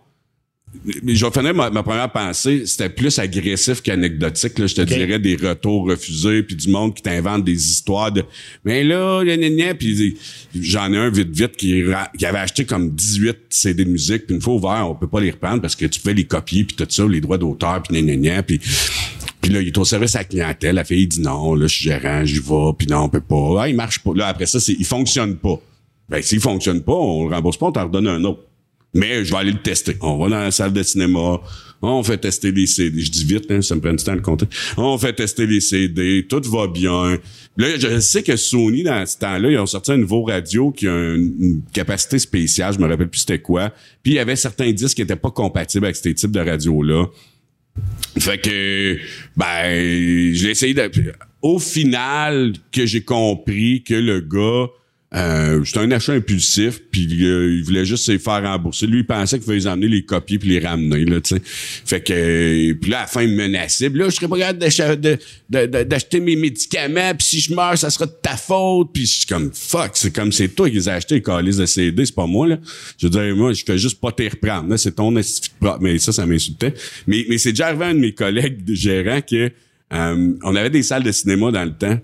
[1.03, 4.59] Mais je vais finir ma, ma première pensée, c'était plus agressif qu'anecdotique.
[4.59, 8.25] Là, je te dirais des retours refusés, puis du monde qui t'invente des histoires de.
[8.65, 10.17] Mais là, gna, gna, gna, puis
[10.55, 14.43] j'en ai un vite vite qui, avait acheté comme 18 CD de musique, puis une
[14.43, 16.87] fois ouvert, on peut pas les reprendre parce que tu pouvais les copier, puis tout
[16.89, 18.61] ça, les droits d'auteur, puis gna, puis
[19.45, 20.77] puis là, il est au service à la clientèle.
[20.77, 23.21] La fille il dit non, là, je suis gérant, j'y vais, puis non, on peut
[23.21, 23.57] pas.
[23.61, 24.13] Ah, il marche pas.
[24.15, 25.61] Là, après ça, c'est, il fonctionne pas.
[26.09, 28.41] Ben, s'il fonctionne pas, on le rembourse pas, on t'en redonne un autre.
[28.95, 29.97] Mais je vais aller le tester.
[30.01, 31.41] On va dans la salle de cinéma,
[31.93, 33.01] on fait tester les CD.
[33.01, 34.47] Je dis vite, hein, ça me prend du temps le compter.
[34.77, 37.19] On fait tester les CD, tout va bien.
[37.57, 40.89] Là, je sais que Sony, dans ce temps-là, ils ont sorti un nouveau radio qui
[40.89, 43.71] a une, capacité spéciale, je me rappelle plus c'était quoi.
[44.03, 47.07] Puis il y avait certains disques qui étaient pas compatibles avec ces types de radios-là.
[48.19, 48.99] Fait que,
[49.37, 50.91] ben, j'ai essayé de...
[51.43, 54.69] Au final, que j'ai compris que le gars
[55.15, 58.89] Euh, c'était un achat impulsif, puis euh, il voulait juste se faire rembourser.
[58.89, 61.43] Lui, il pensait qu'il fallait les emmener, les copier puis les ramener, là, tu sais.
[61.45, 63.89] Fait que, euh, puis là, à la fin, il me menaçait.
[63.91, 64.59] Là, je serais pas capable
[65.87, 68.91] d'acheter, mes médicaments, puis si je meurs, ça sera de ta faute.
[68.93, 71.59] Puis je suis comme, fuck, c'est comme, c'est toi qui les as achetés, les calices
[71.59, 72.59] de CD, c'est pas moi, là.
[72.99, 74.77] Je veux dire, moi, je fais juste pas te reprendre, là.
[74.77, 76.75] C'est ton esti de pro- Mais ça, ça m'insultait.
[77.07, 79.53] Mais, mais c'est déjà arrivé à un de mes collègues de gérants que,
[79.93, 82.01] euh, on avait des salles de cinéma dans le temps.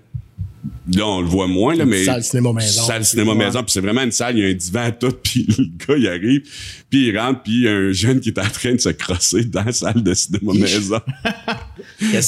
[0.96, 2.04] Là, on le voit moins, là, mais.
[2.04, 2.82] salle cinéma maison.
[2.82, 5.46] Salle cinéma maison, puis c'est vraiment une salle, il y a un divan tout, puis
[5.56, 6.42] le gars, il arrive,
[6.88, 8.88] puis il rentre, puis il y a un jeune qui est en train de se
[8.90, 11.00] crosser dans la salle de cinéma maison.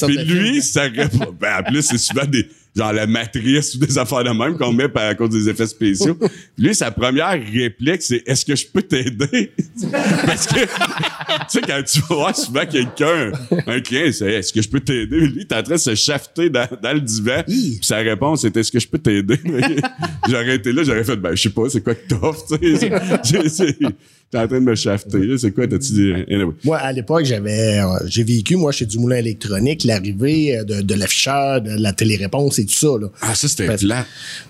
[0.07, 1.35] Puis lui, ça répond.
[1.39, 2.47] Ben, en plus, c'est souvent des.
[2.75, 5.67] Genre la matrice ou des affaires de même qu'on met par- à cause des effets
[5.67, 6.15] spéciaux.
[6.15, 6.31] Puis
[6.67, 9.53] lui, sa première réplique, c'est Est-ce que je peux t'aider?
[10.27, 10.69] Parce que tu
[11.49, 13.33] sais, quand tu voir souvent quelqu'un,
[13.67, 15.21] un client, c'est Est-ce que je peux t'aider?
[15.21, 17.43] Lui, est en train de se shafter dans, dans le divan.
[17.47, 19.39] Puis sa réponse c'était Est-ce que je peux t'aider?
[20.29, 22.47] j'aurais été là, j'aurais fait Ben, je sais pas, c'est quoi que t'offres?
[24.33, 25.37] T'es en train de me shafter.
[25.37, 26.13] C'est quoi, t'as-tu dit?
[26.31, 26.55] Anyway.
[26.65, 30.81] Moi, à l'époque, j'avais, euh, j'ai vécu, moi, chez du moulin électronique, l'arrivée euh, de,
[30.81, 33.09] de l'afficheur, de la téléréponse et tout ça, là.
[33.21, 34.07] Ah, ça, c'était plat.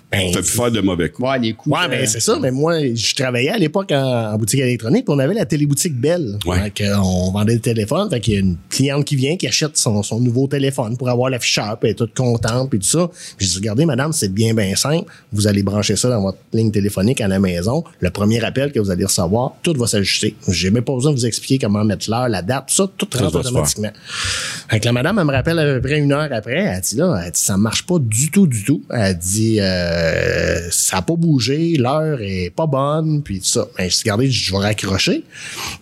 [0.09, 1.27] Ben, T'as pu faire de mauvais coups.
[1.27, 1.75] Ouais, les coups.
[1.75, 2.37] Ouais, mais euh, c'est ça.
[2.39, 5.99] Mais moi, je travaillais à l'époque en, en boutique électronique, puis on avait la téléboutique
[5.99, 6.37] Belle.
[6.45, 6.71] Ouais.
[6.77, 8.09] Fait on vendait le téléphone.
[8.09, 11.09] Fait qu'il y a une cliente qui vient, qui achète son, son nouveau téléphone pour
[11.09, 13.09] avoir l'afficheur, puis elle est toute contente, puis tout ça.
[13.37, 15.11] Puis je dis, regardez, madame, c'est bien, bien simple.
[15.33, 17.83] Vous allez brancher ça dans votre ligne téléphonique à la maison.
[17.99, 20.35] Le premier appel que vous allez recevoir, tout va s'ajuster.
[20.47, 23.07] J'ai même pas besoin de vous expliquer comment mettre l'heure, la date, tout ça, tout
[23.11, 23.91] Ça rentre automatiquement.
[24.69, 26.59] Fait que la madame, elle me rappelle à peu près une heure après.
[26.59, 28.83] Elle dit là, elle dit, ça marche pas du tout, du tout.
[28.89, 33.67] Elle dit, euh, ça a pas bougé, l'heure est pas bonne, puis tout ça.
[33.77, 35.23] Ben, je dis, regardez, je vais raccrocher,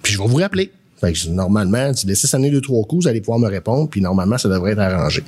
[0.02, 0.72] puis je vais vous rappeler.
[1.02, 4.02] Fait que normalement, tu laissez sonner deux, trois coups, vous allez pouvoir me répondre, puis
[4.02, 5.24] normalement, ça devrait être arrangé.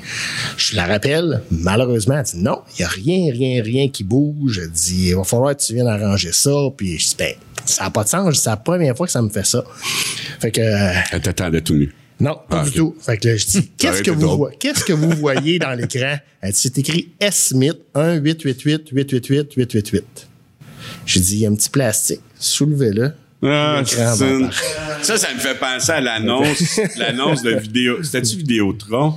[0.56, 4.60] Je la rappelle, malheureusement, elle dit, non, il y a rien, rien, rien qui bouge.
[4.64, 7.34] Elle dit, il va falloir que tu viennes arranger ça, puis je dis, ben,
[7.66, 9.64] ça n'a pas de sens, c'est la première fois que ça me fait ça.
[10.40, 11.94] Fait que, euh, Elle t'attendait tout nu.
[12.20, 12.96] non, pas Ah, du tout.
[13.02, 16.18] Fait que là, je dis, qu'est-ce que vous voyez, qu'est-ce que vous voyez dans l'écran?
[16.42, 20.28] Elle dit, c'est écrit S-Smith 1 888 888 888.
[21.06, 22.22] J'ai dit, il y a un petit plastique.
[22.40, 23.14] Soulevez-le.
[23.46, 23.82] Ah,
[24.22, 24.50] une-.
[25.02, 28.02] Ça, ça me fait penser à l'annonce, l'annonce de vidéo.
[28.02, 29.16] C'était-tu Vidéotron?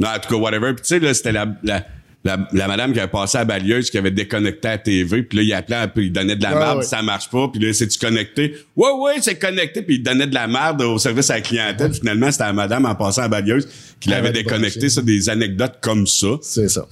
[0.00, 0.72] Non, en tout cas, whatever.
[0.74, 1.84] Puis tu sais, là, c'était la, la,
[2.26, 5.38] la, la madame qui avait passé à la balayeuse, qui avait déconnecté la TV, puis
[5.38, 6.84] là, il appelait, peu, il donnait de la Ouais, merde, ouais.
[6.84, 8.54] ça marche pas, puis là, c'est-tu connecté?
[8.76, 11.90] Ouais, ouais, c'est connecté, puis il donnait de la merde au service à la clientèle.
[11.90, 13.68] Puis Finalement, c'était la madame en passant à la balayeuse
[14.00, 14.88] qui l'avait avait déconnecté.
[14.88, 16.26] Ça, des anecdotes comme ça.
[16.42, 16.86] C'est ça.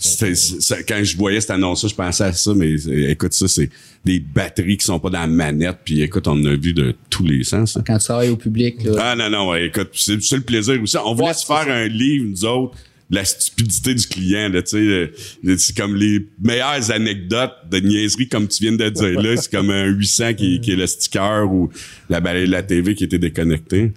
[0.88, 2.74] Quand je voyais cette annonce-là, je pensais à ça, mais
[3.10, 3.70] écoute, ça, c'est
[4.04, 6.94] des batteries qui sont pas dans la manette, puis écoute, on en a vu de
[7.10, 7.78] tous les sens.
[7.86, 8.92] Quand tu travailles au public, là.
[8.98, 10.96] Ah non, non, ouais, écoute, c'est le plaisir aussi.
[11.04, 12.76] On voulait se faire un livre, nous autres,
[13.14, 14.76] la stupidité du client, là, tu sais.
[14.76, 19.36] euh, C'est comme les meilleures anecdotes de niaiserie, comme tu viens de dire, là.
[19.36, 21.70] C'est comme un 800 qui, qui est le sticker ou
[22.10, 23.92] la balai de la TV qui était déconnectée.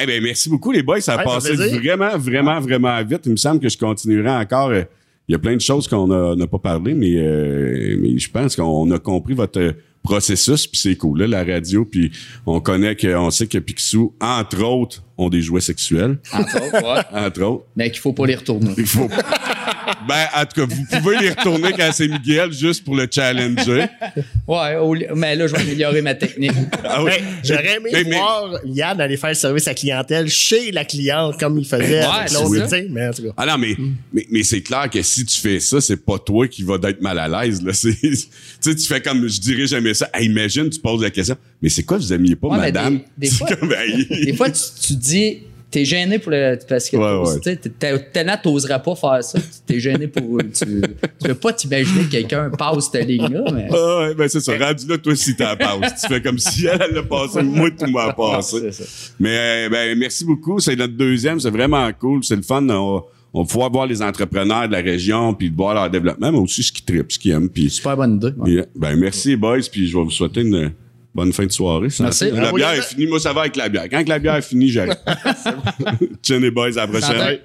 [0.00, 1.00] Eh ben, merci beaucoup, les boys.
[1.00, 3.20] Ça a Ouais, passé vraiment, vraiment, vraiment vite.
[3.26, 4.70] Il me semble que je continuerai encore.
[4.70, 4.82] euh,
[5.28, 8.30] Il y a plein de choses qu'on a- n'a pas parlé, mais, euh, mais je
[8.30, 12.10] pense qu'on a compris votre processus, puis c'est cool, là, la radio, puis
[12.44, 16.82] on connaît que, on sait que Picsou, entre autres, ont des jouets sexuels, Entre autres,
[16.84, 17.18] ouais.
[17.26, 17.64] entre autres.
[17.74, 18.74] Mais qu'il faut pas les retourner.
[18.76, 19.08] Il faut.
[20.08, 23.86] Ben, en tout cas, vous pouvez les retourner quand c'est Miguel, juste pour le challenger.
[24.46, 26.52] Ouais, au li- mais là, je vais améliorer ma technique.
[26.84, 27.12] Ah oui.
[27.12, 30.84] Hey, J'aurais aimé Mais- mais- voir Yann aller faire le service à clientèle chez la
[30.84, 32.62] cliente comme il faisait Ouais, avec c'est l'autre, ça.
[32.64, 33.28] tu sais, mais en tout cas.
[33.36, 33.76] Ah non, mais,
[34.12, 37.00] mais, mais c'est clair que si tu fais ça, c'est pas toi qui va d'être
[37.00, 37.62] mal à l'aise.
[37.62, 37.72] Là.
[37.84, 38.18] C'est- Tu
[38.60, 40.08] sais, tu fais comme, je dirais jamais ça.
[40.14, 42.98] Hey, imagine, tu poses la question, mais c'est quoi, vous aimiez pas, Ouais, mais madame?
[42.98, 44.06] des- des C'est fois- comme, hey.
[44.26, 45.38] Des fois, tu, tu dis,
[45.74, 46.56] t'es gêné pour le.
[46.68, 48.36] Parce que Ouais, ouais.
[48.42, 49.38] t'oserais pas faire ça.
[49.66, 50.38] T'es gêné pour.
[50.38, 50.64] Tu,
[51.20, 53.68] tu veux pas t'imaginer que quelqu'un passe cette ligne-là, mais.
[53.72, 54.52] Ah ouais, ben c'est ça.
[54.56, 56.02] Rendu là, toi, si t'en passes.
[56.02, 58.70] tu fais comme si elle, elle l'a passé, moi, tout m'a passé.
[59.18, 59.36] Mais
[59.66, 60.60] euh, ben, merci beaucoup.
[60.60, 61.40] C'est notre deuxième.
[61.40, 62.22] C'est vraiment cool.
[62.22, 62.66] C'est le fun.
[62.68, 63.02] On,
[63.36, 66.38] on va pouvoir voir les entrepreneurs de la région puis de voir leur développement, mais
[66.38, 67.48] aussi ce qu'ils trippent, ce qu'ils aiment.
[67.48, 68.30] Puis, Super bonne idée.
[68.38, 68.64] ouais.
[68.76, 69.58] Ben, merci, boys.
[69.72, 70.70] Puis je vais vous souhaiter une
[71.14, 71.88] bonne fin de soirée.
[72.00, 72.30] Merci.
[72.30, 73.06] La Ah bière est finie.
[73.06, 73.88] Moi, ça va avec la bière.
[73.90, 74.96] Quand la bière est finie, j'arrive.
[76.22, 76.76] Tiens, les boys.
[76.76, 77.38] À la prochaine.